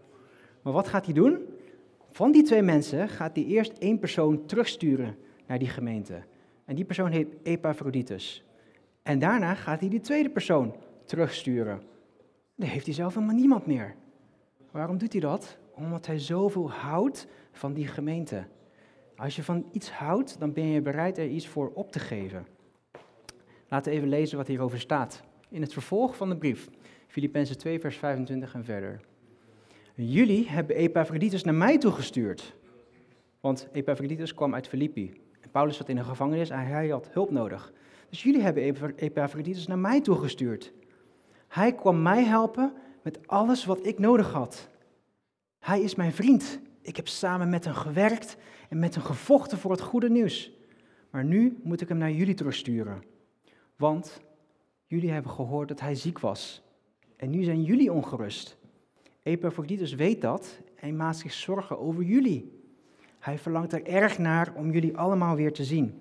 Maar 0.63 0.73
wat 0.73 0.89
gaat 0.89 1.05
hij 1.05 1.15
doen? 1.15 1.47
Van 2.11 2.33
die 2.33 2.43
twee 2.43 2.63
mensen 2.63 3.09
gaat 3.09 3.37
hij 3.37 3.45
eerst 3.45 3.73
één 3.79 3.99
persoon 3.99 4.47
terugsturen 4.47 5.17
naar 5.47 5.59
die 5.59 5.69
gemeente. 5.69 6.23
En 6.65 6.75
die 6.75 6.85
persoon 6.85 7.11
heet 7.11 7.35
Epaphroditus. 7.43 8.45
En 9.03 9.19
daarna 9.19 9.55
gaat 9.55 9.81
hij 9.81 9.89
die 9.89 10.01
tweede 10.01 10.31
persoon 10.31 10.75
terugsturen. 11.05 11.83
Dan 12.59 12.69
heeft 12.69 12.87
hij 12.87 12.95
zelf 12.95 13.15
helemaal 13.15 13.35
niemand 13.35 13.67
meer. 13.67 13.95
Waarom 14.71 14.99
doet 14.99 15.13
hij 15.13 15.21
dat? 15.21 15.59
Omdat 15.75 16.07
hij 16.07 16.19
zoveel 16.19 16.71
houdt 16.71 17.27
van 17.53 17.73
die 17.73 17.87
gemeente. 17.87 18.47
Als 19.17 19.37
je 19.37 19.43
van 19.43 19.69
iets 19.73 19.91
houdt, 19.91 20.39
dan 20.39 20.53
ben 20.53 20.67
je 20.67 20.83
bereid 20.83 21.19
er 21.19 21.29
iets 21.29 21.49
voor 21.49 21.71
op 21.75 21.93
te 21.93 21.99
geven. 21.99 22.47
Laten 23.69 23.93
we 23.93 23.97
even 23.97 24.09
lezen 24.09 24.37
wat 24.37 24.47
hierover 24.47 24.81
staat. 24.81 25.23
In 25.49 25.61
het 25.61 25.73
vervolg 25.73 26.17
van 26.17 26.29
de 26.29 26.37
brief, 26.37 26.69
Filippenzen 27.07 27.59
2, 27.59 27.81
vers 27.81 27.97
25 27.97 28.55
en 28.55 28.65
verder. 28.65 29.01
Jullie 29.95 30.49
hebben 30.49 30.77
Epaphroditus 30.77 31.45
naar 31.45 31.55
mij 31.55 31.79
toegestuurd. 31.79 32.55
Want 33.41 33.69
Epaphroditus 33.73 34.35
kwam 34.35 34.55
uit 34.55 34.69
Filippi. 34.69 35.21
En 35.41 35.51
Paulus 35.51 35.77
zat 35.77 35.89
in 35.89 35.97
een 35.97 36.05
gevangenis 36.05 36.51
en 36.51 36.67
hij 36.67 36.89
had 36.89 37.09
hulp 37.13 37.31
nodig. 37.31 37.73
Dus 38.09 38.23
jullie 38.23 38.43
hebben 38.43 38.95
Epaphroditus 38.97 39.67
naar 39.67 39.79
mij 39.79 40.01
toegestuurd. 40.01 40.73
Hij 41.49 41.75
kwam 41.75 42.03
mij 42.03 42.25
helpen 42.25 42.73
met 43.03 43.29
alles 43.29 43.65
wat 43.65 43.87
ik 43.87 43.99
nodig 43.99 44.33
had. 44.33 44.69
Hij 45.59 45.81
is 45.81 45.95
mijn 45.95 46.13
vriend. 46.13 46.61
Ik 46.81 46.97
heb 46.97 47.09
samen 47.09 47.51
met 47.51 47.65
hem 47.65 47.75
gewerkt 47.75 48.37
en 48.69 48.79
met 48.79 48.95
hem 48.95 49.05
gevochten 49.05 49.59
voor 49.59 49.71
het 49.71 49.81
goede 49.81 50.11
nieuws. 50.11 50.53
Maar 51.11 51.25
nu 51.25 51.59
moet 51.63 51.81
ik 51.81 51.89
hem 51.89 51.99
naar 51.99 52.13
jullie 52.13 52.35
terugsturen. 52.35 53.03
Want 53.77 54.21
jullie 54.87 55.11
hebben 55.11 55.31
gehoord 55.31 55.69
dat 55.69 55.81
hij 55.81 55.95
ziek 55.95 56.19
was. 56.19 56.63
En 57.17 57.31
nu 57.31 57.43
zijn 57.43 57.63
jullie 57.63 57.93
ongerust. 57.93 58.57
Epaphroditus 59.23 59.95
weet 59.95 60.21
dat 60.21 60.59
en 60.77 60.97
maakt 60.97 61.17
zich 61.17 61.33
zorgen 61.33 61.79
over 61.79 62.03
jullie. 62.03 62.63
Hij 63.19 63.39
verlangt 63.39 63.73
er 63.73 63.87
erg 63.87 64.19
naar 64.19 64.53
om 64.55 64.73
jullie 64.73 64.97
allemaal 64.97 65.37
weer 65.37 65.53
te 65.53 65.65
zien. 65.65 66.01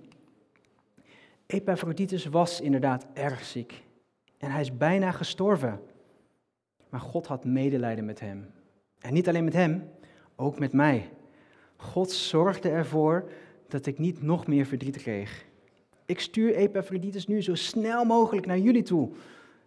Epaphroditus 1.45 2.25
was 2.25 2.61
inderdaad 2.61 3.05
erg 3.13 3.43
ziek 3.43 3.85
en 4.37 4.51
hij 4.51 4.61
is 4.61 4.77
bijna 4.77 5.11
gestorven. 5.11 5.79
Maar 6.89 6.99
God 6.99 7.27
had 7.27 7.45
medelijden 7.45 8.05
met 8.05 8.19
hem. 8.19 8.51
En 8.99 9.13
niet 9.13 9.27
alleen 9.27 9.43
met 9.43 9.53
hem, 9.53 9.89
ook 10.35 10.59
met 10.59 10.73
mij. 10.73 11.09
God 11.75 12.11
zorgde 12.11 12.69
ervoor 12.69 13.29
dat 13.67 13.85
ik 13.85 13.97
niet 13.97 14.21
nog 14.21 14.47
meer 14.47 14.65
verdriet 14.65 14.97
kreeg. 14.97 15.45
Ik 16.05 16.19
stuur 16.19 16.55
Epaphroditus 16.55 17.27
nu 17.27 17.41
zo 17.41 17.55
snel 17.55 18.05
mogelijk 18.05 18.45
naar 18.45 18.59
jullie 18.59 18.83
toe. 18.83 19.09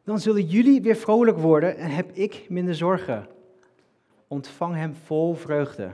Dan 0.04 0.20
zullen 0.20 0.44
jullie 0.44 0.83
weer 0.83 0.96
vrolijk 0.96 1.38
worden 1.38 1.76
en 1.76 1.90
heb 1.90 2.11
ik 2.12 2.46
minder 2.48 2.74
zorgen. 2.74 3.26
Ontvang 4.28 4.74
hem 4.74 4.94
vol 4.94 5.35
vreugde, 5.35 5.90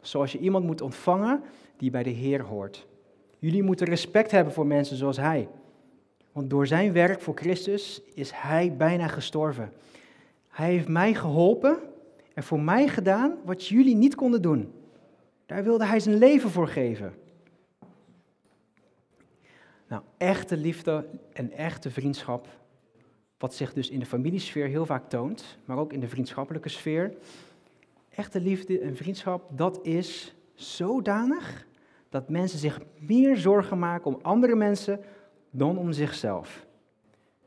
zoals 0.00 0.32
je 0.32 0.38
iemand 0.38 0.64
moet 0.64 0.80
ontvangen 0.80 1.42
die 1.76 1.90
bij 1.90 2.02
de 2.02 2.10
Heer 2.10 2.42
hoort. 2.42 2.86
Jullie 3.38 3.62
moeten 3.62 3.86
respect 3.86 4.30
hebben 4.30 4.52
voor 4.52 4.66
mensen 4.66 4.96
zoals 4.96 5.16
hij. 5.16 5.48
Want 6.32 6.50
door 6.50 6.66
zijn 6.66 6.92
werk 6.92 7.20
voor 7.20 7.36
Christus 7.36 8.02
is 8.14 8.30
hij 8.34 8.76
bijna 8.76 9.08
gestorven. 9.08 9.72
Hij 10.48 10.70
heeft 10.70 10.88
mij 10.88 11.14
geholpen 11.14 11.78
en 12.34 12.42
voor 12.42 12.60
mij 12.60 12.88
gedaan 12.88 13.36
wat 13.44 13.66
jullie 13.66 13.96
niet 13.96 14.14
konden 14.14 14.42
doen. 14.42 14.72
Daar 15.46 15.64
wilde 15.64 15.84
hij 15.84 16.00
zijn 16.00 16.16
leven 16.16 16.50
voor 16.50 16.68
geven. 16.68 17.14
Nou, 19.88 20.02
echte 20.16 20.56
liefde 20.56 21.06
en 21.32 21.50
echte 21.50 21.90
vriendschap, 21.90 22.48
wat 23.38 23.54
zich 23.54 23.72
dus 23.72 23.90
in 23.90 23.98
de 23.98 24.06
familiesfeer 24.06 24.66
heel 24.66 24.86
vaak 24.86 25.08
toont, 25.08 25.58
maar 25.64 25.78
ook 25.78 25.92
in 25.92 26.00
de 26.00 26.08
vriendschappelijke 26.08 26.68
sfeer. 26.68 27.14
Echte 28.08 28.40
liefde 28.40 28.78
en 28.78 28.96
vriendschap, 28.96 29.58
dat 29.58 29.78
is 29.82 30.34
zodanig 30.54 31.66
dat 32.08 32.28
mensen 32.28 32.58
zich 32.58 32.80
meer 32.98 33.36
zorgen 33.36 33.78
maken 33.78 34.14
om 34.14 34.18
andere 34.22 34.54
mensen 34.54 35.00
dan 35.52 35.78
om 35.78 35.92
zichzelf. 35.92 36.66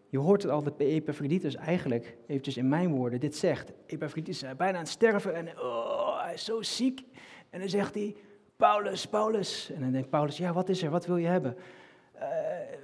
Je 0.10 0.18
hoort 0.18 0.41
het 0.41 0.52
al 0.52 0.63
dat 0.63 0.74
Epaphroditus 0.78 1.56
eigenlijk, 1.56 2.18
eventjes 2.28 2.58
in 2.58 2.70
mijn 2.70 2.91
woorden, 2.91 3.20
dit 3.20 3.36
zegt. 3.36 3.72
Epaphroditus 3.86 4.44
is 4.44 4.56
bijna 4.56 4.78
aan 4.78 4.84
het 4.84 4.91
sterven 4.91 5.36
en 5.36 5.60
oh, 5.60 6.22
hij 6.24 6.34
is 6.34 6.46
zo 6.46 6.62
ziek. 6.62 7.04
En 7.50 7.60
dan 7.60 7.70
zegt 7.70 7.94
hij, 7.94 8.15
Paulus, 8.56 9.06
Paulus. 9.08 9.72
En 9.74 9.82
dan 9.82 9.91
denkt 9.91 10.10
Paulus, 10.10 10.38
ja, 10.38 10.54
wat 10.54 10.70
is 10.70 10.84
er, 10.84 10.89
wat 10.89 11.06
wil 11.06 11.18
je 11.18 11.28
hebben? 11.28 11.56
Uh, 12.15 12.22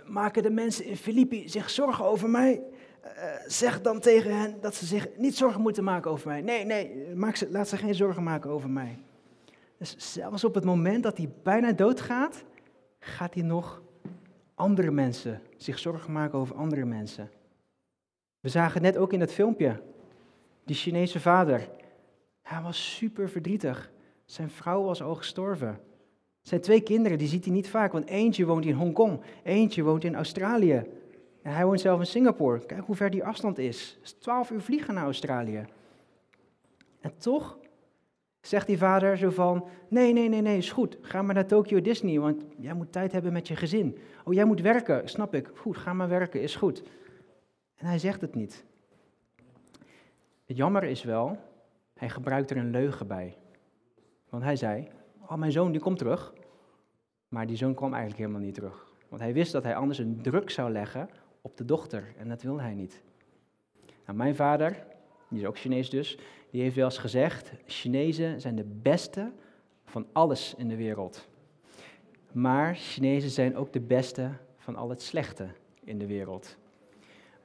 maken 0.05 0.43
de 0.43 0.49
mensen 0.49 0.85
in 0.85 0.97
Filippi 0.97 1.49
zich 1.49 1.69
zorgen 1.69 2.05
over 2.05 2.29
mij? 2.29 2.61
Uh, 3.03 3.09
zeg 3.47 3.81
dan 3.81 3.99
tegen 3.99 4.39
hen 4.39 4.61
dat 4.61 4.75
ze 4.75 4.85
zich 4.85 5.07
niet 5.17 5.37
zorgen 5.37 5.61
moeten 5.61 5.83
maken 5.83 6.11
over 6.11 6.27
mij. 6.27 6.41
Nee, 6.41 6.65
nee, 6.65 7.15
maak 7.15 7.35
ze, 7.35 7.51
laat 7.51 7.67
ze 7.67 7.77
geen 7.77 7.95
zorgen 7.95 8.23
maken 8.23 8.49
over 8.49 8.69
mij. 8.69 8.99
Dus 9.77 10.13
zelfs 10.13 10.43
op 10.43 10.55
het 10.55 10.63
moment 10.63 11.03
dat 11.03 11.17
hij 11.17 11.29
bijna 11.43 11.71
doodgaat, 11.71 12.43
gaat 12.99 13.33
hij 13.33 13.43
nog 13.43 13.81
andere 14.61 14.91
mensen, 14.91 15.41
zich 15.57 15.79
zorgen 15.79 16.11
maken 16.11 16.39
over 16.39 16.55
andere 16.55 16.85
mensen. 16.85 17.29
We 18.39 18.49
zagen 18.49 18.81
net 18.81 18.97
ook 18.97 19.13
in 19.13 19.19
dat 19.19 19.33
filmpje, 19.33 19.81
die 20.65 20.75
Chinese 20.75 21.19
vader. 21.19 21.69
Hij 22.41 22.61
was 22.61 22.95
super 22.95 23.29
verdrietig. 23.29 23.91
Zijn 24.25 24.49
vrouw 24.49 24.83
was 24.83 25.01
al 25.01 25.15
gestorven. 25.15 25.79
Zijn 26.41 26.61
twee 26.61 26.81
kinderen, 26.81 27.17
die 27.17 27.27
ziet 27.27 27.45
hij 27.45 27.53
niet 27.53 27.69
vaak, 27.69 27.91
want 27.91 28.07
eentje 28.07 28.45
woont 28.45 28.65
in 28.65 28.73
Hongkong, 28.73 29.21
eentje 29.43 29.83
woont 29.83 30.03
in 30.03 30.15
Australië. 30.15 30.83
En 31.41 31.53
hij 31.53 31.65
woont 31.65 31.81
zelf 31.81 31.99
in 31.99 32.05
Singapore. 32.05 32.65
Kijk 32.65 32.85
hoe 32.85 32.95
ver 32.95 33.09
die 33.09 33.23
afstand 33.23 33.57
is. 33.57 33.91
Het 33.95 34.03
is 34.03 34.11
twaalf 34.11 34.51
uur 34.51 34.61
vliegen 34.61 34.93
naar 34.93 35.03
Australië. 35.03 35.65
En 36.99 37.17
toch 37.17 37.57
Zegt 38.41 38.67
die 38.67 38.77
vader 38.77 39.17
zo 39.17 39.29
van, 39.29 39.67
nee, 39.87 40.13
nee, 40.13 40.29
nee, 40.29 40.41
nee, 40.41 40.57
is 40.57 40.71
goed. 40.71 40.97
Ga 41.01 41.21
maar 41.21 41.35
naar 41.35 41.47
Tokyo 41.47 41.81
Disney, 41.81 42.19
want 42.19 42.45
jij 42.57 42.73
moet 42.73 42.91
tijd 42.91 43.11
hebben 43.11 43.33
met 43.33 43.47
je 43.47 43.55
gezin. 43.55 43.97
Oh, 44.23 44.33
jij 44.33 44.45
moet 44.45 44.61
werken, 44.61 45.09
snap 45.09 45.33
ik. 45.33 45.49
Goed, 45.55 45.77
ga 45.77 45.93
maar 45.93 46.09
werken, 46.09 46.41
is 46.41 46.55
goed. 46.55 46.83
En 47.75 47.85
hij 47.85 47.99
zegt 47.99 48.21
het 48.21 48.35
niet. 48.35 48.65
Het 50.45 50.57
jammer 50.57 50.83
is 50.83 51.03
wel, 51.03 51.37
hij 51.93 52.09
gebruikt 52.09 52.51
er 52.51 52.57
een 52.57 52.71
leugen 52.71 53.07
bij. 53.07 53.37
Want 54.29 54.43
hij 54.43 54.55
zei, 54.55 54.87
oh, 55.21 55.35
mijn 55.35 55.51
zoon 55.51 55.71
die 55.71 55.81
komt 55.81 55.97
terug. 55.97 56.33
Maar 57.27 57.47
die 57.47 57.57
zoon 57.57 57.73
kwam 57.73 57.93
eigenlijk 57.93 58.21
helemaal 58.21 58.45
niet 58.45 58.53
terug. 58.53 58.93
Want 59.09 59.21
hij 59.21 59.33
wist 59.33 59.51
dat 59.51 59.63
hij 59.63 59.75
anders 59.75 59.97
een 59.97 60.21
druk 60.21 60.49
zou 60.49 60.71
leggen 60.71 61.09
op 61.41 61.57
de 61.57 61.65
dochter. 61.65 62.13
En 62.17 62.29
dat 62.29 62.41
wilde 62.41 62.61
hij 62.61 62.73
niet. 62.73 63.01
Nou, 64.05 64.17
mijn 64.17 64.35
vader, 64.35 64.83
die 65.29 65.39
is 65.39 65.45
ook 65.45 65.57
Chinees 65.57 65.89
dus, 65.89 66.17
die 66.51 66.61
heeft 66.61 66.75
wel 66.75 66.85
eens 66.85 66.97
gezegd, 66.97 67.51
Chinezen 67.65 68.41
zijn 68.41 68.55
de 68.55 68.65
beste 68.81 69.31
van 69.85 70.05
alles 70.11 70.53
in 70.57 70.67
de 70.67 70.75
wereld. 70.75 71.27
Maar 72.31 72.75
Chinezen 72.75 73.29
zijn 73.29 73.55
ook 73.55 73.73
de 73.73 73.79
beste 73.79 74.29
van 74.57 74.75
al 74.75 74.89
het 74.89 75.01
slechte 75.01 75.47
in 75.83 75.97
de 75.97 76.05
wereld. 76.05 76.57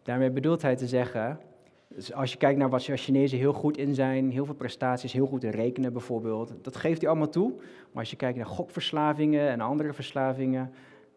Daarmee 0.02 0.30
bedoelt 0.30 0.62
hij 0.62 0.76
te 0.76 0.86
zeggen, 0.86 1.40
dus 1.88 2.12
als 2.12 2.32
je 2.32 2.38
kijkt 2.38 2.58
naar 2.58 2.70
wat 2.70 2.82
Chinezen 2.82 3.38
heel 3.38 3.52
goed 3.52 3.76
in 3.76 3.94
zijn, 3.94 4.30
heel 4.30 4.44
veel 4.44 4.54
prestaties, 4.54 5.12
heel 5.12 5.26
goed 5.26 5.44
in 5.44 5.50
rekenen 5.50 5.92
bijvoorbeeld, 5.92 6.52
dat 6.62 6.76
geeft 6.76 7.00
hij 7.00 7.10
allemaal 7.10 7.28
toe. 7.28 7.52
Maar 7.56 8.02
als 8.02 8.10
je 8.10 8.16
kijkt 8.16 8.36
naar 8.36 8.46
gokverslavingen 8.46 9.48
en 9.48 9.60
andere 9.60 9.92
verslavingen, 9.92 10.72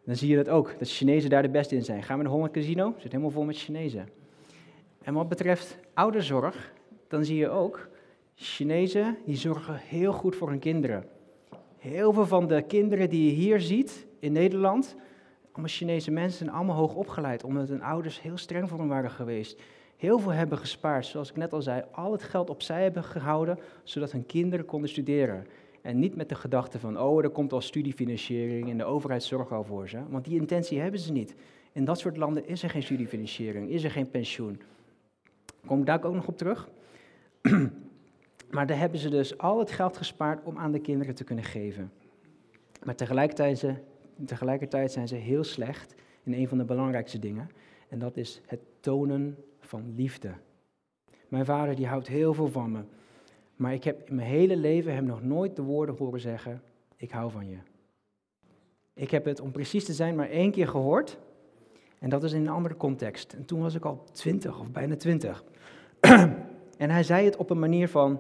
dan 0.06 0.15
zie 0.15 0.30
je 0.30 0.36
dat 0.36 0.49
ook, 0.49 0.75
dat 0.80 0.89
Chinezen 0.89 1.30
daar 1.30 1.41
de 1.41 1.49
beste 1.49 1.75
in 1.75 1.84
zijn. 1.84 2.04
Gaan 2.04 2.17
we 2.17 2.23
naar 2.23 2.32
Holland 2.32 2.52
Casino, 2.52 2.93
zit 2.97 3.12
helemaal 3.12 3.32
vol 3.32 3.43
met 3.43 3.58
Chinezen. 3.58 4.10
En 5.02 5.13
wat 5.13 5.30
betreft 5.30 5.80
ouderzorg, 5.93 6.73
dan 7.10 7.26
zie 7.26 7.38
je 7.38 7.50
ook, 7.50 7.89
Chinezen 8.36 9.17
die 9.26 9.36
zorgen 9.36 9.76
heel 9.76 10.13
goed 10.13 10.36
voor 10.36 10.50
hun 10.50 10.60
kinderen. 10.60 11.06
Heel 11.78 12.13
veel 12.13 12.28
van 12.28 12.48
de 12.48 12.62
kinderen 12.62 13.10
die 13.10 13.26
je 13.26 13.32
hier 13.32 13.62
ziet 13.62 14.08
in 14.19 14.32
Nederland, 14.32 14.95
allemaal 15.52 15.69
Chinese 15.69 16.12
mensen, 16.12 16.38
zijn 16.38 16.56
allemaal 16.56 16.76
hoog 16.76 16.95
opgeleid, 16.95 17.43
omdat 17.43 17.69
hun 17.69 17.82
ouders 17.82 18.22
heel 18.22 18.38
streng 18.38 18.69
voor 18.69 18.80
hen 18.80 18.88
waren 18.88 19.12
geweest. 19.12 19.62
Heel 19.98 20.19
veel 20.19 20.32
hebben 20.32 20.58
gespaard, 20.58 21.06
zoals 21.06 21.30
ik 21.30 21.36
net 21.36 21.54
al 21.54 21.62
zei, 21.62 21.84
al 21.91 22.12
het 22.12 22.24
geld 22.24 22.50
opzij 22.50 22.84
hebben 22.84 23.04
gehouden, 23.04 23.60
zodat 23.84 24.12
hun 24.12 24.26
kinderen 24.26 24.65
konden 24.65 24.89
studeren. 24.89 25.48
En 25.82 26.00
niet 26.00 26.15
met 26.15 26.30
de 26.30 26.36
gedachte 26.36 26.80
van, 26.80 27.00
oh, 27.00 27.24
er 27.24 27.30
komt 27.30 27.54
al 27.54 27.62
studiefinanciering 27.62 28.69
en 28.69 28.78
de 28.78 28.84
overheid 28.84 29.24
zorgt 29.24 29.52
al 29.52 29.63
voor 29.63 29.89
ze. 29.89 30.00
Want 30.10 30.26
die 30.26 30.39
intentie 30.39 30.80
hebben 30.80 31.00
ze 31.00 31.12
niet. 31.12 31.36
In 31.72 31.86
dat 31.86 32.00
soort 32.00 32.17
landen 32.17 32.48
is 32.48 32.63
er 32.63 32.69
geen 32.69 32.84
studiefinanciering, 32.84 33.69
is 33.69 33.84
er 33.84 33.91
geen 33.91 34.10
pensioen. 34.10 34.62
Kom 35.65 35.80
ik 35.80 35.86
daar 35.86 36.04
ook 36.04 36.13
nog 36.13 36.28
op 36.28 36.38
terug? 36.38 36.69
maar 38.52 38.67
daar 38.67 38.78
hebben 38.78 38.99
ze 38.99 39.10
dus 39.10 39.38
al 39.38 39.60
het 39.60 39.71
geld 39.71 39.97
gespaard 39.97 40.43
om 40.43 40.58
aan 40.58 40.71
de 40.71 40.80
kinderen 40.80 41.15
te 41.15 41.23
kunnen 41.23 41.43
geven. 41.43 41.91
Maar 42.84 42.95
tegelijkertijd, 42.95 43.60
ze, 43.60 43.73
tegelijkertijd 44.25 44.91
zijn 44.91 45.08
ze 45.08 45.15
heel 45.15 45.43
slecht 45.43 45.95
in 46.23 46.34
een 46.34 46.47
van 46.47 46.58
de 46.58 46.65
belangrijkste 46.65 47.19
dingen. 47.19 47.49
En 47.89 47.99
dat 47.99 48.17
is 48.17 48.41
het 48.45 48.60
tonen 48.80 49.38
van 49.60 49.93
liefde. 49.95 50.32
Mijn 51.28 51.45
vader 51.45 51.75
die 51.75 51.88
houdt 51.88 52.08
heel 52.08 52.34
veel 52.34 52.47
van 52.47 52.71
me. 52.71 52.82
Maar 53.56 53.73
ik 53.73 53.84
heb 53.84 54.10
in 54.10 54.15
mijn 54.15 54.28
hele 54.28 54.56
leven 54.56 54.93
hem 54.93 55.06
nog 55.06 55.23
nooit 55.23 55.56
de 55.56 55.62
woorden 55.62 55.95
horen 55.97 56.19
zeggen, 56.19 56.62
ik 56.95 57.12
hou 57.12 57.32
van 57.32 57.49
je. 57.49 57.58
Ik 58.93 59.12
heb 59.12 59.25
het, 59.25 59.39
om 59.39 59.52
precies 59.52 59.86
te 59.86 59.93
zijn, 59.93 60.15
maar 60.15 60.30
één 60.30 60.52
keer 60.52 60.67
gehoord. 60.67 61.17
En 61.99 62.10
dat 62.10 62.23
is 62.23 62.34
in 62.34 62.41
een 62.41 62.49
andere 62.49 62.75
context. 62.75 63.34
En 63.34 63.45
toen 63.45 63.62
was 63.62 63.75
ik 63.75 63.86
al 63.86 64.04
twintig 64.12 64.60
of 64.60 64.71
bijna 64.71 64.95
twintig. 64.95 65.43
en 66.80 66.89
hij 66.89 67.04
zei 67.04 67.26
het 67.26 67.38
op 67.38 67.50
een 67.50 67.60
manier 67.60 67.89
van, 67.89 68.20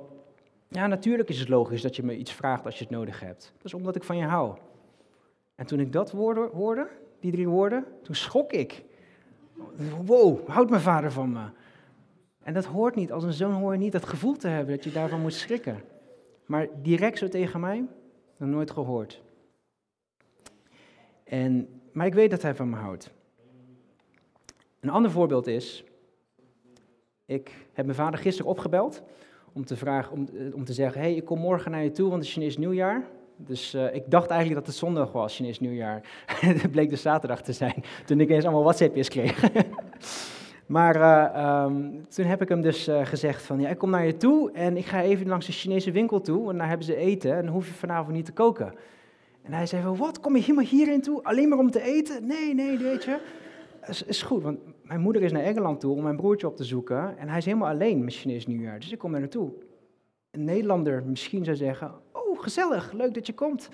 ja, 0.67 0.87
natuurlijk 0.87 1.29
is 1.29 1.39
het 1.39 1.49
logisch 1.49 1.81
dat 1.81 1.95
je 1.95 2.03
me 2.03 2.17
iets 2.17 2.31
vraagt 2.31 2.65
als 2.65 2.77
je 2.77 2.83
het 2.83 2.93
nodig 2.93 3.19
hebt. 3.19 3.51
Dat 3.55 3.65
is 3.65 3.73
omdat 3.73 3.95
ik 3.95 4.03
van 4.03 4.17
je 4.17 4.23
hou. 4.23 4.57
En 5.55 5.65
toen 5.65 5.79
ik 5.79 5.91
dat 5.91 6.11
woorden, 6.11 6.49
hoorde, 6.49 6.89
die 7.19 7.31
drie 7.31 7.47
woorden, 7.47 7.85
toen 8.03 8.15
schrok 8.15 8.51
ik. 8.51 8.83
Wow, 10.05 10.47
houdt 10.47 10.69
mijn 10.69 10.81
vader 10.81 11.11
van 11.11 11.31
me. 11.31 11.49
En 12.43 12.53
dat 12.53 12.65
hoort 12.65 12.95
niet, 12.95 13.11
als 13.11 13.23
een 13.23 13.33
zoon 13.33 13.53
hoor 13.53 13.73
je 13.73 13.79
niet 13.79 13.91
dat 13.91 14.05
gevoel 14.05 14.35
te 14.35 14.47
hebben 14.47 14.75
dat 14.75 14.83
je 14.83 14.91
daarvan 14.91 15.21
moet 15.21 15.33
schrikken. 15.33 15.81
Maar 16.45 16.67
direct 16.81 17.17
zo 17.17 17.27
tegen 17.27 17.59
mij, 17.59 17.85
nog 18.37 18.49
nooit 18.49 18.71
gehoord. 18.71 19.21
En, 21.23 21.81
maar 21.91 22.05
ik 22.05 22.13
weet 22.13 22.31
dat 22.31 22.41
hij 22.41 22.55
van 22.55 22.69
me 22.69 22.75
houdt. 22.75 23.11
Een 24.79 24.89
ander 24.89 25.11
voorbeeld 25.11 25.47
is, 25.47 25.83
ik 27.29 27.51
heb 27.73 27.85
mijn 27.85 27.97
vader 27.97 28.19
gisteren 28.19 28.51
opgebeld 28.51 29.03
om 29.53 29.65
te, 29.65 29.75
vragen, 29.75 30.11
om, 30.11 30.27
eh, 30.33 30.55
om 30.55 30.65
te 30.65 30.73
zeggen, 30.73 31.01
hey, 31.01 31.13
ik 31.13 31.25
kom 31.25 31.39
morgen 31.39 31.71
naar 31.71 31.83
je 31.83 31.91
toe, 31.91 32.09
want 32.09 32.17
het 32.17 32.27
is 32.27 32.33
Chinees 32.33 32.57
nieuwjaar. 32.57 33.03
Dus 33.35 33.75
uh, 33.75 33.95
ik 33.95 34.03
dacht 34.07 34.29
eigenlijk 34.29 34.59
dat 34.59 34.69
het 34.69 34.79
zondag 34.79 35.11
was, 35.11 35.35
Chinees 35.35 35.59
nieuwjaar. 35.59 36.01
het 36.61 36.71
bleek 36.71 36.89
dus 36.89 37.01
zaterdag 37.01 37.41
te 37.41 37.53
zijn, 37.53 37.83
toen 38.05 38.19
ik 38.19 38.29
eens 38.29 38.43
allemaal 38.43 38.63
WhatsAppjes 38.63 39.09
kreeg. 39.09 39.49
maar 40.65 40.95
uh, 40.95 41.63
um, 41.65 42.05
toen 42.07 42.25
heb 42.25 42.41
ik 42.41 42.49
hem 42.49 42.61
dus 42.61 42.89
gezegd 43.03 43.41
van, 43.41 43.59
ja, 43.59 43.69
ik 43.69 43.77
kom 43.77 43.89
naar 43.89 44.05
je 44.05 44.17
toe 44.17 44.51
en 44.51 44.77
ik 44.77 44.85
ga 44.85 45.01
even 45.01 45.27
langs 45.27 45.45
de 45.45 45.51
Chinese 45.51 45.91
winkel 45.91 46.21
toe, 46.21 46.45
want 46.45 46.57
daar 46.57 46.67
hebben 46.67 46.85
ze 46.85 46.95
eten 46.95 47.35
en 47.35 47.43
dan 47.43 47.53
hoef 47.53 47.67
je 47.67 47.73
vanavond 47.73 48.15
niet 48.15 48.25
te 48.25 48.31
koken. 48.31 48.73
En 49.41 49.53
hij 49.53 49.65
zei 49.65 49.83
van, 49.83 49.97
wat, 49.97 50.19
kom 50.19 50.35
je 50.35 50.41
helemaal 50.41 50.65
hierin 50.65 51.01
toe, 51.01 51.23
alleen 51.23 51.49
maar 51.49 51.59
om 51.59 51.71
te 51.71 51.81
eten? 51.81 52.27
Nee, 52.27 52.53
nee, 52.53 52.77
weet 52.77 53.03
je. 53.03 53.17
Is, 53.87 54.03
is 54.03 54.21
goed, 54.21 54.43
want 54.43 54.59
mijn 54.89 55.01
moeder 55.01 55.21
is 55.21 55.31
naar 55.31 55.43
Engeland 55.43 55.79
toe 55.79 55.95
om 55.95 56.03
mijn 56.03 56.15
broertje 56.15 56.47
op 56.47 56.55
te 56.55 56.63
zoeken 56.63 57.17
en 57.17 57.27
hij 57.29 57.37
is 57.37 57.45
helemaal 57.45 57.69
alleen 57.69 58.03
met 58.03 58.13
Chinees 58.13 58.47
nieuwjaar, 58.47 58.79
dus 58.79 58.91
ik 58.91 58.97
kom 58.97 59.11
daar 59.11 59.19
naartoe. 59.19 59.51
Een 60.31 60.43
Nederlander 60.43 61.03
misschien 61.03 61.43
zou 61.43 61.57
zeggen, 61.57 61.93
oh 62.11 62.39
gezellig, 62.41 62.91
leuk 62.91 63.13
dat 63.13 63.27
je 63.27 63.33
komt. 63.33 63.69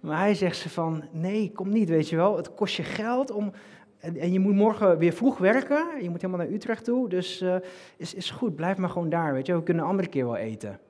Maar 0.00 0.18
hij 0.18 0.34
zegt 0.34 0.56
ze 0.56 0.68
van, 0.68 1.04
nee, 1.12 1.52
kom 1.52 1.68
niet, 1.68 1.88
weet 1.88 2.08
je 2.08 2.16
wel, 2.16 2.36
het 2.36 2.54
kost 2.54 2.76
je 2.76 2.82
geld 2.82 3.30
om, 3.30 3.52
en, 3.98 4.32
je 4.32 4.38
moet 4.38 4.54
morgen 4.54 4.98
weer 4.98 5.12
vroeg 5.12 5.38
werken, 5.38 6.02
je 6.02 6.10
moet 6.10 6.22
helemaal 6.22 6.46
naar 6.46 6.54
Utrecht 6.54 6.84
toe, 6.84 7.08
dus 7.08 7.42
uh, 7.42 7.56
is, 7.96 8.14
is 8.14 8.30
goed, 8.30 8.56
blijf 8.56 8.76
maar 8.76 8.90
gewoon 8.90 9.08
daar, 9.08 9.32
weet 9.32 9.46
je, 9.46 9.54
we 9.54 9.62
kunnen 9.62 9.82
een 9.82 9.90
andere 9.90 10.08
keer 10.08 10.24
wel 10.24 10.36
eten. 10.36 10.80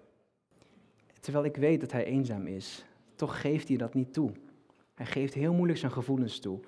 Terwijl 1.20 1.44
ik 1.44 1.56
weet 1.56 1.80
dat 1.80 1.92
hij 1.92 2.04
eenzaam 2.04 2.46
is, 2.46 2.84
toch 3.14 3.40
geeft 3.40 3.68
hij 3.68 3.76
dat 3.76 3.94
niet 3.94 4.12
toe. 4.12 4.30
Hij 4.94 5.06
geeft 5.06 5.34
heel 5.34 5.52
moeilijk 5.52 5.78
zijn 5.78 5.92
gevoelens 5.92 6.38
toe. 6.38 6.60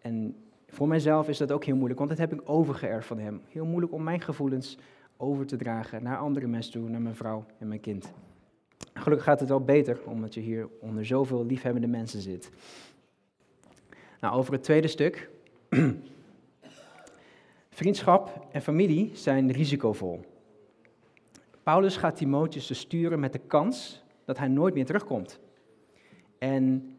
En 0.00 0.36
voor 0.74 0.88
mijzelf 0.88 1.28
is 1.28 1.38
dat 1.38 1.52
ook 1.52 1.64
heel 1.64 1.74
moeilijk, 1.74 1.98
want 1.98 2.10
dat 2.10 2.18
heb 2.18 2.32
ik 2.32 2.40
overgeërfd 2.44 3.06
van 3.06 3.18
hem. 3.18 3.40
Heel 3.48 3.64
moeilijk 3.64 3.92
om 3.92 4.02
mijn 4.02 4.20
gevoelens 4.20 4.78
over 5.16 5.46
te 5.46 5.56
dragen 5.56 6.02
naar 6.02 6.18
andere 6.18 6.46
mensen 6.46 6.72
toe, 6.72 6.88
naar 6.88 7.00
mijn 7.00 7.14
vrouw 7.14 7.44
en 7.58 7.68
mijn 7.68 7.80
kind. 7.80 8.12
Gelukkig 8.94 9.26
gaat 9.26 9.40
het 9.40 9.48
wel 9.48 9.64
beter, 9.64 9.98
omdat 10.06 10.34
je 10.34 10.40
hier 10.40 10.68
onder 10.80 11.06
zoveel 11.06 11.46
liefhebbende 11.46 11.86
mensen 11.86 12.20
zit. 12.20 12.50
Nou, 14.20 14.36
over 14.36 14.52
het 14.52 14.62
tweede 14.62 14.88
stuk. 14.88 15.30
Vriendschap 17.70 18.46
en 18.52 18.62
familie 18.62 19.10
zijn 19.14 19.52
risicovol. 19.52 20.20
Paulus 21.62 21.96
gaat 21.96 22.16
Timotheus 22.16 22.66
dus 22.66 22.78
sturen 22.78 23.20
met 23.20 23.32
de 23.32 23.40
kans 23.46 24.02
dat 24.24 24.38
hij 24.38 24.48
nooit 24.48 24.74
meer 24.74 24.86
terugkomt. 24.86 25.38
En 26.38 26.93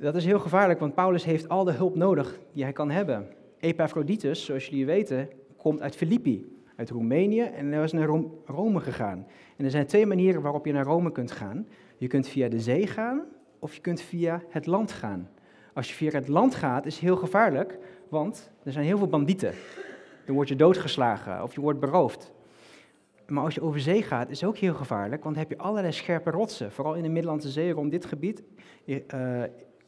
dat 0.00 0.14
is 0.14 0.24
heel 0.24 0.38
gevaarlijk, 0.38 0.80
want 0.80 0.94
Paulus 0.94 1.24
heeft 1.24 1.48
al 1.48 1.64
de 1.64 1.72
hulp 1.72 1.96
nodig 1.96 2.38
die 2.52 2.62
hij 2.62 2.72
kan 2.72 2.90
hebben. 2.90 3.26
Epaphroditus, 3.58 4.44
zoals 4.44 4.66
jullie 4.66 4.86
weten, 4.86 5.28
komt 5.56 5.80
uit 5.80 5.96
Filippi, 5.96 6.62
uit 6.76 6.90
Roemenië 6.90 7.40
en 7.40 7.72
hij 7.72 7.82
is 7.82 7.92
naar 7.92 8.08
Rome 8.46 8.80
gegaan. 8.80 9.26
En 9.56 9.64
er 9.64 9.70
zijn 9.70 9.86
twee 9.86 10.06
manieren 10.06 10.42
waarop 10.42 10.66
je 10.66 10.72
naar 10.72 10.84
Rome 10.84 11.12
kunt 11.12 11.30
gaan. 11.30 11.66
Je 11.96 12.06
kunt 12.06 12.28
via 12.28 12.48
de 12.48 12.60
zee 12.60 12.86
gaan 12.86 13.22
of 13.58 13.74
je 13.74 13.80
kunt 13.80 14.00
via 14.00 14.42
het 14.48 14.66
land 14.66 14.92
gaan. 14.92 15.28
Als 15.72 15.88
je 15.88 15.94
via 15.94 16.10
het 16.10 16.28
land 16.28 16.54
gaat, 16.54 16.86
is 16.86 16.94
het 16.94 17.04
heel 17.04 17.16
gevaarlijk, 17.16 17.78
want 18.08 18.50
er 18.62 18.72
zijn 18.72 18.84
heel 18.84 18.98
veel 18.98 19.06
bandieten. 19.06 19.52
Dan 20.26 20.34
word 20.34 20.48
je 20.48 20.56
doodgeslagen 20.56 21.42
of 21.42 21.54
je 21.54 21.60
wordt 21.60 21.80
beroofd. 21.80 22.32
Maar 23.26 23.44
als 23.44 23.54
je 23.54 23.62
over 23.62 23.80
zee 23.80 24.02
gaat, 24.02 24.30
is 24.30 24.40
het 24.40 24.48
ook 24.48 24.56
heel 24.56 24.74
gevaarlijk, 24.74 25.22
want 25.22 25.34
dan 25.34 25.44
heb 25.44 25.58
je 25.58 25.64
allerlei 25.64 25.92
scherpe 25.92 26.30
rotsen. 26.30 26.72
Vooral 26.72 26.94
in 26.94 27.02
de 27.02 27.08
Middellandse 27.08 27.50
Zee, 27.50 27.72
rond 27.72 27.90
dit 27.90 28.04
gebied, 28.04 28.42
uh, 28.86 29.42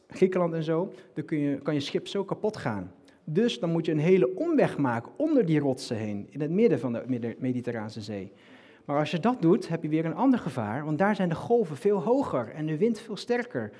Griekenland 0.07 0.53
en 0.53 0.63
zo, 0.63 0.93
dan 1.13 1.25
kun 1.25 1.37
je, 1.37 1.57
kan 1.57 1.73
je 1.73 1.79
schip 1.79 2.07
zo 2.07 2.23
kapot 2.23 2.57
gaan. 2.57 2.91
Dus 3.23 3.59
dan 3.59 3.69
moet 3.69 3.85
je 3.85 3.91
een 3.91 3.99
hele 3.99 4.35
omweg 4.35 4.77
maken 4.77 5.11
onder 5.17 5.45
die 5.45 5.59
rotsen 5.59 5.97
heen, 5.97 6.27
in 6.29 6.41
het 6.41 6.51
midden 6.51 6.79
van 6.79 6.93
de 6.93 7.35
Mediterrane 7.39 7.89
Zee. 7.89 8.31
Maar 8.85 8.99
als 8.99 9.11
je 9.11 9.19
dat 9.19 9.41
doet, 9.41 9.67
heb 9.67 9.83
je 9.83 9.89
weer 9.89 10.05
een 10.05 10.15
ander 10.15 10.39
gevaar, 10.39 10.85
want 10.85 10.97
daar 10.97 11.15
zijn 11.15 11.29
de 11.29 11.35
golven 11.35 11.77
veel 11.77 12.01
hoger 12.03 12.49
en 12.49 12.65
de 12.65 12.77
wind 12.77 12.99
veel 12.99 13.17
sterker. 13.17 13.71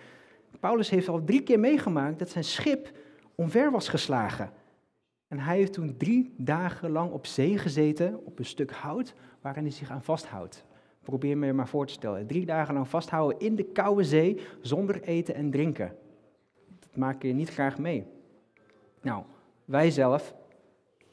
Paulus 0.60 0.90
heeft 0.90 1.08
al 1.08 1.24
drie 1.24 1.44
keer 1.44 1.60
meegemaakt 1.60 2.20
dat 2.20 2.30
zijn 2.30 2.44
schip 2.44 2.92
omver 3.36 3.72
was 3.72 3.90
geslagen. 3.90 4.52
En 5.28 5.40
hij 5.40 5.58
heeft 5.58 5.74
toen 5.74 5.98
drie 5.98 6.34
dagen 6.38 6.92
lang 6.92 7.12
op 7.12 7.26
zee 7.26 7.58
gezeten, 7.58 8.26
op 8.26 8.40
een 8.40 8.46
stuk 8.46 8.72
hout, 8.72 9.14
waarin 9.42 9.64
hij 9.64 9.72
zich 9.72 9.90
aan 9.90 10.04
vasthoudt. 10.04 10.66
Probeer 11.04 11.38
me 11.38 11.46
je 11.46 11.54
maar 11.54 11.68
voor 11.68 11.86
te 11.86 11.94
stellen. 11.94 12.28
Drie 12.28 12.46
dagen 12.46 12.74
lang 12.74 12.88
vasthouden 12.88 13.40
in 13.40 13.56
de 13.56 13.64
koude 13.64 14.04
zee, 14.04 14.40
zonder 14.62 15.02
eten 15.02 15.36
en 15.36 15.52
drinken. 15.52 15.96
Maak 16.98 17.22
je 17.22 17.34
niet 17.34 17.50
graag 17.50 17.78
mee. 17.78 18.06
Nou, 19.02 19.24
wij 19.66 19.92
zelf 19.92 20.36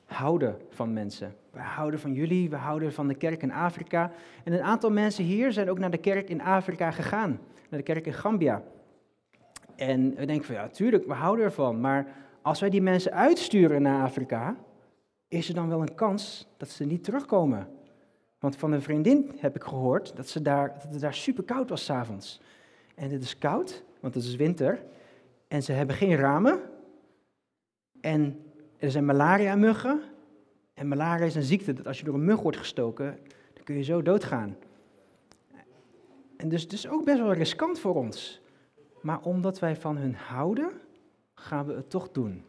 houden 0.05 0.57
van 0.69 0.93
mensen. 0.93 1.35
We 1.51 1.61
houden 1.61 2.01
van 2.01 2.13
jullie, 2.13 2.51
we 2.51 2.57
houden 2.57 2.93
van 2.93 3.09
de 3.09 3.15
kerk 3.15 3.43
in 3.43 3.53
Afrika. 3.53 4.13
En 4.45 4.53
een 4.53 4.63
aantal 4.63 4.91
mensen 4.91 5.25
hier 5.25 5.53
zijn 5.53 5.71
ook 5.71 5.79
naar 5.79 5.91
de 5.91 5.99
kerk 5.99 6.29
in 6.29 6.43
Afrika 6.43 6.91
gegaan, 6.91 7.31
naar 7.69 7.81
de 7.81 7.93
kerk 7.93 8.07
in 8.07 8.13
Gambia. 8.13 8.63
En 9.77 10.15
we 10.15 10.27
denken 10.27 10.45
van 10.45 10.55
ja, 10.55 10.69
tuurlijk, 10.69 11.07
we 11.07 11.13
houden 11.13 11.45
ervan. 11.45 11.81
Maar 11.81 12.07
als 12.43 12.61
wij 12.61 12.71
die 12.71 12.83
mensen 12.83 13.13
uitsturen 13.13 13.83
naar 13.83 14.03
Afrika, 14.03 14.57
is 15.29 15.49
er 15.49 15.55
dan 15.55 15.69
wel 15.69 15.81
een 15.81 15.95
kans 15.95 16.49
dat 16.57 16.69
ze 16.69 16.85
niet 16.85 17.05
terugkomen. 17.05 17.69
Want 18.39 18.57
van 18.57 18.73
een 18.73 18.83
vriendin 18.83 19.33
heb 19.39 19.57
ik 19.57 19.63
gehoord 19.63 20.17
dat, 20.17 20.29
ze 20.29 20.43
daar, 20.43 20.69
dat 20.69 20.93
het 20.93 21.01
daar 21.01 21.15
super 21.15 21.45
koud 21.45 21.69
was 21.69 21.85
s'avonds. 21.85 22.41
En 22.95 23.11
het 23.11 23.23
is 23.23 23.39
koud, 23.39 23.85
want 24.01 24.15
het 24.15 24.25
is 24.25 24.37
winter. 24.37 24.83
En 25.55 25.63
ze 25.63 25.73
hebben 25.73 25.97
geen 25.97 26.17
ramen. 26.17 26.61
En 28.01 28.43
er 28.79 28.91
zijn 28.91 29.05
malaria-muggen. 29.05 30.03
En 30.75 30.89
malaria 30.89 31.27
is 31.27 31.35
een 31.35 31.43
ziekte 31.43 31.73
dat 31.73 31.87
als 31.87 31.99
je 31.99 32.05
door 32.05 32.15
een 32.15 32.25
mug 32.25 32.41
wordt 32.41 32.57
gestoken, 32.57 33.19
dan 33.53 33.65
kun 33.65 33.77
je 33.77 33.83
zo 33.83 34.03
doodgaan. 34.03 34.57
En 36.37 36.49
dus 36.49 36.63
het 36.63 36.73
is 36.73 36.89
ook 36.89 37.05
best 37.05 37.19
wel 37.19 37.33
riskant 37.33 37.79
voor 37.79 37.95
ons. 37.95 38.41
Maar 39.01 39.21
omdat 39.21 39.59
wij 39.59 39.77
van 39.77 39.97
hun 39.97 40.15
houden, 40.15 40.71
gaan 41.35 41.67
we 41.67 41.73
het 41.73 41.91
toch 41.91 42.11
doen. 42.11 42.45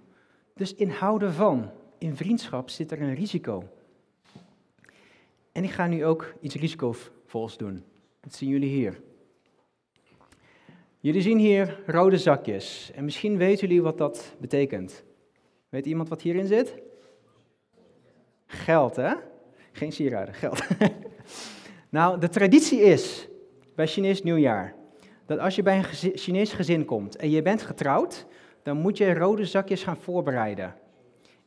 Dus 0.54 0.76
in 0.76 0.90
houden 0.90 1.34
van, 1.34 1.72
in 1.98 2.16
vriendschap 2.16 2.70
zit 2.70 2.92
er 2.92 3.02
een 3.02 3.16
risico. 3.16 3.64
En 5.52 5.64
ik 5.64 5.72
ga 5.72 5.88
nu 5.88 6.06
ook 6.06 6.34
iets 6.42 6.56
risicovols 6.56 7.58
doen. 7.58 7.84
Dat 8.20 8.34
zien 8.34 8.50
jullie 8.50 8.70
hier. 8.70 9.02
Jullie 11.06 11.22
zien 11.22 11.38
hier 11.38 11.80
rode 11.86 12.18
zakjes. 12.18 12.92
En 12.96 13.04
misschien 13.04 13.38
weten 13.38 13.68
jullie 13.68 13.82
wat 13.84 13.98
dat 13.98 14.36
betekent. 14.40 15.04
Weet 15.70 15.86
iemand 15.86 16.10
wat 16.10 16.22
hierin 16.22 16.46
zit? 16.46 16.82
Geld, 18.46 18.96
hè? 18.96 19.14
Geen 19.72 19.92
sieraden, 19.92 20.34
geld. 20.34 20.62
nou, 21.90 22.20
de 22.20 22.30
traditie 22.30 22.82
is 22.82 23.28
bij 23.76 23.88
Chinees 23.88 24.24
nieuwjaar 24.24 24.76
dat 25.26 25.40
als 25.40 25.56
je 25.56 25.64
bij 25.64 25.78
een 25.78 26.14
Chinees 26.18 26.54
gezin 26.54 26.86
komt 26.86 27.16
en 27.16 27.30
je 27.30 27.42
bent 27.42 27.62
getrouwd, 27.62 28.26
dan 28.64 28.78
moet 28.78 28.98
je 28.98 29.14
rode 29.14 29.46
zakjes 29.46 29.84
gaan 29.84 29.98
voorbereiden. 29.98 30.76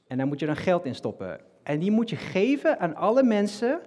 En 0.06 0.16
daar 0.16 0.26
moet 0.26 0.40
je 0.40 0.46
dan 0.46 0.56
geld 0.56 0.84
in 0.84 0.94
stoppen. 0.94 1.40
En 1.62 1.78
die 1.78 1.90
moet 1.90 2.10
je 2.10 2.16
geven 2.16 2.78
aan 2.78 2.94
alle 2.94 3.22
mensen 3.22 3.80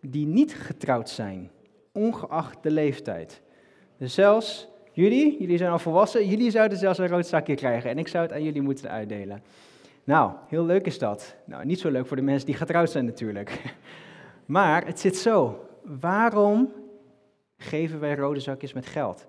die 0.00 0.26
niet 0.26 0.54
getrouwd 0.54 1.10
zijn, 1.10 1.50
ongeacht 1.92 2.62
de 2.62 2.70
leeftijd. 2.70 3.42
Dus 3.98 4.14
zelfs 4.14 4.70
jullie, 4.92 5.36
jullie 5.40 5.56
zijn 5.56 5.70
al 5.70 5.78
volwassen, 5.78 6.26
jullie 6.28 6.50
zouden 6.50 6.78
zelfs 6.78 6.98
een 6.98 7.08
rood 7.08 7.26
zakje 7.26 7.54
krijgen 7.54 7.90
en 7.90 7.98
ik 7.98 8.08
zou 8.08 8.24
het 8.24 8.32
aan 8.32 8.42
jullie 8.42 8.62
moeten 8.62 8.90
uitdelen. 8.90 9.42
Nou, 10.04 10.32
heel 10.48 10.64
leuk 10.64 10.86
is 10.86 10.98
dat. 10.98 11.34
Nou, 11.44 11.64
niet 11.64 11.80
zo 11.80 11.90
leuk 11.90 12.06
voor 12.06 12.16
de 12.16 12.22
mensen 12.22 12.46
die 12.46 12.56
getrouwd 12.56 12.90
zijn 12.90 13.04
natuurlijk. 13.04 13.60
Maar 14.46 14.86
het 14.86 15.00
zit 15.00 15.16
zo. 15.16 15.68
Waarom 16.00 16.72
geven 17.56 18.00
wij 18.00 18.14
rode 18.14 18.40
zakjes 18.40 18.72
met 18.72 18.86
geld? 18.86 19.26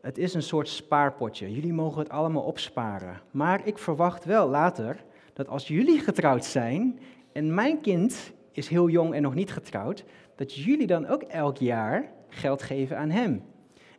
Het 0.00 0.18
is 0.18 0.34
een 0.34 0.42
soort 0.42 0.68
spaarpotje. 0.68 1.52
Jullie 1.52 1.72
mogen 1.72 1.98
het 1.98 2.08
allemaal 2.08 2.42
opsparen. 2.42 3.20
Maar 3.30 3.66
ik 3.66 3.78
verwacht 3.78 4.24
wel 4.24 4.48
later 4.48 5.04
dat 5.32 5.48
als 5.48 5.68
jullie 5.68 6.00
getrouwd 6.00 6.44
zijn 6.44 6.98
en 7.32 7.54
mijn 7.54 7.80
kind 7.80 8.32
is 8.52 8.68
heel 8.68 8.88
jong 8.88 9.14
en 9.14 9.22
nog 9.22 9.34
niet 9.34 9.52
getrouwd, 9.52 10.04
dat 10.34 10.54
jullie 10.54 10.86
dan 10.86 11.06
ook 11.06 11.22
elk 11.22 11.56
jaar 11.56 12.12
geld 12.28 12.62
geven 12.62 12.98
aan 12.98 13.10
Hem. 13.10 13.42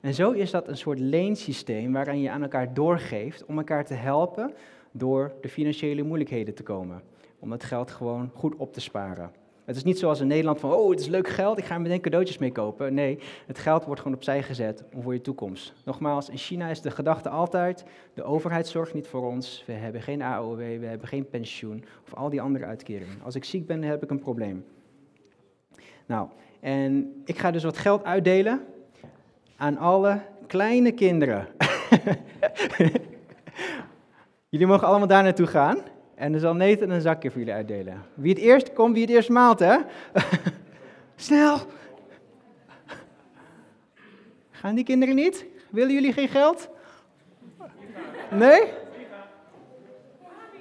En 0.08 0.14
zo 0.14 0.32
is 0.32 0.52
dat 0.52 0.68
een 0.68 0.78
soort 0.78 1.00
leensysteem 1.00 1.94
waarin 1.94 2.22
je 2.22 2.30
aan 2.30 2.42
elkaar 2.42 2.74
doorgeeft 2.74 3.46
om 3.46 3.58
elkaar 3.58 3.86
te 3.86 3.94
helpen 3.94 4.54
door 4.92 5.34
de 5.42 5.50
financiële 5.50 6.04
moeilijkheden 6.04 6.54
te 6.54 6.64
komen. 6.64 7.02
Om 7.40 7.52
het 7.52 7.64
geld 7.64 7.92
gewoon 7.92 8.32
goed 8.34 8.56
op 8.56 8.74
te 8.74 8.82
sparen. 8.82 9.32
Het 9.66 9.76
is 9.76 9.84
niet 9.84 10.00
zoals 10.00 10.20
in 10.20 10.28
Nederland 10.28 10.60
van, 10.60 10.74
oh, 10.74 10.90
het 10.90 11.00
is 11.00 11.08
leuk 11.08 11.28
geld, 11.28 11.58
ik 11.58 11.66
ga 11.66 11.76
er 11.76 11.82
meteen 11.82 12.02
cadeautjes 12.02 12.38
mee 12.38 12.52
kopen. 12.52 12.94
Nee, 12.94 13.20
het 13.48 13.60
geld 13.60 13.86
wordt 13.86 14.02
gewoon 14.02 14.18
opzij 14.18 14.44
gezet 14.44 14.84
om 14.94 15.02
voor 15.02 15.14
je 15.14 15.22
toekomst. 15.22 15.74
Nogmaals, 15.86 16.30
in 16.30 16.38
China 16.38 16.70
is 16.70 16.82
de 16.82 16.92
gedachte 16.92 17.30
altijd, 17.30 17.86
de 18.14 18.24
overheid 18.24 18.68
zorgt 18.68 18.94
niet 18.94 19.08
voor 19.08 19.26
ons, 19.26 19.64
we 19.66 19.74
hebben 19.74 20.02
geen 20.02 20.22
AOW, 20.22 20.58
we 20.58 20.86
hebben 20.86 21.08
geen 21.08 21.30
pensioen 21.30 21.84
of 22.06 22.14
al 22.14 22.30
die 22.30 22.42
andere 22.42 22.66
uitkeringen. 22.66 23.22
Als 23.24 23.36
ik 23.36 23.44
ziek 23.44 23.66
ben, 23.66 23.84
heb 23.84 24.04
ik 24.04 24.10
een 24.10 24.20
probleem. 24.20 24.66
Nou, 26.06 26.30
en 26.60 27.22
ik 27.26 27.38
ga 27.38 27.52
dus 27.52 27.64
wat 27.64 27.78
geld 27.78 28.04
uitdelen 28.04 28.62
aan 29.58 29.78
alle 29.78 30.22
kleine 30.48 30.92
kinderen. 30.92 31.48
Jullie 34.50 34.68
mogen 34.68 34.88
allemaal 34.88 35.08
daar 35.08 35.24
naartoe 35.24 35.48
gaan. 35.48 35.78
En 36.16 36.34
er 36.34 36.40
zal 36.40 36.54
Nathan 36.54 36.90
een 36.90 37.02
zakje 37.02 37.30
voor 37.30 37.40
jullie 37.40 37.54
uitdelen. 37.54 38.04
Wie 38.14 38.34
het 38.34 38.42
eerst 38.42 38.74
komt, 38.74 38.94
wie 38.94 39.02
het 39.02 39.12
eerst 39.12 39.30
maalt, 39.30 39.60
hè? 39.60 39.78
Snel! 41.16 41.58
Gaan 44.52 44.76
die 44.76 44.84
kinderen 44.84 45.16
niet? 45.16 45.46
Willen 45.70 45.94
jullie 45.94 46.14
geen 46.14 46.28
geld? 46.28 46.70
Nee? 48.32 48.64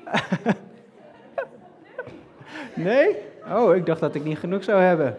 Nee? 2.74 3.16
Oh, 3.50 3.76
ik 3.76 3.86
dacht 3.86 4.00
dat 4.00 4.14
ik 4.14 4.24
niet 4.24 4.38
genoeg 4.38 4.64
zou 4.64 4.80
hebben. 4.82 5.16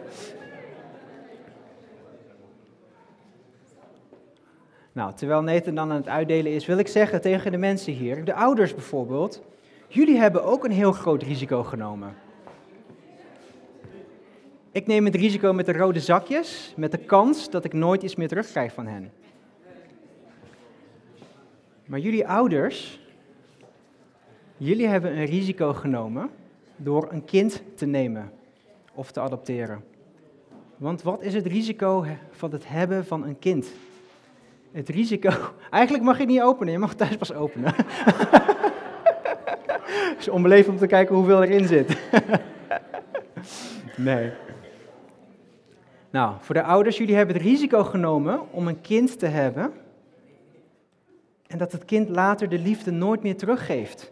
Nou, 4.97 5.13
terwijl 5.13 5.41
Nathan 5.41 5.75
dan 5.75 5.91
aan 5.91 5.97
het 5.97 6.07
uitdelen 6.07 6.51
is, 6.51 6.65
wil 6.65 6.77
ik 6.77 6.87
zeggen 6.87 7.21
tegen 7.21 7.51
de 7.51 7.57
mensen 7.57 7.93
hier, 7.93 8.25
de 8.25 8.33
ouders 8.33 8.73
bijvoorbeeld, 8.73 9.41
jullie 9.87 10.17
hebben 10.17 10.43
ook 10.43 10.63
een 10.63 10.71
heel 10.71 10.91
groot 10.91 11.23
risico 11.23 11.63
genomen. 11.63 12.15
Ik 14.71 14.87
neem 14.87 15.05
het 15.05 15.15
risico 15.15 15.53
met 15.53 15.65
de 15.65 15.73
rode 15.73 15.99
zakjes, 15.99 16.73
met 16.77 16.91
de 16.91 16.97
kans 16.97 17.49
dat 17.49 17.63
ik 17.63 17.73
nooit 17.73 18.03
iets 18.03 18.15
meer 18.15 18.27
terugkrijg 18.27 18.73
van 18.73 18.87
hen. 18.87 19.11
Maar 21.85 21.99
jullie 21.99 22.27
ouders, 22.27 22.99
jullie 24.57 24.87
hebben 24.87 25.17
een 25.17 25.25
risico 25.25 25.73
genomen 25.73 26.29
door 26.75 27.07
een 27.11 27.25
kind 27.25 27.63
te 27.75 27.85
nemen 27.85 28.31
of 28.93 29.11
te 29.11 29.19
adopteren. 29.19 29.83
Want 30.77 31.01
wat 31.01 31.21
is 31.21 31.33
het 31.33 31.45
risico 31.45 32.05
van 32.31 32.51
het 32.51 32.67
hebben 32.67 33.05
van 33.05 33.23
een 33.23 33.39
kind? 33.39 33.67
Het 34.77 34.89
risico. 34.89 35.29
Eigenlijk 35.69 36.03
mag 36.03 36.15
je 36.15 36.23
het 36.23 36.31
niet 36.31 36.41
openen, 36.41 36.73
je 36.73 36.79
mag 36.79 36.89
het 36.89 36.97
thuis 36.97 37.17
pas 37.17 37.33
openen. 37.33 37.73
Het 39.87 40.19
is 40.19 40.29
onbeleefd 40.29 40.67
om 40.67 40.77
te 40.77 40.87
kijken 40.87 41.15
hoeveel 41.15 41.43
erin 41.43 41.67
zit. 41.67 41.97
nee. 43.95 44.31
Nou, 46.09 46.35
voor 46.39 46.55
de 46.55 46.63
ouders, 46.63 46.97
jullie 46.97 47.15
hebben 47.15 47.35
het 47.35 47.43
risico 47.43 47.83
genomen 47.83 48.51
om 48.51 48.67
een 48.67 48.81
kind 48.81 49.19
te 49.19 49.25
hebben. 49.25 49.73
En 51.47 51.57
dat 51.57 51.71
het 51.71 51.85
kind 51.85 52.09
later 52.09 52.49
de 52.49 52.59
liefde 52.59 52.91
nooit 52.91 53.23
meer 53.23 53.37
teruggeeft. 53.37 54.11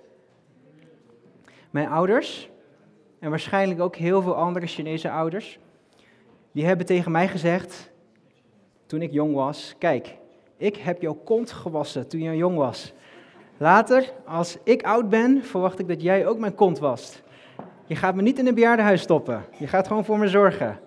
Mijn 1.70 1.88
ouders, 1.88 2.50
en 3.20 3.30
waarschijnlijk 3.30 3.80
ook 3.80 3.96
heel 3.96 4.22
veel 4.22 4.36
andere 4.36 4.68
Chinese 4.68 5.10
ouders, 5.10 5.60
die 6.52 6.66
hebben 6.66 6.86
tegen 6.86 7.12
mij 7.12 7.28
gezegd, 7.28 7.92
toen 8.86 9.02
ik 9.02 9.12
jong 9.12 9.34
was, 9.34 9.76
kijk, 9.78 10.18
ik 10.58 10.76
heb 10.76 11.02
jouw 11.02 11.14
kont 11.14 11.52
gewassen 11.52 12.08
toen 12.08 12.22
je 12.22 12.36
jong 12.36 12.58
was. 12.58 12.94
Later, 13.58 14.14
als 14.26 14.58
ik 14.64 14.84
oud 14.84 15.10
ben, 15.10 15.44
verwacht 15.44 15.80
ik 15.80 15.88
dat 15.88 16.02
jij 16.02 16.28
ook 16.28 16.40
mijn 16.40 16.56
kont 16.56 16.80
wast. 16.80 17.24
Je 17.86 17.96
gaat 17.96 18.16
me 18.16 18.22
niet 18.22 18.40
in 18.40 18.48
een 18.48 18.56
bejaardenhuis 18.56 19.02
stoppen. 19.02 19.46
Je 19.60 19.68
gaat 19.68 19.88
gewoon 19.88 20.06
voor 20.06 20.18
me 20.18 20.28
zorgen. 20.28 20.80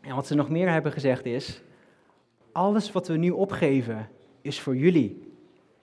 En 0.00 0.14
wat 0.14 0.26
ze 0.26 0.34
nog 0.34 0.48
meer 0.48 0.70
hebben 0.70 0.92
gezegd 0.92 1.24
is: 1.24 1.62
alles 2.52 2.92
wat 2.92 3.08
we 3.08 3.16
nu 3.16 3.30
opgeven 3.30 4.08
is 4.42 4.60
voor 4.60 4.76
jullie. 4.76 5.24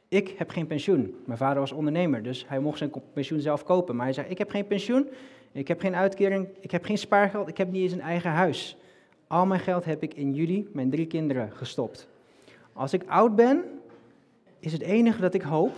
Ik 0.07 0.29
heb 0.37 0.49
geen 0.49 0.67
pensioen. 0.67 1.15
Mijn 1.25 1.37
vader 1.37 1.59
was 1.59 1.71
ondernemer, 1.71 2.23
dus 2.23 2.45
hij 2.47 2.59
mocht 2.59 2.77
zijn 2.77 2.91
pensioen 3.13 3.39
zelf 3.39 3.63
kopen. 3.63 3.95
Maar 3.95 4.05
hij 4.05 4.13
zei: 4.13 4.27
Ik 4.27 4.37
heb 4.37 4.49
geen 4.49 4.67
pensioen, 4.67 5.09
ik 5.51 5.67
heb 5.67 5.79
geen 5.79 5.95
uitkering, 5.95 6.47
ik 6.59 6.71
heb 6.71 6.85
geen 6.85 6.97
spaargeld, 6.97 7.47
ik 7.47 7.57
heb 7.57 7.71
niet 7.71 7.81
eens 7.81 7.91
een 7.91 8.01
eigen 8.01 8.31
huis. 8.31 8.77
Al 9.27 9.45
mijn 9.45 9.59
geld 9.59 9.85
heb 9.85 10.03
ik 10.03 10.13
in 10.13 10.33
jullie, 10.33 10.69
mijn 10.71 10.89
drie 10.89 11.07
kinderen, 11.07 11.51
gestopt. 11.51 12.07
Als 12.73 12.93
ik 12.93 13.03
oud 13.07 13.35
ben, 13.35 13.63
is 14.59 14.71
het 14.71 14.81
enige 14.81 15.21
dat 15.21 15.33
ik 15.33 15.41
hoop 15.41 15.71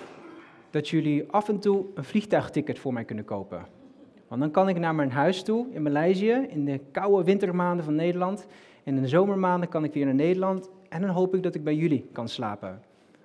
dat 0.70 0.90
jullie 0.90 1.32
af 1.32 1.50
en 1.50 1.60
toe 1.60 1.86
een 1.94 2.04
vliegtuigticket 2.04 2.80
voor 2.80 2.94
mij 2.94 3.04
kunnen 3.04 3.26
kopen. 3.26 3.66
Want 4.28 4.42
dan 4.42 4.52
kan 4.52 4.70
ik 4.70 4.80
naar 4.80 4.96
mijn 4.96 5.12
huis 5.12 5.44
toe 5.44 5.68
in 5.72 5.82
Maleisië, 5.82 6.46
in 6.50 6.66
de 6.66 6.80
koude 6.92 7.24
wintermaanden 7.24 7.86
van 7.86 7.96
Nederland. 7.96 8.48
En 8.84 8.96
in 8.96 9.02
de 9.02 9.08
zomermaanden 9.08 9.70
kan 9.70 9.84
ik 9.84 9.94
weer 9.94 10.06
naar 10.06 10.16
Nederland. 10.16 10.70
En 10.90 11.02
dan 11.02 11.10
hoop 11.10 11.36
ik 11.36 11.44
dat 11.44 11.56
ik 11.56 11.64
bij 11.64 11.76
jullie 11.76 12.10
kan 12.12 12.28
slapen. 12.30 12.82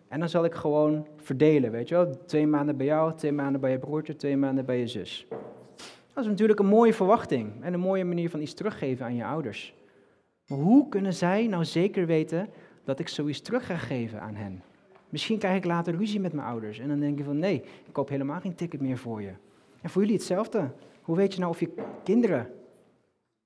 En 0.09 0.19
dan 0.19 0.29
zal 0.29 0.45
ik 0.45 0.55
gewoon 0.55 1.07
verdelen, 1.17 1.71
weet 1.71 1.89
je 1.89 1.95
wel. 1.95 2.25
Twee 2.27 2.47
maanden 2.47 2.77
bij 2.77 2.87
jou, 2.87 3.15
twee 3.15 3.33
maanden 3.33 3.61
bij 3.61 3.71
je 3.71 3.79
broertje, 3.79 4.17
twee 4.17 4.37
maanden 4.37 4.65
bij 4.65 4.79
je 4.79 4.87
zus. 4.87 5.27
Dat 6.15 6.25
is 6.25 6.31
natuurlijk 6.31 6.59
een 6.59 6.67
mooie 6.67 6.95
verwachting 6.95 7.53
en 7.61 7.73
een 7.73 7.81
mooie 7.81 8.05
manier 8.05 8.31
van 8.31 8.41
iets 8.41 8.55
teruggeven 8.55 9.05
aan 9.05 9.15
je 9.15 9.25
ouders. 9.25 9.75
Maar 10.47 10.59
hoe 10.59 10.89
kunnen 10.89 11.15
zij 11.15 11.47
nou 11.47 11.65
zeker 11.65 12.07
weten 12.07 12.49
dat 12.85 12.99
ik 12.99 13.09
zoiets 13.09 13.41
terug 13.41 13.67
ga 13.67 13.77
geven 13.77 14.21
aan 14.21 14.35
hen. 14.35 14.63
Misschien 15.09 15.39
krijg 15.39 15.57
ik 15.57 15.65
later 15.65 15.97
ruzie 15.97 16.21
met 16.21 16.33
mijn 16.33 16.47
ouders 16.47 16.79
en 16.79 16.89
dan 16.89 17.01
denk 17.01 17.19
je 17.19 17.25
van 17.25 17.39
nee, 17.39 17.55
ik 17.87 17.93
koop 17.93 18.09
helemaal 18.09 18.41
geen 18.41 18.55
ticket 18.55 18.81
meer 18.81 18.99
voor 18.99 19.23
je. 19.23 19.33
En 19.81 19.91
voor 19.91 20.03
jullie 20.03 20.17
hetzelfde. 20.17 20.71
Hoe 21.03 21.17
weet 21.17 21.33
je 21.33 21.41
nou 21.41 21.53
of 21.53 21.61
je 21.61 21.71
kinderen, 22.03 22.51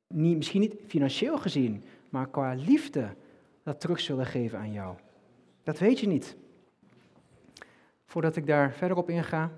niet, 0.07 0.37
misschien 0.37 0.61
niet 0.61 0.75
financieel 0.87 1.39
gezien, 1.39 1.83
maar 2.09 2.29
qua 2.29 2.55
liefde, 2.55 3.15
dat 3.63 3.81
terug 3.81 4.01
zullen 4.01 4.27
geven 4.27 4.59
aan 4.59 4.73
jou? 4.73 4.97
Dat 5.63 5.79
weet 5.79 6.01
je 6.01 6.07
niet. 6.07 6.37
Voordat 8.05 8.37
ik 8.37 8.47
daar 8.47 8.73
verder 8.73 8.97
op 8.97 9.11
inga, 9.11 9.51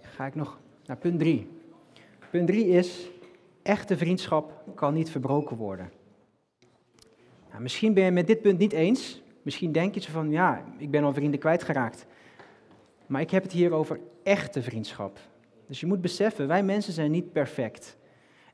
ga 0.00 0.26
ik 0.26 0.34
nog 0.34 0.60
naar 0.86 0.96
punt 0.96 1.18
3. 1.18 1.48
Punt 2.30 2.46
3 2.46 2.66
is, 2.66 3.10
echte 3.62 3.96
vriendschap 3.96 4.64
kan 4.74 4.94
niet 4.94 5.10
verbroken 5.10 5.56
worden. 5.56 5.90
Nou, 7.50 7.62
misschien 7.62 7.94
ben 7.94 8.04
je 8.04 8.10
met 8.10 8.26
dit 8.26 8.40
punt 8.42 8.58
niet 8.58 8.72
eens. 8.72 9.22
Misschien 9.42 9.72
denk 9.72 9.94
je 9.94 10.10
van, 10.10 10.30
ja, 10.30 10.64
ik 10.78 10.90
ben 10.90 11.04
al 11.04 11.12
vrienden 11.12 11.40
kwijtgeraakt. 11.40 12.06
Maar 13.06 13.20
ik 13.20 13.30
heb 13.30 13.42
het 13.42 13.52
hier 13.52 13.72
over 13.72 14.00
echte 14.22 14.62
vriendschap. 14.62 15.18
Dus 15.66 15.80
je 15.80 15.86
moet 15.86 16.00
beseffen, 16.00 16.46
wij 16.46 16.62
mensen 16.62 16.92
zijn 16.92 17.10
niet 17.10 17.32
perfect. 17.32 17.96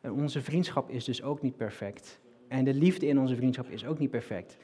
En 0.01 0.12
onze 0.12 0.42
vriendschap 0.42 0.90
is 0.90 1.05
dus 1.05 1.22
ook 1.22 1.42
niet 1.42 1.57
perfect. 1.57 2.20
En 2.49 2.64
de 2.64 2.74
liefde 2.74 3.07
in 3.07 3.18
onze 3.18 3.36
vriendschap 3.36 3.68
is 3.68 3.86
ook 3.86 3.99
niet 3.99 4.11
perfect. 4.11 4.57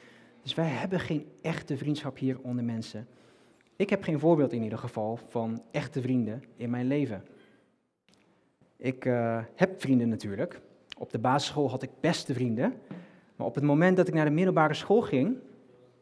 Dus 0.42 0.54
wij 0.54 0.68
hebben 0.68 1.00
geen 1.00 1.26
echte 1.42 1.76
vriendschap 1.76 2.18
hier 2.18 2.38
onder 2.42 2.64
mensen. 2.64 3.06
Ik 3.76 3.90
heb 3.90 4.02
geen 4.02 4.18
voorbeeld 4.18 4.52
in 4.52 4.62
ieder 4.62 4.78
geval 4.78 5.18
van 5.28 5.62
echte 5.70 6.00
vrienden 6.00 6.42
in 6.56 6.70
mijn 6.70 6.86
leven. 6.86 7.24
Ik 8.76 9.04
uh, 9.04 9.44
heb 9.54 9.80
vrienden 9.80 10.08
natuurlijk. 10.08 10.60
Op 10.98 11.10
de 11.10 11.18
basisschool 11.18 11.70
had 11.70 11.82
ik 11.82 11.90
beste 12.00 12.34
vrienden. 12.34 12.74
Maar 13.36 13.46
op 13.46 13.54
het 13.54 13.64
moment 13.64 13.96
dat 13.96 14.08
ik 14.08 14.14
naar 14.14 14.24
de 14.24 14.30
middelbare 14.30 14.74
school 14.74 15.00
ging, 15.00 15.36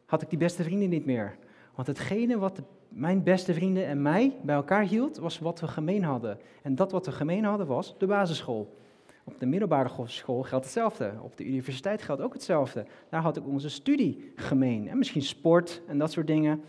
had 0.05 0.21
ik 0.21 0.29
die 0.29 0.39
beste 0.39 0.63
vrienden 0.63 0.89
niet 0.89 1.05
meer. 1.05 1.37
Want 1.75 1.87
hetgene 1.87 2.37
wat 2.37 2.61
mijn 2.87 3.23
beste 3.23 3.53
vrienden 3.53 3.85
en 3.85 4.01
mij 4.01 4.35
bij 4.41 4.55
elkaar 4.55 4.83
hield, 4.83 5.17
was 5.17 5.39
wat 5.39 5.59
we 5.59 5.67
gemeen 5.67 6.03
hadden. 6.03 6.39
En 6.61 6.75
dat 6.75 6.91
wat 6.91 7.05
we 7.05 7.11
gemeen 7.11 7.43
hadden 7.43 7.67
was 7.67 7.95
de 7.97 8.05
basisschool. 8.05 8.75
Op 9.23 9.39
de 9.39 9.45
middelbare 9.45 9.89
school 10.05 10.43
geldt 10.43 10.65
hetzelfde. 10.65 11.13
Op 11.21 11.37
de 11.37 11.45
universiteit 11.45 12.01
geldt 12.01 12.21
ook 12.21 12.33
hetzelfde. 12.33 12.85
Daar 13.09 13.21
had 13.21 13.37
ik 13.37 13.47
onze 13.47 13.69
studie 13.69 14.31
gemeen. 14.35 14.89
En 14.89 14.97
misschien 14.97 15.21
sport 15.21 15.81
en 15.87 15.97
dat 15.97 16.11
soort 16.11 16.27
dingen. 16.27 16.61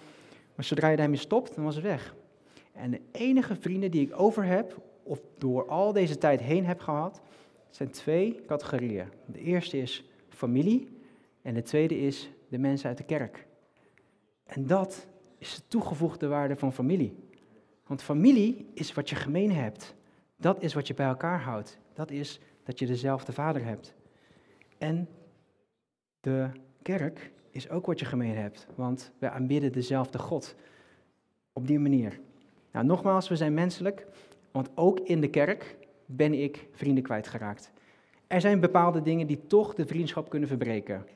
Maar 0.54 0.64
zodra 0.64 0.88
je 0.88 0.96
daarmee 0.96 1.18
stopt, 1.18 1.54
dan 1.54 1.64
was 1.64 1.74
het 1.74 1.84
weg. 1.84 2.14
En 2.72 2.90
de 2.90 3.00
enige 3.12 3.54
vrienden 3.54 3.90
die 3.90 4.06
ik 4.06 4.20
over 4.20 4.44
heb, 4.44 4.80
of 5.02 5.20
door 5.38 5.68
al 5.68 5.92
deze 5.92 6.18
tijd 6.18 6.40
heen 6.40 6.66
heb 6.66 6.80
gehad, 6.80 7.20
zijn 7.70 7.90
twee 7.90 8.40
categorieën. 8.46 9.08
De 9.26 9.40
eerste 9.40 9.78
is 9.78 10.04
familie. 10.42 10.88
En 11.42 11.54
de 11.54 11.62
tweede 11.62 11.98
is 11.98 12.30
de 12.48 12.58
mensen 12.58 12.88
uit 12.88 12.98
de 12.98 13.04
kerk. 13.04 13.46
En 14.44 14.66
dat 14.66 15.06
is 15.38 15.54
de 15.54 15.62
toegevoegde 15.68 16.26
waarde 16.26 16.56
van 16.56 16.72
familie. 16.72 17.14
Want 17.86 18.02
familie 18.02 18.66
is 18.74 18.94
wat 18.94 19.08
je 19.08 19.16
gemeen 19.16 19.52
hebt. 19.52 19.94
Dat 20.36 20.62
is 20.62 20.74
wat 20.74 20.86
je 20.86 20.94
bij 20.94 21.06
elkaar 21.06 21.40
houdt. 21.40 21.78
Dat 21.94 22.10
is 22.10 22.40
dat 22.62 22.78
je 22.78 22.86
dezelfde 22.86 23.32
vader 23.32 23.64
hebt. 23.64 23.94
En 24.78 25.08
de 26.20 26.50
kerk 26.82 27.32
is 27.50 27.68
ook 27.68 27.86
wat 27.86 27.98
je 27.98 28.04
gemeen 28.04 28.36
hebt, 28.36 28.66
want 28.74 29.12
we 29.18 29.30
aanbidden 29.30 29.72
dezelfde 29.72 30.18
God. 30.18 30.54
Op 31.52 31.66
die 31.66 31.78
manier. 31.78 32.20
Nou, 32.72 32.86
nogmaals, 32.86 33.28
we 33.28 33.36
zijn 33.36 33.54
menselijk, 33.54 34.06
want 34.50 34.70
ook 34.74 35.00
in 35.00 35.20
de 35.20 35.30
kerk 35.30 35.76
ben 36.06 36.34
ik 36.34 36.68
vrienden 36.72 37.02
kwijtgeraakt. 37.02 37.72
Er 38.32 38.40
zijn 38.40 38.60
bepaalde 38.60 39.02
dingen 39.02 39.26
die 39.26 39.46
toch 39.46 39.74
de 39.74 39.86
vriendschap 39.86 40.30
kunnen 40.30 40.48
verbreken. 40.48 41.06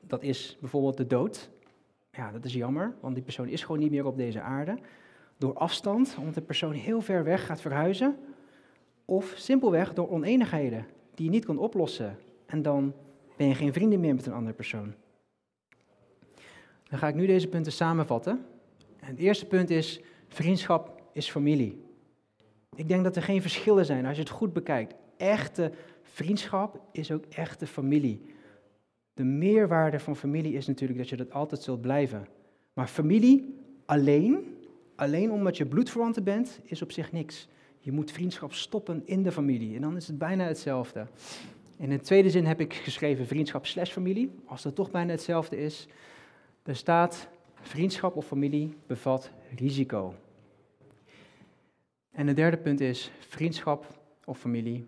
Dat 0.00 0.22
is 0.22 0.56
bijvoorbeeld 0.60 0.96
de 0.96 1.06
dood. 1.06 1.50
Ja, 2.12 2.32
dat 2.32 2.44
is 2.44 2.52
jammer, 2.52 2.94
want 3.00 3.14
die 3.14 3.24
persoon 3.24 3.48
is 3.48 3.62
gewoon 3.62 3.80
niet 3.80 3.90
meer 3.90 4.06
op 4.06 4.16
deze 4.16 4.40
aarde. 4.40 4.78
Door 5.36 5.54
afstand, 5.54 6.16
omdat 6.18 6.34
de 6.34 6.40
persoon 6.40 6.72
heel 6.72 7.00
ver 7.00 7.24
weg 7.24 7.46
gaat 7.46 7.60
verhuizen. 7.60 8.16
Of 9.04 9.32
simpelweg 9.36 9.94
door 9.94 10.10
oneenigheden 10.10 10.86
die 11.14 11.24
je 11.24 11.30
niet 11.30 11.44
kon 11.44 11.58
oplossen. 11.58 12.18
En 12.46 12.62
dan 12.62 12.94
ben 13.36 13.46
je 13.46 13.54
geen 13.54 13.72
vrienden 13.72 14.00
meer 14.00 14.14
met 14.14 14.26
een 14.26 14.32
andere 14.32 14.56
persoon. 14.56 14.94
Dan 16.88 16.98
ga 16.98 17.08
ik 17.08 17.14
nu 17.14 17.26
deze 17.26 17.48
punten 17.48 17.72
samenvatten. 17.72 18.44
En 19.00 19.08
het 19.08 19.18
eerste 19.18 19.46
punt 19.46 19.70
is, 19.70 20.00
vriendschap 20.28 21.02
is 21.12 21.30
familie. 21.30 21.84
Ik 22.74 22.88
denk 22.88 23.04
dat 23.04 23.16
er 23.16 23.22
geen 23.22 23.42
verschillen 23.42 23.86
zijn 23.86 24.06
als 24.06 24.16
je 24.16 24.22
het 24.22 24.32
goed 24.32 24.52
bekijkt. 24.52 24.94
Echte 25.16 25.72
vriendschap 26.12 26.80
is 26.92 27.10
ook 27.10 27.24
echte 27.24 27.66
familie. 27.66 28.20
De 29.14 29.24
meerwaarde 29.24 30.00
van 30.00 30.16
familie 30.16 30.52
is 30.52 30.66
natuurlijk 30.66 30.98
dat 30.98 31.08
je 31.08 31.16
dat 31.16 31.32
altijd 31.32 31.62
zult 31.62 31.80
blijven. 31.80 32.26
Maar 32.72 32.86
familie 32.86 33.54
alleen, 33.84 34.56
alleen 34.94 35.30
omdat 35.30 35.56
je 35.56 35.66
bloedverwanten 35.66 36.24
bent, 36.24 36.60
is 36.64 36.82
op 36.82 36.92
zich 36.92 37.12
niks. 37.12 37.48
Je 37.80 37.92
moet 37.92 38.12
vriendschap 38.12 38.52
stoppen 38.52 39.02
in 39.04 39.22
de 39.22 39.32
familie 39.32 39.74
en 39.74 39.80
dan 39.80 39.96
is 39.96 40.06
het 40.06 40.18
bijna 40.18 40.44
hetzelfde. 40.44 41.06
In 41.76 41.88
de 41.88 42.00
tweede 42.00 42.30
zin 42.30 42.44
heb 42.44 42.60
ik 42.60 42.74
geschreven 42.74 43.26
vriendschap 43.26 43.66
slash 43.66 43.90
familie, 43.90 44.30
als 44.44 44.62
dat 44.62 44.74
toch 44.74 44.90
bijna 44.90 45.10
hetzelfde 45.10 45.56
is. 45.56 45.88
Er 46.62 46.76
staat 46.76 47.28
vriendschap 47.60 48.16
of 48.16 48.26
familie 48.26 48.76
bevat 48.86 49.30
risico. 49.56 50.14
En 52.10 52.26
het 52.26 52.36
derde 52.36 52.56
punt 52.56 52.80
is 52.80 53.10
vriendschap 53.18 54.00
of 54.24 54.38
familie, 54.38 54.86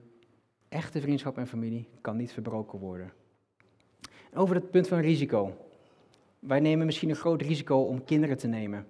echte 0.71 1.01
vriendschap 1.01 1.39
en 1.39 1.47
familie 1.47 1.89
kan 2.01 2.17
niet 2.17 2.33
verbroken 2.33 2.79
worden. 2.79 3.13
Over 4.35 4.55
het 4.55 4.71
punt 4.71 4.89
van 4.89 4.99
risico. 4.99 5.57
Wij 6.39 6.61
nemen 6.61 6.87
misschien 6.87 7.11
een 7.11 7.17
groot 7.17 7.43
risico 7.43 7.81
om 7.81 8.05
kinderen 8.05 8.37
te 8.37 8.47
nemen. 8.47 8.87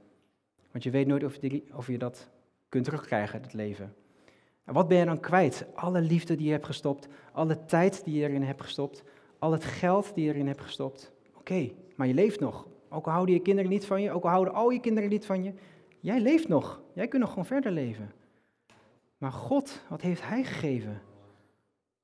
Want 0.71 0.85
je 0.85 0.91
weet 0.91 1.07
nooit 1.07 1.25
of 1.25 1.37
je, 1.41 1.63
of 1.75 1.87
je 1.87 1.99
dat 1.99 2.31
kunt 2.69 2.85
terugkrijgen, 2.85 3.43
het 3.43 3.53
leven. 3.53 3.95
En 4.65 4.75
wat 4.75 4.89
ben 4.89 4.99
je 4.99 5.05
dan 5.05 5.21
kwijt? 5.21 5.67
Alle 5.75 6.01
liefde 6.01 6.37
die 6.37 6.47
je 6.47 6.53
hebt 6.53 6.67
gestopt, 6.67 7.09
alle 7.33 7.65
tijd 7.65 8.05
die 8.05 8.15
je 8.15 8.29
erin 8.29 8.43
hebt 8.43 8.63
gestopt, 8.63 9.03
al 9.39 9.53
het 9.53 9.65
geld 9.65 10.15
die 10.15 10.25
je 10.25 10.31
erin 10.33 10.47
hebt 10.47 10.61
gestopt. 10.61 11.13
Oké, 11.35 11.71
maar 11.97 12.07
je 12.07 12.15
leeft 12.15 12.41
nog. 12.41 12.67
Ook 12.89 13.07
al 13.07 13.13
houden 13.13 13.35
je 13.35 13.41
kinderen 13.41 13.71
niet 13.71 13.85
van 13.87 14.03
je, 14.03 14.11
ook 14.11 14.25
al 14.25 14.31
houden 14.31 14.55
al 14.55 14.71
je 14.71 14.81
kinderen 14.81 15.11
niet 15.11 15.27
van 15.27 15.43
je, 15.43 15.53
jij 16.01 16.21
leeft 16.21 16.49
nog. 16.49 16.81
Jij 16.93 17.09
kunt 17.09 17.23
nog 17.23 17.31
gewoon 17.31 17.47
verder 17.47 17.73
leven. 17.73 18.13
Maar 19.19 19.33
God, 19.33 19.83
wat 19.89 20.01
heeft 20.01 20.23
Hij 20.23 20.45
gegeven? 20.45 21.01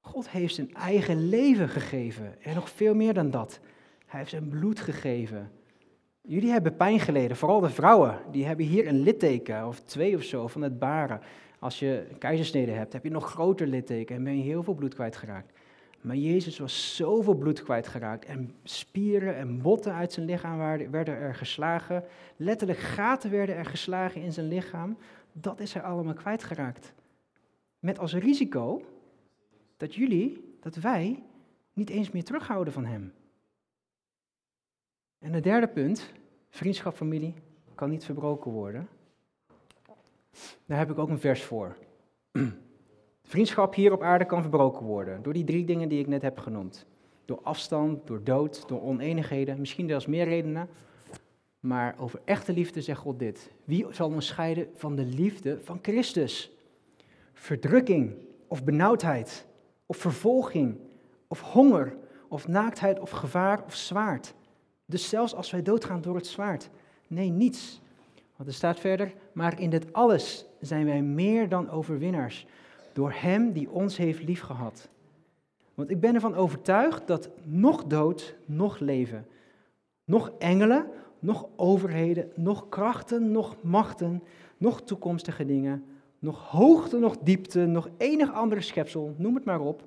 God 0.07 0.31
heeft 0.31 0.55
zijn 0.55 0.75
eigen 0.75 1.29
leven 1.29 1.69
gegeven 1.69 2.43
en 2.43 2.55
nog 2.55 2.71
veel 2.71 2.95
meer 2.95 3.15
dan 3.15 3.31
dat. 3.31 3.61
Hij 4.07 4.19
heeft 4.19 4.31
zijn 4.31 4.49
bloed 4.49 4.81
gegeven. 4.81 5.51
Jullie 6.21 6.51
hebben 6.51 6.77
pijn 6.77 7.01
geleden, 7.01 7.37
vooral 7.37 7.61
de 7.61 7.71
vrouwen. 7.71 8.19
Die 8.31 8.47
hebben 8.47 8.67
hier 8.67 8.87
een 8.87 9.01
litteken 9.01 9.67
of 9.67 9.81
twee 9.81 10.17
of 10.17 10.23
zo 10.23 10.47
van 10.47 10.63
het 10.63 10.79
baren. 10.79 11.21
Als 11.59 11.79
je 11.79 12.07
keizersnede 12.19 12.71
hebt, 12.71 12.93
heb 12.93 13.05
je 13.05 13.11
nog 13.11 13.31
groter 13.31 13.67
litteken 13.67 14.17
en 14.17 14.25
ben 14.25 14.37
je 14.37 14.43
heel 14.43 14.63
veel 14.63 14.75
bloed 14.75 14.95
kwijtgeraakt. 14.95 15.53
Maar 16.01 16.17
Jezus 16.17 16.59
was 16.59 16.97
zoveel 16.97 17.35
bloed 17.35 17.63
kwijtgeraakt 17.63 18.25
en 18.25 18.55
spieren 18.63 19.37
en 19.37 19.63
botten 19.63 19.93
uit 19.93 20.13
zijn 20.13 20.27
lichaam 20.27 20.59
werden 20.91 21.15
er 21.15 21.35
geslagen. 21.35 22.05
Letterlijk 22.37 22.79
gaten 22.79 23.31
werden 23.31 23.57
er 23.57 23.67
geslagen 23.67 24.23
in 24.23 24.33
zijn 24.33 24.49
lichaam. 24.49 24.97
Dat 25.33 25.61
is 25.61 25.75
er 25.75 25.83
allemaal 25.83 26.15
kwijtgeraakt. 26.15 26.93
Met 27.79 27.99
als 27.99 28.15
risico 28.15 28.83
dat 29.77 29.95
jullie, 29.95 30.57
dat 30.61 30.75
wij, 30.75 31.23
niet 31.73 31.91
eens 31.91 32.11
meer 32.11 32.25
terughouden 32.25 32.73
van 32.73 32.85
Hem. 32.85 33.13
En 35.19 35.33
het 35.33 35.45
derde 35.45 35.69
punt, 35.69 36.13
vriendschap, 36.49 36.95
familie, 36.95 37.35
kan 37.75 37.91
niet 37.91 38.05
verbroken 38.05 38.51
worden. 38.51 38.89
Daar 40.67 40.79
heb 40.79 40.91
ik 40.91 40.99
ook 40.99 41.09
een 41.09 41.19
vers 41.19 41.43
voor. 41.43 41.77
Vriendschap 43.23 43.75
hier 43.75 43.93
op 43.93 44.03
aarde 44.03 44.27
kan 44.27 44.43
verbroken 44.43 44.87
worden 44.87 45.23
door 45.23 45.33
die 45.33 45.45
drie 45.45 45.65
dingen 45.65 45.89
die 45.89 46.01
ik 46.01 46.07
net 46.07 46.23
heb 46.23 46.39
genoemd. 46.39 46.87
Door 47.25 47.41
afstand, 47.43 48.07
door 48.07 48.25
dood, 48.25 48.69
door 48.69 48.83
oneenigheden, 48.83 49.59
misschien 49.59 49.89
zelfs 49.89 50.07
meer 50.07 50.25
redenen. 50.25 50.69
Maar 51.61 51.95
over 51.99 52.21
echte 52.25 52.53
liefde 52.53 52.81
zegt 52.81 53.01
God 53.01 53.19
dit. 53.19 53.53
Wie 53.65 53.87
zal 53.91 54.11
ons 54.11 54.27
scheiden 54.27 54.69
van 54.75 54.97
de 54.97 55.05
liefde 55.05 55.61
van 55.61 55.79
Christus? 55.83 56.51
Verdrukking 57.33 58.15
of 58.47 58.65
benauwdheid 58.65 59.47
of 59.87 59.97
vervolging 59.97 60.79
of 61.29 61.41
honger 61.41 61.97
of 62.29 62.49
naaktheid 62.49 62.99
of 63.01 63.11
gevaar 63.11 63.65
of 63.65 63.75
zwaard. 63.75 64.35
Dus 64.87 65.09
zelfs 65.09 65.35
als 65.35 65.51
wij 65.51 65.63
doodgaan 65.63 66.01
door 66.01 66.15
het 66.17 66.27
zwaard. 66.27 66.71
Nee, 67.07 67.31
niets. 67.31 67.81
Want 68.37 68.49
er 68.49 68.55
staat 68.55 68.81
verder, 68.81 69.15
maar 69.33 69.61
in 69.61 69.71
dit 69.71 69.93
alles 69.93 70.47
zijn 70.61 70.85
wij 70.85 71.03
meer 71.03 71.49
dan 71.49 71.71
overwinnaars 71.71 72.47
door 72.93 73.13
Hem 73.13 73.53
die 73.53 73.71
ons 73.71 73.97
heeft 73.97 74.23
liefgehad. 74.23 74.89
Want 75.75 75.91
ik 75.91 76.01
ben 76.01 76.15
ervan 76.15 76.35
overtuigd 76.35 77.07
dat 77.07 77.31
nog 77.43 77.85
dood, 77.85 78.37
nog 78.45 78.79
leven, 78.79 79.27
nog 80.05 80.33
engelen, 80.39 80.87
nog 81.19 81.47
overheden, 81.57 82.31
nog 82.35 82.69
krachten, 82.69 83.31
nog 83.31 83.57
machten, 83.63 84.23
nog 84.57 84.83
toekomstige 84.83 85.45
dingen, 85.45 85.85
nog 86.19 86.51
hoogte, 86.51 86.99
nog 86.99 87.19
diepte, 87.19 87.67
nog 87.67 87.89
enig 87.97 88.33
andere 88.33 88.61
schepsel, 88.61 89.15
noem 89.17 89.35
het 89.35 89.45
maar 89.45 89.61
op, 89.61 89.85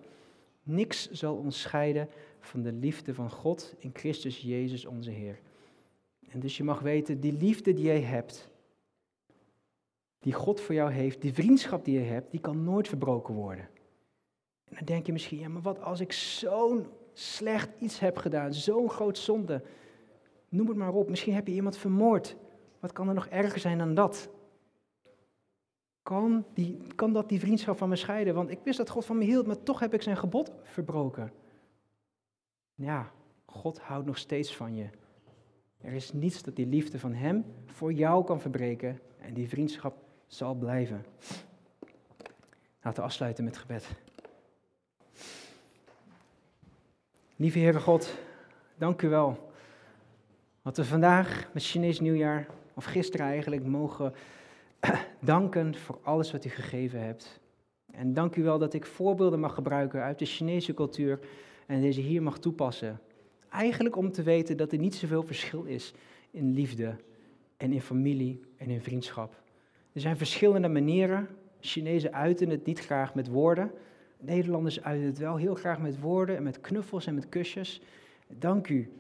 niks 0.64 1.12
zal 1.12 1.36
ons 1.36 1.62
scheiden 1.62 2.10
van 2.40 2.62
de 2.62 2.72
liefde 2.72 3.14
van 3.14 3.32
God 3.32 3.76
in 3.78 3.92
Christus 3.94 4.42
Jezus 4.42 4.86
onze 4.86 5.12
Heer. 5.12 5.40
En 6.30 6.40
dus 6.40 6.58
je 6.58 6.64
mag 6.64 6.80
weten, 6.80 7.20
die 7.20 7.34
liefde 7.34 7.74
die 7.74 7.86
jij 7.86 8.02
hebt, 8.02 8.50
die 10.20 10.34
God 10.34 10.62
voor 10.62 10.76
jou 10.76 10.92
heeft, 10.92 11.22
die 11.22 11.34
vriendschap 11.34 11.86
die 11.86 12.00
je 12.00 12.06
hebt, 12.06 12.32
die 12.32 12.40
kan 12.40 12.64
nooit 12.64 12.88
verbroken 12.88 13.34
worden. 13.34 13.70
En 14.64 14.76
dan 14.76 14.86
denk 14.86 15.06
je 15.06 15.12
misschien, 15.12 15.40
ja, 15.40 15.50
maar 15.50 15.62
wat 15.62 15.82
als 15.82 16.00
ik 16.00 16.12
zo'n 16.12 16.88
slecht 17.14 17.70
iets 17.80 18.00
heb 18.00 18.18
gedaan, 18.18 18.54
zo'n 18.54 18.90
groot 18.90 19.18
zonde, 19.18 19.62
noem 20.50 20.68
het 20.68 20.78
maar 20.78 20.94
op, 20.94 21.10
misschien 21.10 21.34
heb 21.34 21.48
je 21.48 21.54
iemand 21.54 21.78
vermoord. 21.78 22.36
Wat 22.80 22.92
kan 22.92 23.08
er 23.08 23.14
nog 23.14 23.28
erger 23.28 23.60
zijn 23.60 23.78
dan 23.78 23.94
dat? 23.94 24.30
Kan, 26.04 26.46
die, 26.54 26.78
kan 26.96 27.14
dat 27.14 27.30
die 27.30 27.40
vriendschap 27.40 27.78
van 27.78 27.90
me 27.90 27.96
scheiden? 27.96 28.34
Want 28.34 28.50
ik 28.50 28.60
wist 28.64 28.78
dat 28.78 28.90
God 28.90 29.06
van 29.06 29.18
me 29.18 29.24
hield, 29.24 29.48
maar 29.48 29.64
toch 29.64 29.80
heb 29.80 29.94
ik 29.94 30.02
zijn 30.02 30.18
gebod 30.18 30.52
verbroken. 30.64 31.32
Ja, 32.76 33.12
God 33.46 33.80
houdt 33.80 34.06
nog 34.06 34.18
steeds 34.18 34.56
van 34.56 34.76
je. 34.76 34.90
Er 35.82 35.94
is 35.94 36.14
niets 36.14 36.44
dat 36.44 36.56
die 36.56 36.68
liefde 36.68 37.00
van 37.00 37.14
Hem 37.14 37.46
voor 37.66 37.94
jou 37.94 38.24
kan 38.24 38.42
verbreken 38.42 39.00
en 39.18 39.34
die 39.34 39.50
vriendschap 39.50 39.98
zal 40.28 40.56
blijven. 40.56 41.06
Laten 42.82 43.02
we 43.02 43.08
afsluiten 43.08 43.44
met 43.44 43.58
gebed. 43.58 43.88
Lieve 47.36 47.60
Heere 47.60 47.80
God, 47.80 48.18
dank 48.78 49.02
u 49.02 49.10
wel. 49.10 49.52
Wat 50.62 50.78
we 50.78 50.86
vandaag 50.86 51.50
met 51.54 51.64
Chinees 51.64 52.00
nieuwjaar, 52.00 52.48
of 52.74 52.86
gisteren 52.86 53.26
eigenlijk, 53.26 53.66
mogen 53.66 54.14
danken 55.20 55.76
voor 55.76 56.00
alles 56.02 56.32
wat 56.32 56.46
u 56.46 56.50
gegeven 56.50 57.04
hebt. 57.04 57.40
En 57.92 58.14
dank 58.14 58.36
u 58.36 58.44
wel 58.44 58.60
dat 58.60 58.74
ik 58.74 58.86
voorbeelden 58.86 59.40
mag 59.40 59.54
gebruiken 59.54 60.02
uit 60.02 60.20
de 60.20 60.26
Chinese 60.26 60.74
cultuur 60.74 61.20
en 61.68 61.82
deze 61.82 62.02
hier 62.02 62.24
mag 62.24 62.40
toepassen. 62.40 63.00
Eigenlijk 63.50 63.96
om 63.96 64.12
te 64.12 64.24
weten 64.24 64.58
dat 64.58 64.72
er 64.72 64.78
niet 64.78 64.96
zoveel 64.96 65.24
verschil 65.24 65.64
is 65.64 65.94
in 66.32 66.54
liefde 66.54 66.96
en 67.58 67.74
in 67.74 67.82
familie 67.82 68.42
en 68.58 68.70
in 68.70 68.82
vriendschap. 68.82 69.42
Er 69.94 70.02
zijn 70.02 70.18
verschillende 70.18 70.68
manieren. 70.68 71.28
Chinezen 71.60 72.14
uiten 72.14 72.50
het 72.50 72.66
niet 72.66 72.80
graag 72.80 73.16
met 73.16 73.28
woorden. 73.28 73.72
Nederlanders 74.20 74.84
uiten 74.84 75.08
het 75.08 75.18
wel 75.18 75.36
heel 75.36 75.56
graag 75.56 75.80
met 75.80 76.00
woorden 76.00 76.36
en 76.36 76.44
met 76.44 76.62
knuffels 76.62 77.06
en 77.06 77.16
met 77.16 77.30
kusjes. 77.30 77.82
Dank 78.28 78.68
u 78.68 78.92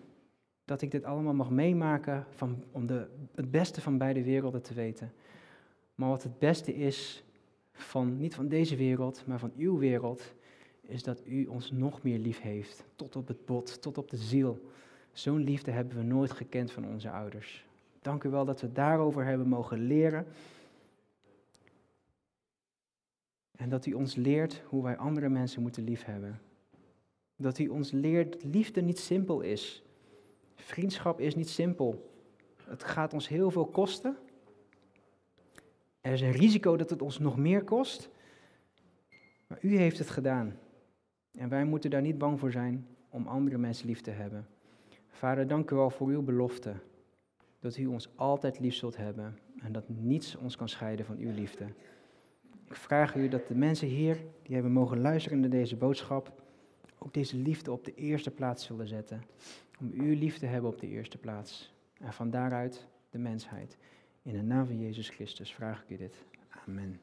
dat 0.65 0.81
ik 0.81 0.91
dit 0.91 1.03
allemaal 1.03 1.33
mag 1.33 1.49
meemaken 1.49 2.25
van, 2.29 2.63
om 2.71 2.85
de, 2.87 3.07
het 3.35 3.51
beste 3.51 3.81
van 3.81 3.97
beide 3.97 4.23
werelden 4.23 4.61
te 4.61 4.73
weten. 4.73 5.11
Maar 5.99 6.09
wat 6.09 6.23
het 6.23 6.39
beste 6.39 6.75
is, 6.75 7.23
van, 7.71 8.17
niet 8.17 8.35
van 8.35 8.47
deze 8.47 8.75
wereld, 8.75 9.23
maar 9.25 9.39
van 9.39 9.51
uw 9.57 9.77
wereld, 9.77 10.33
is 10.81 11.03
dat 11.03 11.21
u 11.25 11.45
ons 11.45 11.71
nog 11.71 12.03
meer 12.03 12.17
lief 12.17 12.41
heeft. 12.41 12.85
Tot 12.95 13.15
op 13.15 13.27
het 13.27 13.45
bot, 13.45 13.81
tot 13.81 13.97
op 13.97 14.09
de 14.09 14.17
ziel. 14.17 14.69
Zo'n 15.11 15.43
liefde 15.43 15.71
hebben 15.71 15.97
we 15.97 16.03
nooit 16.03 16.31
gekend 16.31 16.71
van 16.71 16.85
onze 16.85 17.09
ouders. 17.09 17.65
Dank 18.01 18.23
u 18.23 18.29
wel 18.29 18.45
dat 18.45 18.61
we 18.61 18.71
daarover 18.71 19.25
hebben 19.25 19.47
mogen 19.47 19.79
leren. 19.87 20.25
En 23.55 23.69
dat 23.69 23.85
u 23.85 23.93
ons 23.93 24.15
leert 24.15 24.61
hoe 24.65 24.83
wij 24.83 24.97
andere 24.97 25.29
mensen 25.29 25.61
moeten 25.61 25.83
liefhebben. 25.83 26.41
Dat 27.35 27.59
u 27.59 27.67
ons 27.67 27.91
leert 27.91 28.31
dat 28.31 28.43
liefde 28.43 28.81
niet 28.81 28.99
simpel 28.99 29.41
is. 29.41 29.83
Vriendschap 30.55 31.19
is 31.19 31.35
niet 31.35 31.49
simpel. 31.49 32.11
Het 32.63 32.83
gaat 32.83 33.13
ons 33.13 33.27
heel 33.27 33.51
veel 33.51 33.65
kosten. 33.65 34.17
Er 36.01 36.11
is 36.13 36.21
een 36.21 36.31
risico 36.31 36.77
dat 36.77 36.89
het 36.89 37.01
ons 37.01 37.19
nog 37.19 37.37
meer 37.37 37.63
kost. 37.63 38.09
Maar 39.47 39.59
u 39.61 39.77
heeft 39.77 39.97
het 39.97 40.09
gedaan. 40.09 40.57
En 41.31 41.49
wij 41.49 41.65
moeten 41.65 41.89
daar 41.89 42.01
niet 42.01 42.17
bang 42.17 42.39
voor 42.39 42.51
zijn 42.51 42.87
om 43.09 43.27
andere 43.27 43.57
mensen 43.57 43.87
lief 43.87 44.01
te 44.01 44.11
hebben. 44.11 44.47
Vader, 45.07 45.47
dank 45.47 45.71
u 45.71 45.75
wel 45.75 45.89
voor 45.89 46.07
uw 46.07 46.21
belofte. 46.21 46.73
Dat 47.59 47.77
u 47.77 47.85
ons 47.85 48.09
altijd 48.15 48.59
lief 48.59 48.73
zult 48.73 48.97
hebben 48.97 49.37
en 49.59 49.71
dat 49.71 49.89
niets 49.89 50.35
ons 50.35 50.55
kan 50.55 50.69
scheiden 50.69 51.05
van 51.05 51.17
uw 51.17 51.31
liefde. 51.31 51.65
Ik 52.65 52.75
vraag 52.75 53.15
u 53.15 53.27
dat 53.27 53.47
de 53.47 53.55
mensen 53.55 53.87
hier 53.87 54.17
die 54.43 54.53
hebben 54.53 54.71
mogen 54.71 55.01
luisteren 55.01 55.39
naar 55.39 55.49
deze 55.49 55.75
boodschap, 55.75 56.41
ook 56.97 57.13
deze 57.13 57.37
liefde 57.37 57.71
op 57.71 57.85
de 57.85 57.93
eerste 57.93 58.31
plaats 58.31 58.65
zullen 58.65 58.87
zetten. 58.87 59.23
Om 59.79 59.91
uw 59.93 60.15
liefde 60.15 60.39
te 60.39 60.45
hebben 60.45 60.71
op 60.71 60.79
de 60.79 60.87
eerste 60.87 61.17
plaats. 61.17 61.73
En 61.99 62.13
van 62.13 62.29
daaruit 62.29 62.87
de 63.09 63.17
mensheid. 63.17 63.77
In 64.29 64.35
de 64.35 64.41
naam 64.41 64.65
van 64.65 64.79
Jezus 64.79 65.09
Christus 65.09 65.53
vraag 65.53 65.83
ik 65.83 65.89
u 65.89 65.97
dit. 65.97 66.15
Amen. 66.67 66.99